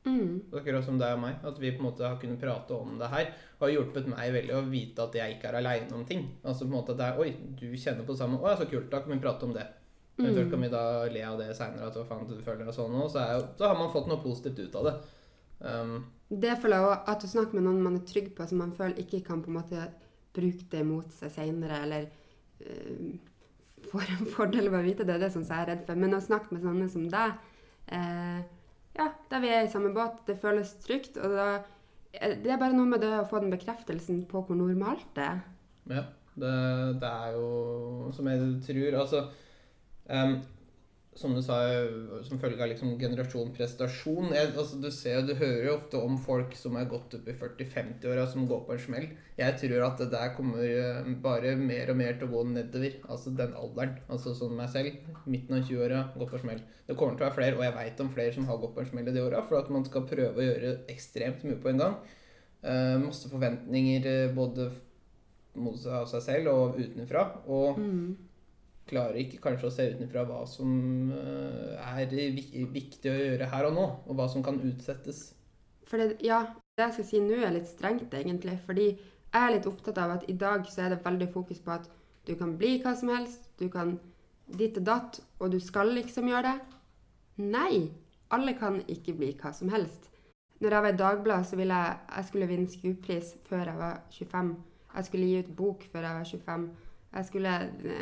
Mm. 0.04 0.52
Akkurat 0.54 0.84
som 0.84 0.98
deg 1.00 1.16
og 1.16 1.22
meg. 1.22 1.40
At 1.44 1.58
vi 1.60 1.72
på 1.72 1.82
en 1.82 1.88
måte 1.88 2.06
har 2.06 2.20
kunnet 2.20 2.40
prate 2.40 2.76
om 2.76 2.98
det 3.00 3.08
her. 3.12 3.32
Har 3.60 3.72
hjulpet 3.72 4.08
meg 4.10 4.32
veldig 4.36 4.56
å 4.56 4.62
vite 4.68 5.04
at 5.04 5.16
jeg 5.18 5.36
ikke 5.36 5.50
er 5.50 5.58
aleine 5.60 5.96
om 5.96 6.04
ting. 6.08 6.26
Altså 6.44 6.66
på 6.66 6.72
en 6.72 6.76
måte 6.78 6.94
at 6.94 7.00
det 7.00 7.08
er 7.08 7.24
Oi, 7.24 7.32
du 7.58 7.66
kjenner 7.72 8.06
på 8.06 8.14
det 8.14 8.22
samme. 8.22 8.40
Å 8.40 8.52
ja, 8.52 8.56
så 8.60 8.68
kult. 8.70 8.90
Da 8.92 9.02
kan 9.02 9.14
vi 9.14 9.20
prate 9.24 9.48
om 9.48 9.56
det. 9.56 9.66
Eventuelt 10.18 10.50
kan 10.50 10.62
vi 10.64 10.68
da 10.72 10.84
le 11.14 11.20
av 11.22 11.38
det 11.38 11.52
seinere, 11.54 11.88
at 11.88 11.96
hva 11.96 12.04
faen 12.08 12.26
du 12.26 12.38
føler 12.42 12.66
deg 12.66 12.74
sånn 12.74 12.94
nå. 12.94 13.04
Så, 13.12 13.22
så 13.58 13.68
har 13.70 13.76
man 13.78 13.92
fått 13.92 14.08
noe 14.10 14.18
positivt 14.22 14.58
ut 14.66 14.78
av 14.80 14.88
det. 14.88 14.94
Um, 15.58 15.92
Det 16.28 16.56
føler 16.62 16.76
jeg 16.76 16.88
også 16.88 17.12
at 17.12 17.22
du 17.22 17.28
snakker 17.30 17.58
med 17.58 17.66
noen 17.68 17.84
man 17.84 17.98
er 18.00 18.06
trygg 18.06 18.32
på, 18.34 18.46
som 18.50 18.58
man 18.62 18.74
føler 18.74 18.98
ikke 19.02 19.22
kan 19.26 19.44
på 19.44 19.52
en 19.52 19.58
måte 19.60 19.84
bruke 20.34 20.66
det 20.70 20.82
mot 20.86 21.14
seg 21.14 21.32
seinere, 21.34 21.78
eller 21.86 22.08
får 23.88 24.12
en 24.14 24.28
fordel 24.34 24.68
ved 24.70 24.80
å 24.80 24.84
vite 24.86 25.06
det, 25.06 25.14
det 25.14 25.16
er 25.16 25.24
det 25.26 25.32
som 25.34 25.44
jeg 25.46 25.62
er 25.62 25.70
redd 25.72 25.84
for. 25.86 26.00
Men 26.00 26.16
å 26.16 26.22
snakke 26.24 26.54
med 26.54 26.64
sånne 26.64 26.88
som 26.92 27.08
deg, 27.12 27.34
eh, 27.94 28.38
ja, 28.98 29.08
da 29.30 29.40
vi 29.42 29.52
er 29.52 29.66
i 29.66 29.72
samme 29.72 29.92
båt, 29.94 30.24
det 30.26 30.38
føles 30.42 30.74
trygt, 30.84 31.18
og 31.22 31.36
da 31.38 31.48
eh, 32.12 32.36
Det 32.42 32.52
er 32.52 32.60
bare 32.60 32.76
noe 32.76 32.88
med 32.90 33.02
det 33.04 33.12
å 33.14 33.26
få 33.28 33.42
den 33.42 33.54
bekreftelsen 33.54 34.24
på 34.30 34.42
hvor 34.42 34.58
normalt 34.58 35.08
det 35.16 35.26
er. 35.28 35.42
ja, 35.88 36.04
det, 36.38 36.54
det 37.02 37.10
er 37.10 37.34
jo 37.34 38.10
som 38.14 38.28
jeg 38.30 38.42
tror 38.62 38.96
Altså 39.00 39.24
um, 40.06 40.36
som 41.18 41.32
du 41.34 41.40
sa, 41.42 41.56
som 42.22 42.38
følge 42.38 42.62
av 42.62 42.68
liksom 42.70 42.92
generasjon 43.00 43.48
prestasjon 43.56 44.28
jeg, 44.36 44.52
altså 44.52 44.78
Du 44.78 44.86
ser 44.94 45.24
du 45.26 45.32
hører 45.34 45.64
jo 45.66 45.72
ofte 45.74 45.98
om 45.98 46.14
folk 46.22 46.52
som 46.54 46.76
er 46.78 46.86
godt 46.90 47.16
opp 47.18 47.26
i 47.26 47.34
40-50-åra, 47.34 48.26
som 48.30 48.46
går 48.46 48.60
på 48.68 48.76
en 48.76 48.82
smell. 48.84 49.08
Jeg 49.38 49.56
tror 49.58 49.86
at 49.88 49.98
det 49.98 50.08
der 50.12 50.30
kommer 50.36 50.62
eh, 50.62 51.08
bare 51.24 51.56
mer 51.58 51.90
og 51.90 51.98
mer 51.98 52.14
til 52.20 52.28
å 52.28 52.32
gå 52.36 52.44
nedover. 52.52 53.00
Altså 53.10 53.32
den 53.34 53.56
alderen. 53.58 53.96
Altså 54.06 54.36
sånn 54.38 54.54
meg 54.58 54.70
selv, 54.70 55.00
midten 55.26 55.58
av 55.58 55.66
20-åra, 55.66 56.04
går 56.14 56.30
på 56.30 56.38
en 56.38 56.44
smell. 56.44 56.62
Det 56.86 56.96
kommer 57.00 57.18
til 57.18 57.26
å 57.26 57.28
være 57.28 57.38
flere, 57.40 57.58
og 57.58 57.66
jeg 57.66 57.76
veit 57.80 58.04
om 58.04 58.12
flere 58.14 58.36
som 58.38 58.46
har 58.48 58.62
gått 58.62 58.76
på 58.78 58.84
en 58.84 58.90
smell 58.92 59.10
i 59.10 59.16
de 59.18 59.26
åra, 59.26 59.42
for 59.50 59.58
at 59.58 59.74
man 59.74 59.88
skal 59.88 60.06
prøve 60.06 60.38
å 60.38 60.46
gjøre 60.46 60.72
ekstremt 60.94 61.42
mye 61.48 61.58
på 61.58 61.72
en 61.72 61.82
gang. 61.82 61.98
Eh, 62.62 62.94
masse 63.02 63.26
forventninger 63.30 64.06
eh, 64.14 64.30
både 64.38 64.70
mot 65.58 65.74
seg 65.82 66.22
selv 66.22 66.54
og 66.54 66.78
utenfra. 66.78 67.26
Og 67.50 67.82
Mm. 67.82 68.16
Klarer 68.88 69.20
ikke 69.22 69.40
kanskje 69.44 69.68
å 69.68 69.74
se 69.74 69.86
utenfra 69.94 70.24
hva 70.28 70.40
som 70.48 71.12
eh, 71.14 71.90
er 72.02 72.14
viktig 72.72 73.12
å 73.12 73.18
gjøre 73.18 73.50
her 73.52 73.68
og 73.68 73.76
nå, 73.76 73.86
og 74.06 74.18
hva 74.18 74.28
som 74.32 74.44
kan 74.44 74.60
utsettes. 74.64 75.28
Det, 75.88 76.08
ja, 76.24 76.42
det 76.76 76.84
jeg 76.86 76.96
skal 76.96 77.08
si 77.08 77.22
nå 77.24 77.38
er 77.40 77.54
litt 77.54 77.70
strengt, 77.70 78.12
egentlig. 78.14 78.58
Fordi 78.66 78.88
jeg 78.88 79.40
er 79.40 79.54
litt 79.54 79.68
opptatt 79.68 80.00
av 80.00 80.16
at 80.18 80.26
i 80.28 80.36
dag 80.36 80.66
så 80.68 80.84
er 80.84 80.94
det 80.94 81.04
veldig 81.04 81.30
fokus 81.32 81.62
på 81.64 81.74
at 81.76 81.88
du 82.28 82.34
kan 82.36 82.56
bli 82.60 82.76
hva 82.82 82.92
som 82.96 83.12
helst, 83.12 83.48
du 83.60 83.68
kan 83.72 83.96
ditt 84.58 84.76
og 84.80 84.84
datt, 84.88 85.20
og 85.40 85.52
du 85.52 85.58
skal 85.60 85.94
liksom 85.96 86.28
gjøre 86.28 86.52
det. 86.52 86.76
Nei! 87.44 87.88
Alle 88.32 88.52
kan 88.58 88.82
ikke 88.92 89.14
bli 89.16 89.30
hva 89.40 89.54
som 89.56 89.70
helst. 89.72 90.10
Når 90.60 90.74
jeg 90.74 90.84
var 90.84 90.92
i 90.92 90.98
Dagbladet, 90.98 91.46
så 91.48 91.56
ville 91.56 91.76
jeg 91.80 91.96
jeg 92.16 92.24
skulle 92.28 92.48
vinne 92.50 92.68
Skupris 92.68 93.30
før 93.48 93.70
jeg 93.70 93.78
var 93.78 94.00
25. 94.10 94.50
Jeg 94.94 95.04
skulle 95.04 95.26
gi 95.26 95.38
ut 95.38 95.56
bok 95.56 95.84
før 95.92 96.04
jeg 96.04 96.18
var 96.18 96.24
25. 96.24 96.68
Jeg 97.12 97.28
skulle 97.28 97.52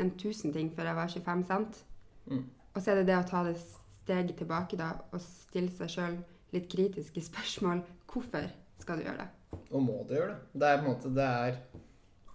en 0.01 0.13
tusen 0.19 0.53
ting 0.55 0.73
før 0.75 0.91
jeg 0.91 0.99
var 0.99 1.13
25, 1.13 1.45
sant? 1.47 1.83
Mm. 2.27 2.45
Og 2.75 2.83
så 2.83 2.93
er 2.93 3.01
det 3.01 3.09
det 3.11 3.19
å 3.19 3.27
ta 3.29 3.43
det 3.47 3.57
steget 3.61 4.37
tilbake 4.39 4.79
da, 4.79 4.93
og 5.15 5.23
stille 5.23 5.73
seg 5.75 5.93
sjøl 5.93 6.19
litt 6.55 6.69
kritiske 6.73 7.23
spørsmål. 7.29 7.83
Hvorfor 8.11 8.49
skal 8.83 9.01
du 9.01 9.07
gjøre 9.07 9.25
det? 9.25 9.59
Og 9.71 9.83
må 9.83 10.03
du 10.07 10.15
gjøre 10.17 10.35
det. 10.35 10.61
Det 10.61 10.69
er 10.69 10.79
på 10.81 10.87
en 10.87 10.93
måte 10.93 11.13
det 11.17 11.27
er 11.27 11.59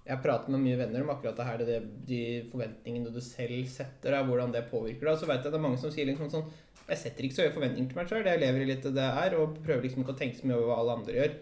Jeg 0.01 0.17
prater 0.23 0.49
med 0.49 0.63
mye 0.63 0.77
venner 0.79 1.03
om 1.03 1.11
akkurat 1.13 1.37
det 1.37 1.45
her, 1.45 1.61
det, 1.61 1.75
de 2.09 2.21
forventningene 2.49 3.11
du 3.13 3.19
selv 3.21 3.67
setter 3.69 4.15
deg, 4.15 4.25
hvordan 4.27 4.53
det 4.55 4.63
påvirker 4.71 5.07
deg. 5.07 5.19
Så 5.21 5.29
vet 5.29 5.45
jeg 5.45 5.53
det 5.53 5.59
er 5.59 5.65
mange 5.67 5.79
som 5.79 5.93
sier 5.93 6.09
liksom 6.09 6.31
sånn 6.33 6.47
Jeg 6.87 6.97
setter 7.03 7.27
ikke 7.27 7.37
så 7.37 7.45
høye 7.45 7.53
forventninger 7.55 7.91
til 7.91 7.99
meg 7.99 8.09
sjøl. 8.09 8.25
Jeg 8.25 8.41
lever 8.41 8.63
i 8.63 8.69
litt 8.71 8.87
det 8.95 9.09
er, 9.25 9.37
og 9.37 9.59
prøver 9.61 9.85
liksom 9.85 10.01
ikke 10.01 10.15
å 10.15 10.21
tenke 10.23 10.39
så 10.39 10.47
mye 10.49 10.57
over 10.57 10.71
hva 10.71 10.79
alle 10.81 10.95
andre 10.97 11.17
gjør. 11.19 11.37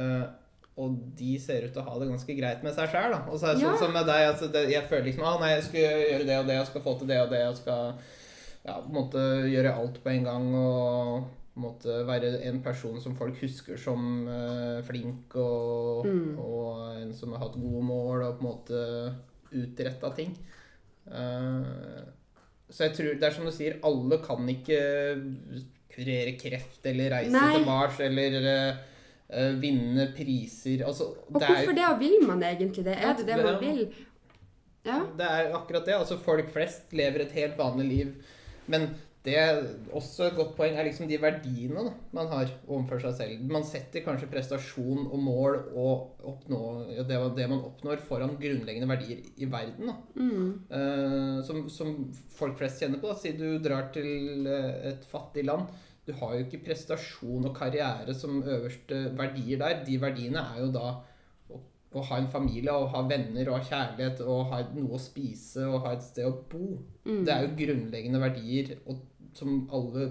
Eh, 0.00 0.24
og 0.78 0.94
de 1.18 1.38
ser 1.42 1.64
ut 1.66 1.72
til 1.74 1.82
å 1.82 1.88
ha 1.90 1.98
det 1.98 2.08
ganske 2.08 2.34
greit 2.38 2.62
med 2.64 2.72
seg 2.76 2.88
sjøl. 2.92 3.14
Og 3.28 3.36
så 3.40 3.50
er 3.50 3.54
det 3.58 3.62
Ja. 3.62 3.72
sånn 3.74 3.78
som 3.86 3.92
med 3.92 4.06
deg, 4.06 4.28
altså, 4.30 4.48
det, 4.52 4.70
jeg 4.70 4.86
føler 4.88 5.04
liksom 5.10 5.24
ah, 5.26 5.38
nei, 5.40 5.50
jeg 5.56 5.64
skal 5.64 5.80
gjøre 5.80 6.26
det 6.26 6.38
og 6.38 6.46
det, 6.46 6.54
jeg 6.60 6.66
skal 6.70 6.82
få 6.86 6.98
til 6.98 7.08
det 7.10 7.18
og 7.20 7.30
det, 7.30 7.40
jeg 7.42 7.56
skal 7.56 7.94
ja, 8.64 8.74
på 8.80 8.88
en 8.88 8.94
måte 8.96 9.24
gjøre 9.50 9.74
alt 9.76 9.98
på 10.04 10.10
en 10.14 10.24
gang 10.24 10.54
og 10.54 11.26
på 11.50 11.58
en 11.60 11.64
måte 11.66 11.96
være 12.06 12.30
en 12.48 12.62
person 12.62 13.00
som 13.02 13.16
folk 13.18 13.36
husker 13.42 13.76
som 13.76 14.28
uh, 14.28 14.80
flink 14.86 15.34
og, 15.36 16.06
Mm. 16.06 16.38
og 16.38 16.96
en 17.02 17.12
som 17.12 17.32
har 17.32 17.42
hatt 17.44 17.58
gode 17.60 17.82
mål 17.84 18.22
og 18.28 18.38
på 18.38 18.44
en 18.44 18.48
måte 18.48 18.80
utretta 19.52 20.14
ting. 20.16 20.36
Uh, 21.10 22.06
så 22.70 22.86
jeg 22.86 22.94
tror 22.96 23.16
det 23.18 23.26
er 23.26 23.34
som 23.34 23.44
du 23.48 23.50
sier, 23.52 23.80
alle 23.82 24.20
kan 24.22 24.46
ikke 24.48 24.78
kurere 25.90 26.36
kreft 26.38 26.84
eller 26.86 27.10
reise 27.16 27.34
Nei. 27.34 27.56
til 27.56 27.64
Mars 27.66 27.98
eller 28.00 28.36
eh, 28.46 28.76
eh, 29.32 29.52
vinne 29.62 30.08
priser. 30.16 30.84
Altså, 30.86 31.12
Og 31.28 31.40
det 31.40 31.48
er 31.48 31.54
hvorfor 31.54 31.78
det? 31.78 31.86
Og 31.88 32.00
vil 32.00 32.26
man 32.28 32.42
egentlig 32.46 32.84
det? 32.86 32.96
Er 32.98 33.16
det 33.18 33.26
det 33.28 33.42
man 33.44 33.60
vil? 33.62 33.84
Ja. 34.86 35.02
det 35.16 35.26
er 35.28 35.54
akkurat 35.54 35.86
det. 35.86 35.94
Altså 35.94 36.18
Folk 36.18 36.52
flest 36.54 36.92
lever 36.96 37.26
et 37.26 37.32
helt 37.36 37.58
vanlig 37.58 37.86
liv. 37.88 38.12
Men 38.66 38.90
det 39.20 39.34
er 39.36 39.58
også 39.92 40.30
et 40.30 40.36
godt 40.38 40.54
poeng 40.56 40.78
er 40.78 40.86
liksom 40.86 41.08
de 41.08 41.18
verdiene 41.20 41.82
da, 41.84 41.90
man 42.16 42.30
har 42.30 42.48
overfor 42.64 43.02
seg 43.04 43.18
selv. 43.18 43.42
Man 43.52 43.66
setter 43.68 44.00
kanskje 44.06 44.30
prestasjon 44.32 45.02
og 45.02 45.18
mål 45.20 45.58
og 45.76 46.22
oppnå, 46.30 46.60
ja, 46.94 47.04
det, 47.04 47.18
det 47.36 47.48
man 47.50 47.60
oppnår, 47.68 48.00
foran 48.08 48.38
grunnleggende 48.40 48.88
verdier 48.88 49.20
i 49.36 49.50
verden. 49.52 49.90
Da. 49.90 49.96
Mm. 50.16 50.48
Uh, 50.72 51.42
som, 51.44 51.66
som 51.68 51.92
folk 52.38 52.56
flest 52.62 52.80
kjenner 52.80 53.02
på. 53.02 53.12
Da. 53.12 53.18
Si 53.20 53.34
du 53.36 53.58
drar 53.60 53.90
til 53.92 54.48
eh, 54.48 54.88
et 54.94 55.04
fattig 55.10 55.44
land. 55.50 55.68
Du 56.06 56.14
har 56.16 56.34
jo 56.34 56.46
ikke 56.46 56.62
prestasjon 56.64 57.46
og 57.46 57.54
karriere 57.56 58.14
som 58.16 58.40
øverste 58.40 59.02
verdier 59.18 59.60
der. 59.60 59.82
De 59.86 59.98
verdiene 60.00 60.42
er 60.54 60.62
jo 60.64 60.70
da 60.74 60.86
å, 61.52 61.60
å 61.92 62.06
ha 62.08 62.18
en 62.20 62.30
familie 62.32 62.74
og 62.74 62.90
ha 62.94 63.04
venner 63.10 63.50
og 63.50 63.58
ha 63.58 63.68
kjærlighet 63.68 64.24
og 64.24 64.48
ha 64.54 64.62
noe 64.72 64.96
å 64.96 65.02
spise 65.02 65.68
og 65.68 65.84
ha 65.84 65.94
et 65.96 66.06
sted 66.06 66.26
å 66.26 66.34
bo. 66.50 66.80
Mm. 67.04 67.22
Det 67.28 67.36
er 67.36 67.46
jo 67.46 67.54
grunnleggende 67.60 68.22
verdier 68.22 68.74
og, 68.86 69.04
som 69.36 69.62
alle 69.76 70.08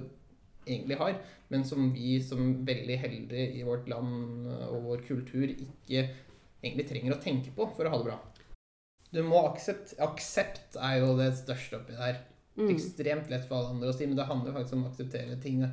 egentlig 0.69 0.99
har, 0.99 1.17
men 1.49 1.65
som 1.65 1.89
vi 1.93 2.19
som 2.21 2.59
veldig 2.65 2.97
heldige 3.01 3.53
i 3.57 3.65
vårt 3.65 3.89
land 3.89 4.47
og 4.69 4.83
vår 4.91 5.05
kultur 5.07 5.47
ikke 5.49 6.05
egentlig 6.61 6.85
trenger 6.89 7.15
å 7.15 7.23
tenke 7.23 7.53
på 7.55 7.69
for 7.75 7.87
å 7.87 7.93
ha 7.93 8.01
det 8.01 8.09
bra. 8.11 8.19
Du 9.09 9.23
må 9.25 9.41
aksept, 9.47 9.95
aksept 10.05 10.77
er 10.77 10.99
jo 11.01 11.15
det 11.17 11.31
største 11.39 11.79
oppi 11.79 11.97
der. 11.97 12.19
Mm. 12.59 12.69
Ekstremt 12.73 13.29
lett 13.31 13.45
for 13.47 13.55
alle 13.61 13.69
andre 13.75 13.89
å 13.89 13.95
si, 13.95 14.05
men 14.05 14.17
det 14.19 14.25
handler 14.27 14.51
faktisk 14.57 14.73
om 14.75 14.83
å 14.83 14.89
akseptere 14.91 15.37
tingene. 15.41 15.69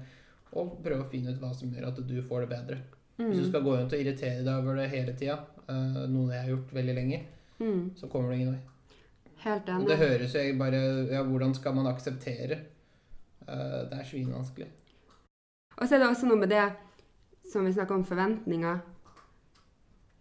Og 0.54 0.76
prøve 0.84 1.02
å 1.02 1.10
finne 1.10 1.32
ut 1.34 1.40
hva 1.42 1.50
som 1.54 1.72
gjør 1.74 1.88
at 1.88 1.98
du 2.06 2.22
får 2.22 2.44
det 2.46 2.48
bedre. 2.52 2.78
Hvis 3.16 3.36
du 3.38 3.42
Mm. 3.42 3.48
skal 3.48 3.62
gå 3.64 3.72
rundt 3.76 3.92
og 3.92 3.98
irritere 4.00 4.44
deg 4.44 4.54
over 4.60 4.76
det 4.76 4.90
hele 4.90 5.12
tida, 5.16 5.38
eh, 5.68 6.06
noe 6.06 6.30
jeg 6.32 6.42
har 6.42 6.50
gjort 6.56 6.72
veldig 6.74 6.94
lenge, 6.94 7.20
Mm. 7.58 7.90
så 7.96 8.08
kommer 8.08 8.30
du 8.30 8.34
ingen 8.36 8.52
vei. 8.52 8.60
Helt 9.38 9.66
enig. 9.68 9.86
det 9.88 9.98
høres 9.98 10.32
jo 10.34 10.58
bare 10.58 11.10
Ja, 11.10 11.22
hvordan 11.24 11.54
skal 11.54 11.74
man 11.74 11.86
akseptere? 11.86 12.60
Eh, 13.48 13.84
det 13.90 13.92
er 13.92 14.04
svinvanskelig. 14.04 14.68
Og 15.78 15.88
så 15.88 15.94
er 15.94 15.98
det 15.98 16.08
også 16.08 16.26
noe 16.26 16.36
med 16.38 16.48
det 16.48 16.72
som 17.50 17.64
vi 17.64 17.72
snakker 17.72 17.94
om 17.94 18.04
forventninger. 18.04 18.80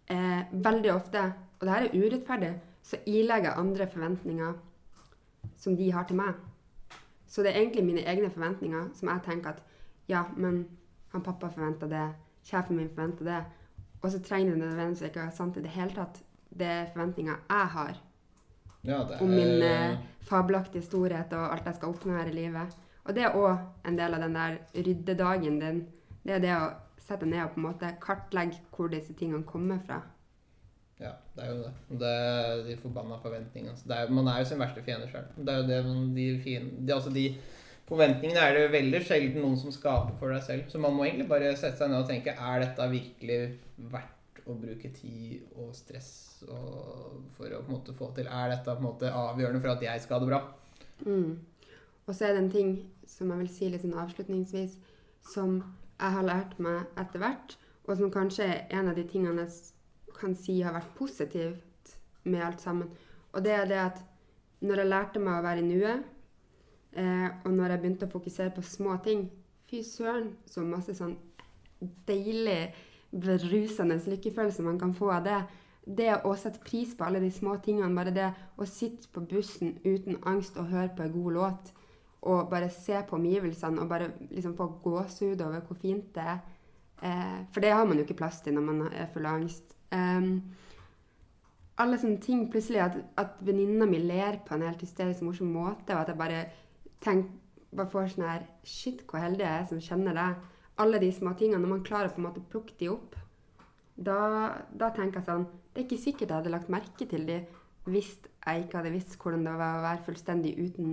Eh, 0.08 0.44
veldig 0.52 0.92
ofte, 0.94 1.22
og 1.60 1.60
det 1.66 1.68
her 1.70 1.82
er 1.84 1.96
urettferdig, 1.96 2.52
så 2.82 2.96
ilegger 3.06 3.56
andre 3.58 3.86
forventninger 3.86 4.54
som 5.56 5.76
de 5.76 5.90
har 5.90 6.04
til 6.04 6.16
meg. 6.16 6.34
Så 7.36 7.42
det 7.44 7.50
er 7.50 7.58
egentlig 7.60 7.84
mine 7.84 8.02
egne 8.08 8.30
forventninger 8.32 8.84
som 8.96 9.10
jeg 9.12 9.20
tenker 9.26 9.50
at 9.50 9.58
ja, 10.08 10.22
men 10.40 10.62
han 11.12 11.24
pappa 11.24 11.50
forventa 11.52 11.84
det, 11.90 12.06
sjefen 12.48 12.78
min 12.78 12.88
forventa 12.88 13.26
det. 13.26 13.42
Og 14.00 14.08
så 14.14 14.22
trenger 14.24 14.54
det 14.54 14.62
nødvendigvis 14.62 15.02
ikke 15.10 15.20
være 15.20 15.34
sant 15.36 15.58
i 15.60 15.64
det 15.66 15.74
hele 15.74 15.92
tatt. 15.92 16.22
Det 16.48 16.66
er 16.66 16.88
forventninger 16.94 17.34
jeg 17.34 17.66
har 17.74 18.00
Ja, 18.86 19.02
det 19.04 19.20
om 19.20 19.28
min 19.28 19.62
eh, 19.66 19.98
fabelaktige 20.24 20.86
storhet 20.86 21.32
og 21.36 21.52
alt 21.52 21.68
jeg 21.68 21.74
skal 21.76 21.92
oppnå 21.92 22.16
her 22.16 22.32
i 22.32 22.32
livet. 22.38 22.76
Og 23.04 23.14
det 23.14 23.26
er 23.28 23.36
òg 23.36 23.58
en 23.84 24.00
del 24.00 24.16
av 24.16 24.24
den 24.24 24.40
der 24.40 24.56
ryddedagen 24.72 25.60
din. 25.60 25.86
Det 26.24 26.38
er 26.38 26.40
det 26.40 26.56
å 26.56 26.70
sette 27.04 27.28
ned 27.28 27.44
og 27.44 27.52
på 27.52 27.60
en 27.60 27.68
måte 27.68 27.92
kartlegge 28.00 28.64
hvor 28.72 28.88
disse 28.88 29.12
tingene 29.12 29.44
kommer 29.44 29.84
fra. 29.84 30.00
Ja, 31.00 31.12
det 31.36 31.44
er 31.44 31.52
jo 31.52 31.60
det. 31.60 31.72
Det 32.00 32.10
er 32.16 32.64
de 32.64 32.76
forbanna 32.80 33.18
forventningene. 33.20 33.74
Altså, 33.74 34.14
man 34.16 34.28
er 34.32 34.40
jo 34.40 34.48
sin 34.48 34.62
verste 34.62 34.84
fiende 34.84 35.08
sjøl. 35.10 35.26
Det 35.36 35.52
er 35.52 35.60
jo 35.60 35.68
det 35.68 35.80
de, 36.16 36.26
fiende, 36.44 36.78
de, 36.80 36.94
altså 36.94 37.12
de 37.12 37.26
forventningene 37.86 38.42
er 38.42 38.56
det 38.56 38.72
veldig 38.72 39.02
sjelden 39.04 39.44
noen 39.44 39.58
som 39.60 39.74
skaper 39.74 40.16
for 40.20 40.32
deg 40.32 40.44
selv. 40.46 40.70
Så 40.72 40.80
man 40.82 40.96
må 40.96 41.04
egentlig 41.04 41.28
bare 41.30 41.52
sette 41.54 41.82
seg 41.82 41.92
ned 41.92 42.00
og 42.00 42.08
tenke 42.08 42.32
er 42.32 42.64
dette 42.64 42.88
virkelig 42.94 43.40
verdt 43.92 44.14
å 44.46 44.54
bruke 44.56 44.92
tid 44.94 45.58
og 45.58 45.74
stress 45.74 46.10
og 46.46 47.22
for 47.34 47.50
å 47.50 47.62
på 47.64 47.70
en 47.70 47.74
måte 47.74 47.94
få 47.96 48.10
til? 48.16 48.28
Er 48.30 48.52
dette 48.52 48.70
på 48.70 48.78
en 48.78 48.88
måte 48.88 49.12
avgjørende 49.12 49.62
for 49.62 49.74
at 49.74 49.84
jeg 49.84 50.02
skal 50.04 50.18
ha 50.18 50.24
det 50.24 50.32
bra? 50.32 50.40
Mm. 51.04 51.30
Og 52.06 52.14
så 52.14 52.28
er 52.28 52.36
det 52.36 52.44
en 52.44 52.52
ting 52.52 52.74
som 53.08 53.30
jeg 53.32 53.42
vil 53.42 53.52
si 53.52 53.70
litt 53.70 53.84
sånn 53.84 53.96
avslutningsvis, 54.00 54.76
som 55.26 55.58
jeg 55.96 56.16
har 56.18 56.26
lært 56.26 56.58
meg 56.62 57.00
etter 57.00 57.22
hvert, 57.22 57.56
og 57.86 57.98
som 57.98 58.12
kanskje 58.12 58.46
er 58.46 58.78
en 58.78 58.90
av 58.90 58.98
de 58.98 59.04
tingene 59.08 59.46
jeg 59.46 59.54
kan 60.20 60.34
si 60.38 60.60
har 60.62 60.74
vært 60.76 60.94
positivt 60.98 61.96
med 62.24 62.42
alt 62.42 62.60
sammen. 62.60 62.90
Og 63.32 63.44
det 63.44 63.52
er 63.52 63.66
det 63.70 63.80
at 63.80 64.02
når 64.64 64.82
jeg 64.82 64.90
lærte 64.90 65.22
meg 65.22 65.38
å 65.38 65.44
være 65.44 65.62
i 65.62 65.66
nuet, 65.66 66.04
eh, 66.96 67.28
og 67.44 67.50
når 67.52 67.74
jeg 67.74 67.82
begynte 67.82 68.08
å 68.08 68.14
fokusere 68.14 68.54
på 68.56 68.64
små 68.64 68.96
ting 69.04 69.28
Fy 69.66 69.80
søren, 69.82 70.28
så 70.46 70.62
masse 70.62 70.92
sånn 70.94 71.16
deilig, 72.06 72.68
berusende 73.10 73.96
lykkefølelse 73.98 74.62
man 74.62 74.78
kan 74.78 74.92
få 74.94 75.08
av 75.10 75.24
det. 75.26 75.40
Det 75.98 76.12
å 76.22 76.34
sette 76.38 76.62
pris 76.62 76.92
på 76.94 77.02
alle 77.06 77.18
de 77.22 77.32
små 77.34 77.56
tingene, 77.62 77.90
bare 77.94 78.14
det 78.14 78.28
å 78.58 78.66
sitte 78.66 79.10
på 79.10 79.24
bussen 79.26 79.76
uten 79.82 80.20
angst 80.22 80.58
og 80.58 80.70
høre 80.70 80.92
på 80.94 81.02
en 81.02 81.14
god 81.16 81.34
låt, 81.34 81.72
og 82.26 82.48
bare 82.50 82.70
se 82.70 83.02
på 83.08 83.18
omgivelsene 83.18 83.82
og 83.82 83.90
bare 83.90 84.12
liksom 84.30 84.54
få 84.58 84.68
gåsehud 84.84 85.42
over 85.42 85.66
hvor 85.66 85.78
fint 85.82 86.14
det 86.14 86.22
er. 86.22 86.40
Eh, 87.02 87.38
for 87.52 87.62
det 87.62 87.74
har 87.74 87.86
man 87.86 87.98
jo 87.98 88.06
ikke 88.06 88.20
plass 88.22 88.40
til 88.42 88.54
når 88.54 88.66
man 88.70 88.86
er 88.92 89.10
full 89.12 89.26
av 89.26 89.40
angst. 89.40 89.75
Em, 89.94 90.30
alle 91.82 91.98
sånne 92.00 92.22
ting 92.24 92.46
plutselig 92.50 92.80
at, 92.82 92.96
at 93.20 93.40
venninna 93.44 93.86
mi 93.88 94.00
ler 94.00 94.40
på 94.46 94.56
en 94.56 94.64
helt 94.64 94.80
hysterisk 94.82 95.22
morsom 95.26 95.50
måte, 95.52 95.92
og 95.92 96.00
at 96.00 96.12
jeg 96.12 96.20
bare 96.20 96.46
tenker 97.04 97.44
bare 97.76 97.90
får 97.92 98.12
sånn 98.14 98.26
her 98.26 98.46
Shit, 98.66 99.04
hvor 99.08 99.22
heldig 99.22 99.44
jeg 99.44 99.60
er 99.60 99.68
som 99.68 99.82
kjenner 99.82 100.16
deg. 100.16 100.40
Alle 100.82 101.00
de 101.02 101.10
små 101.12 101.32
tingene. 101.36 101.60
Når 101.62 101.72
man 101.72 101.84
klarer 101.86 102.12
på 102.12 102.20
en 102.20 102.26
måte 102.28 102.42
å 102.42 102.48
plukke 102.52 102.76
de 102.80 102.90
opp, 102.92 103.16
da, 103.96 104.18
da 104.76 104.90
tenker 104.92 105.22
jeg 105.22 105.24
sånn 105.30 105.46
Det 105.72 105.80
er 105.80 105.86
ikke 105.86 106.02
sikkert 106.02 106.28
jeg 106.28 106.36
hadde 106.36 106.50
lagt 106.52 106.72
merke 106.72 107.06
til 107.08 107.22
de 107.28 107.38
hvis 107.86 108.10
jeg 108.18 108.64
ikke 108.64 108.80
hadde 108.80 108.90
visst 108.92 109.14
hvordan 109.22 109.44
det 109.46 109.52
var 109.56 109.78
å 109.78 109.84
være 109.84 110.02
fullstendig 110.04 110.52
uten 110.58 110.90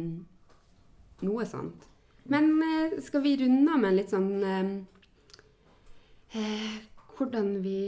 noe 1.25 1.45
sånt. 1.49 1.87
Men 2.29 2.51
eh, 2.63 2.99
skal 3.03 3.23
vi 3.25 3.33
runde 3.41 3.73
av 3.73 3.81
med 3.81 3.89
en 3.89 3.97
litt 3.97 4.13
sånn 4.13 4.29
eh, 4.47 4.69
eh, 6.39 6.75
Hvordan 7.17 7.49
vi 7.65 7.79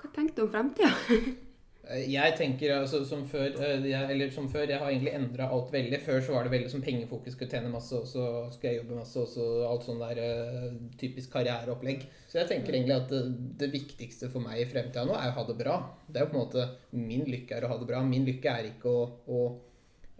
Hva 0.00 0.12
tenker 0.14 0.36
du 0.38 0.46
om 0.46 0.54
fremtida? 0.54 0.94
Eh, 1.86 2.08
Jeg 2.10 2.34
tenker 2.34 2.72
altså 2.74 3.04
som 3.06 3.20
før, 3.30 3.52
eh, 3.62 3.84
jeg, 3.86 4.10
eller 4.10 4.30
som 4.34 4.48
før, 4.50 4.64
jeg 4.66 4.80
har 4.80 4.90
egentlig 4.90 5.12
endra 5.14 5.46
alt 5.54 5.68
veldig. 5.72 6.00
Før 6.02 6.20
så 6.20 6.34
var 6.34 6.42
det 6.46 6.50
veldig 6.56 6.70
som 6.72 6.82
pengefokus, 6.82 7.36
skulle 7.36 7.52
tjene 7.52 7.70
masse, 7.70 7.94
og 7.94 8.08
så 8.10 8.24
skulle 8.50 8.72
jeg 8.72 8.80
jobbe 8.80 8.98
masse, 8.98 9.22
og 9.22 9.28
så 9.30 9.46
alt 9.68 9.86
sånn 9.86 10.02
der 10.02 10.18
eh, 10.24 10.64
typisk 10.98 11.30
karriereopplegg. 11.36 12.02
Så 12.26 12.40
jeg 12.40 12.50
tenker 12.50 12.74
egentlig 12.74 12.96
at 12.96 13.14
det, 13.14 13.22
det 13.62 13.70
viktigste 13.76 14.32
for 14.32 14.42
meg 14.42 14.64
i 14.64 14.68
fremtida 14.70 15.06
nå 15.06 15.14
er 15.14 15.30
å 15.30 15.36
ha 15.38 15.46
det 15.46 15.58
bra. 15.62 15.78
Det 16.08 16.18
er 16.18 16.26
jo 16.26 16.32
på 16.32 16.40
en 16.40 16.42
måte 16.42 16.66
Min 16.90 17.22
lykke 17.30 17.54
er 17.54 17.68
å 17.68 17.70
ha 17.70 17.78
det 17.78 17.90
bra. 17.92 18.02
Min 18.02 18.26
lykke 18.26 18.56
er 18.58 18.70
ikke 18.72 18.90
å, 18.90 19.06
å 19.30 19.40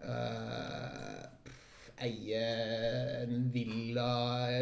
eh, 0.07 1.27
eie 2.07 2.43
en 3.25 3.47
villa 3.51 4.09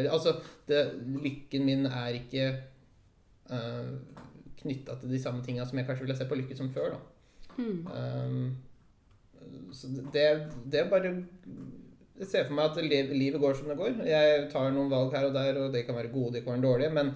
Altså, 0.09 0.37
det, 0.69 0.85
lykken 1.21 1.65
min 1.67 1.85
er 1.89 2.15
ikke 2.21 2.45
uh, 3.51 3.91
knytta 4.65 4.97
til 4.99 5.13
de 5.13 5.21
samme 5.21 5.43
tinga 5.45 5.65
som 5.67 5.79
jeg 5.79 5.87
kanskje 5.87 6.07
ville 6.07 6.17
se 6.17 6.27
på 6.29 6.39
lykke 6.39 6.57
som 6.57 6.71
før. 6.73 6.97
Mm. 7.55 7.87
Um, 7.87 9.71
så 9.75 9.87
det, 9.93 10.25
det 10.71 10.79
er 10.81 10.89
bare 10.91 11.11
Jeg 12.19 12.27
ser 12.27 12.47
for 12.47 12.57
meg 12.57 12.71
at 12.71 13.13
livet 13.13 13.39
går 13.39 13.55
som 13.55 13.69
det 13.69 13.77
går. 13.79 14.03
Jeg 14.07 14.49
tar 14.51 14.69
noen 14.73 14.91
valg 14.91 15.15
her 15.15 15.29
og 15.29 15.33
der, 15.35 15.61
og 15.61 15.73
det 15.73 15.85
kan 15.87 15.97
være 15.97 16.13
gode, 16.13 16.37
det 16.37 16.43
kan 16.45 16.55
være 16.55 16.67
dårlige, 16.67 16.93
men 16.95 17.11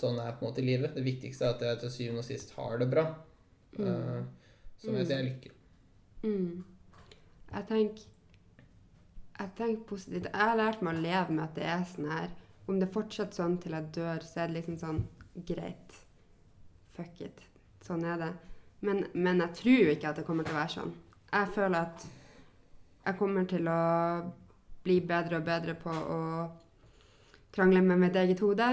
sånn 0.00 0.20
er 0.22 0.36
på 0.38 0.46
en 0.46 0.52
måte 0.52 0.64
livet. 0.64 0.94
Det 0.94 1.04
viktigste 1.04 1.46
er 1.46 1.56
at 1.56 1.64
jeg 1.66 1.80
til 1.82 1.94
syvende 1.96 2.22
og 2.22 2.28
sist 2.28 2.54
har 2.56 2.78
det 2.80 2.90
bra. 2.92 3.08
Uh, 3.78 4.22
som 4.80 4.96
jeg 4.96 5.10
sier, 5.10 5.26
lykke. 5.26 5.56
Mm. 6.22 6.64
Jeg 7.50 7.66
tenker 7.68 8.06
Jeg 9.40 9.52
tenker 9.56 9.84
positivt. 9.88 10.28
Jeg 10.28 10.36
har 10.50 10.58
lært 10.58 10.82
meg 10.84 10.98
å 10.98 11.02
leve 11.02 11.34
med 11.34 11.44
at 11.46 11.56
det 11.56 11.66
er 11.66 11.84
sånn 11.88 12.10
her. 12.12 12.30
Om 12.68 12.78
det 12.78 12.90
fortsetter 12.92 13.40
sånn 13.40 13.56
til 13.62 13.74
jeg 13.74 13.90
dør, 13.96 14.22
så 14.22 14.42
er 14.42 14.50
det 14.50 14.60
liksom 14.60 14.78
sånn 14.78 15.00
Greit. 15.46 15.99
Fuck 16.96 17.20
it. 17.26 17.44
Sånn 17.84 18.04
er 18.04 18.18
det. 18.20 18.30
Men, 18.86 19.04
men 19.12 19.42
jeg 19.44 19.56
tror 19.60 19.92
ikke 19.94 20.10
at 20.10 20.20
det 20.20 20.26
kommer 20.28 20.46
til 20.46 20.56
å 20.56 20.60
være 20.60 20.74
sånn. 20.74 20.94
Jeg 21.30 21.52
føler 21.54 21.84
at 21.84 22.06
jeg 23.06 23.18
kommer 23.18 23.46
til 23.48 23.68
å 23.70 23.82
bli 24.84 24.98
bedre 25.04 25.40
og 25.40 25.46
bedre 25.46 25.76
på 25.78 25.92
å 25.92 26.20
krangle 27.54 27.82
med 27.84 28.00
mitt 28.00 28.16
eget 28.16 28.40
hode. 28.44 28.68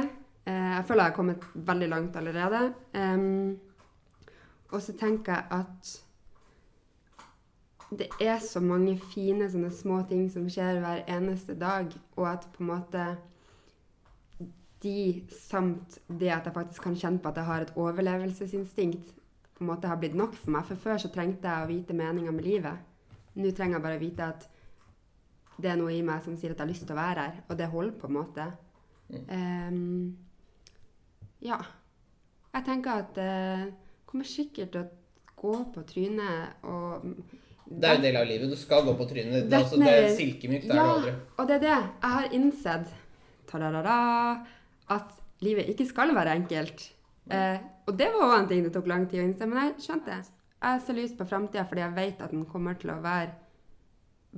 Eh, 0.47 0.73
jeg 0.77 0.85
føler 0.87 1.03
jeg 1.03 1.11
har 1.11 1.17
kommet 1.17 1.47
veldig 1.55 1.89
langt 1.91 2.19
allerede. 2.19 2.61
Og 4.71 4.81
så 4.83 4.95
tenker 4.99 5.33
jeg 5.33 5.45
at 5.51 5.95
det 7.99 8.09
er 8.19 8.39
så 8.43 8.59
mange 8.59 8.97
fine 9.13 9.47
sånne 9.51 9.71
små 9.71 10.01
ting 10.09 10.25
som 10.31 10.47
skjer 10.51 10.81
hver 10.83 11.05
eneste 11.07 11.55
dag, 11.55 11.93
og 12.17 12.25
at 12.27 12.47
på 12.55 12.63
en 12.63 12.71
måte 12.73 13.03
de, 14.83 15.25
samt 15.33 15.97
det 16.07 16.29
at 16.29 16.45
jeg 16.45 16.53
faktisk 16.53 16.83
kan 16.85 16.95
kjenne 16.95 17.19
på 17.23 17.29
at 17.31 17.39
jeg 17.41 17.45
har 17.49 17.61
et 17.65 17.73
overlevelsesinstinkt, 17.75 19.13
på 19.57 19.63
en 19.65 19.71
måte 19.71 19.89
har 19.89 19.97
blitt 19.97 20.13
nok 20.15 20.35
for 20.37 20.53
meg. 20.53 20.67
For 20.69 20.75
før 20.77 20.99
så 21.01 21.09
trengte 21.09 21.49
jeg 21.49 21.65
å 21.65 21.71
vite 21.71 21.95
meninga 21.97 22.31
med 22.31 22.45
livet. 22.45 22.77
Nå 23.37 23.49
trenger 23.57 23.77
jeg 23.79 23.85
bare 23.87 23.97
å 23.97 24.03
vite 24.03 24.27
at 24.27 24.45
det 25.57 25.71
er 25.71 25.79
noe 25.79 25.93
i 25.95 26.03
meg 26.05 26.21
som 26.21 26.35
sier 26.37 26.51
at 26.53 26.59
jeg 26.59 26.65
har 26.67 26.69
lyst 26.69 26.85
til 26.85 26.93
å 26.93 26.99
være 26.99 27.23
her, 27.25 27.39
og 27.49 27.57
det 27.57 27.69
holder 27.71 27.95
på 27.97 28.07
en 28.09 28.17
måte. 28.19 28.45
Um, 29.31 30.17
ja. 31.41 31.57
Jeg 32.53 32.65
tenker 32.65 33.01
at 33.01 33.11
det 33.17 33.73
kommer 34.09 34.25
sikkert 34.29 34.71
til 34.73 34.83
å 34.85 34.89
gå 35.37 35.55
på 35.73 35.83
trynet 35.89 36.63
og 36.65 37.05
Det 37.67 37.83
er 37.89 37.97
en 37.97 38.05
del 38.05 38.15
av 38.15 38.25
livet. 38.29 38.49
Du 38.49 38.55
skal 38.57 38.85
gå 38.85 38.93
på 38.97 39.05
trynet. 39.09 39.49
Det, 39.49 39.53
er 39.57 39.63
altså, 39.65 39.77
det 39.81 39.89
er 39.91 40.05
er- 40.05 40.15
silkemykt. 40.15 40.69
Det 40.69 40.71
er 40.71 40.77
Ja, 40.79 40.85
det 40.85 40.93
aldri. 40.95 41.11
og 41.37 41.47
det 41.47 41.55
er 41.55 41.59
det. 41.65 41.79
Jeg 42.01 42.11
har 42.13 42.29
innsett 42.37 42.93
ta-da-da-da, 43.47 43.97
at 44.93 45.17
livet 45.43 45.69
ikke 45.71 45.87
skal 45.89 46.15
være 46.15 46.35
enkelt. 46.41 46.87
Eh, 47.31 47.59
og 47.87 47.97
det 47.99 48.07
var 48.13 48.23
også 48.23 48.39
en 48.41 48.49
ting 48.49 48.63
det 48.63 48.73
tok 48.75 48.87
lang 48.87 49.05
tid 49.09 49.21
å 49.21 49.27
innse, 49.27 49.47
men 49.49 49.59
jeg 49.61 49.85
skjønte 49.87 50.13
det. 50.13 50.33
Jeg 50.57 50.81
ser 50.85 50.97
lyst 50.97 51.17
på 51.19 51.27
framtida 51.29 51.65
fordi 51.69 51.83
jeg 51.83 51.95
vet 51.97 52.21
at 52.23 52.33
den 52.33 52.45
kommer 52.49 52.77
til 52.79 52.93
å 52.93 53.01
være 53.03 53.35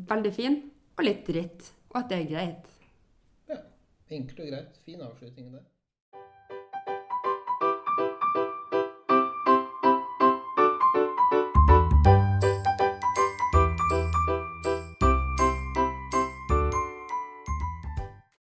veldig 0.10 0.34
fin 0.36 0.58
og 0.98 1.06
litt 1.06 1.22
dritt, 1.28 1.70
og 1.94 2.02
at 2.02 2.10
det 2.12 2.18
er 2.20 2.32
greit. 2.34 2.72
Ja. 3.50 3.60
Enkelt 4.18 4.42
og 4.44 4.50
greit. 4.52 4.80
Fin 4.86 5.04
avslutning 5.06 5.54
der. 5.54 5.64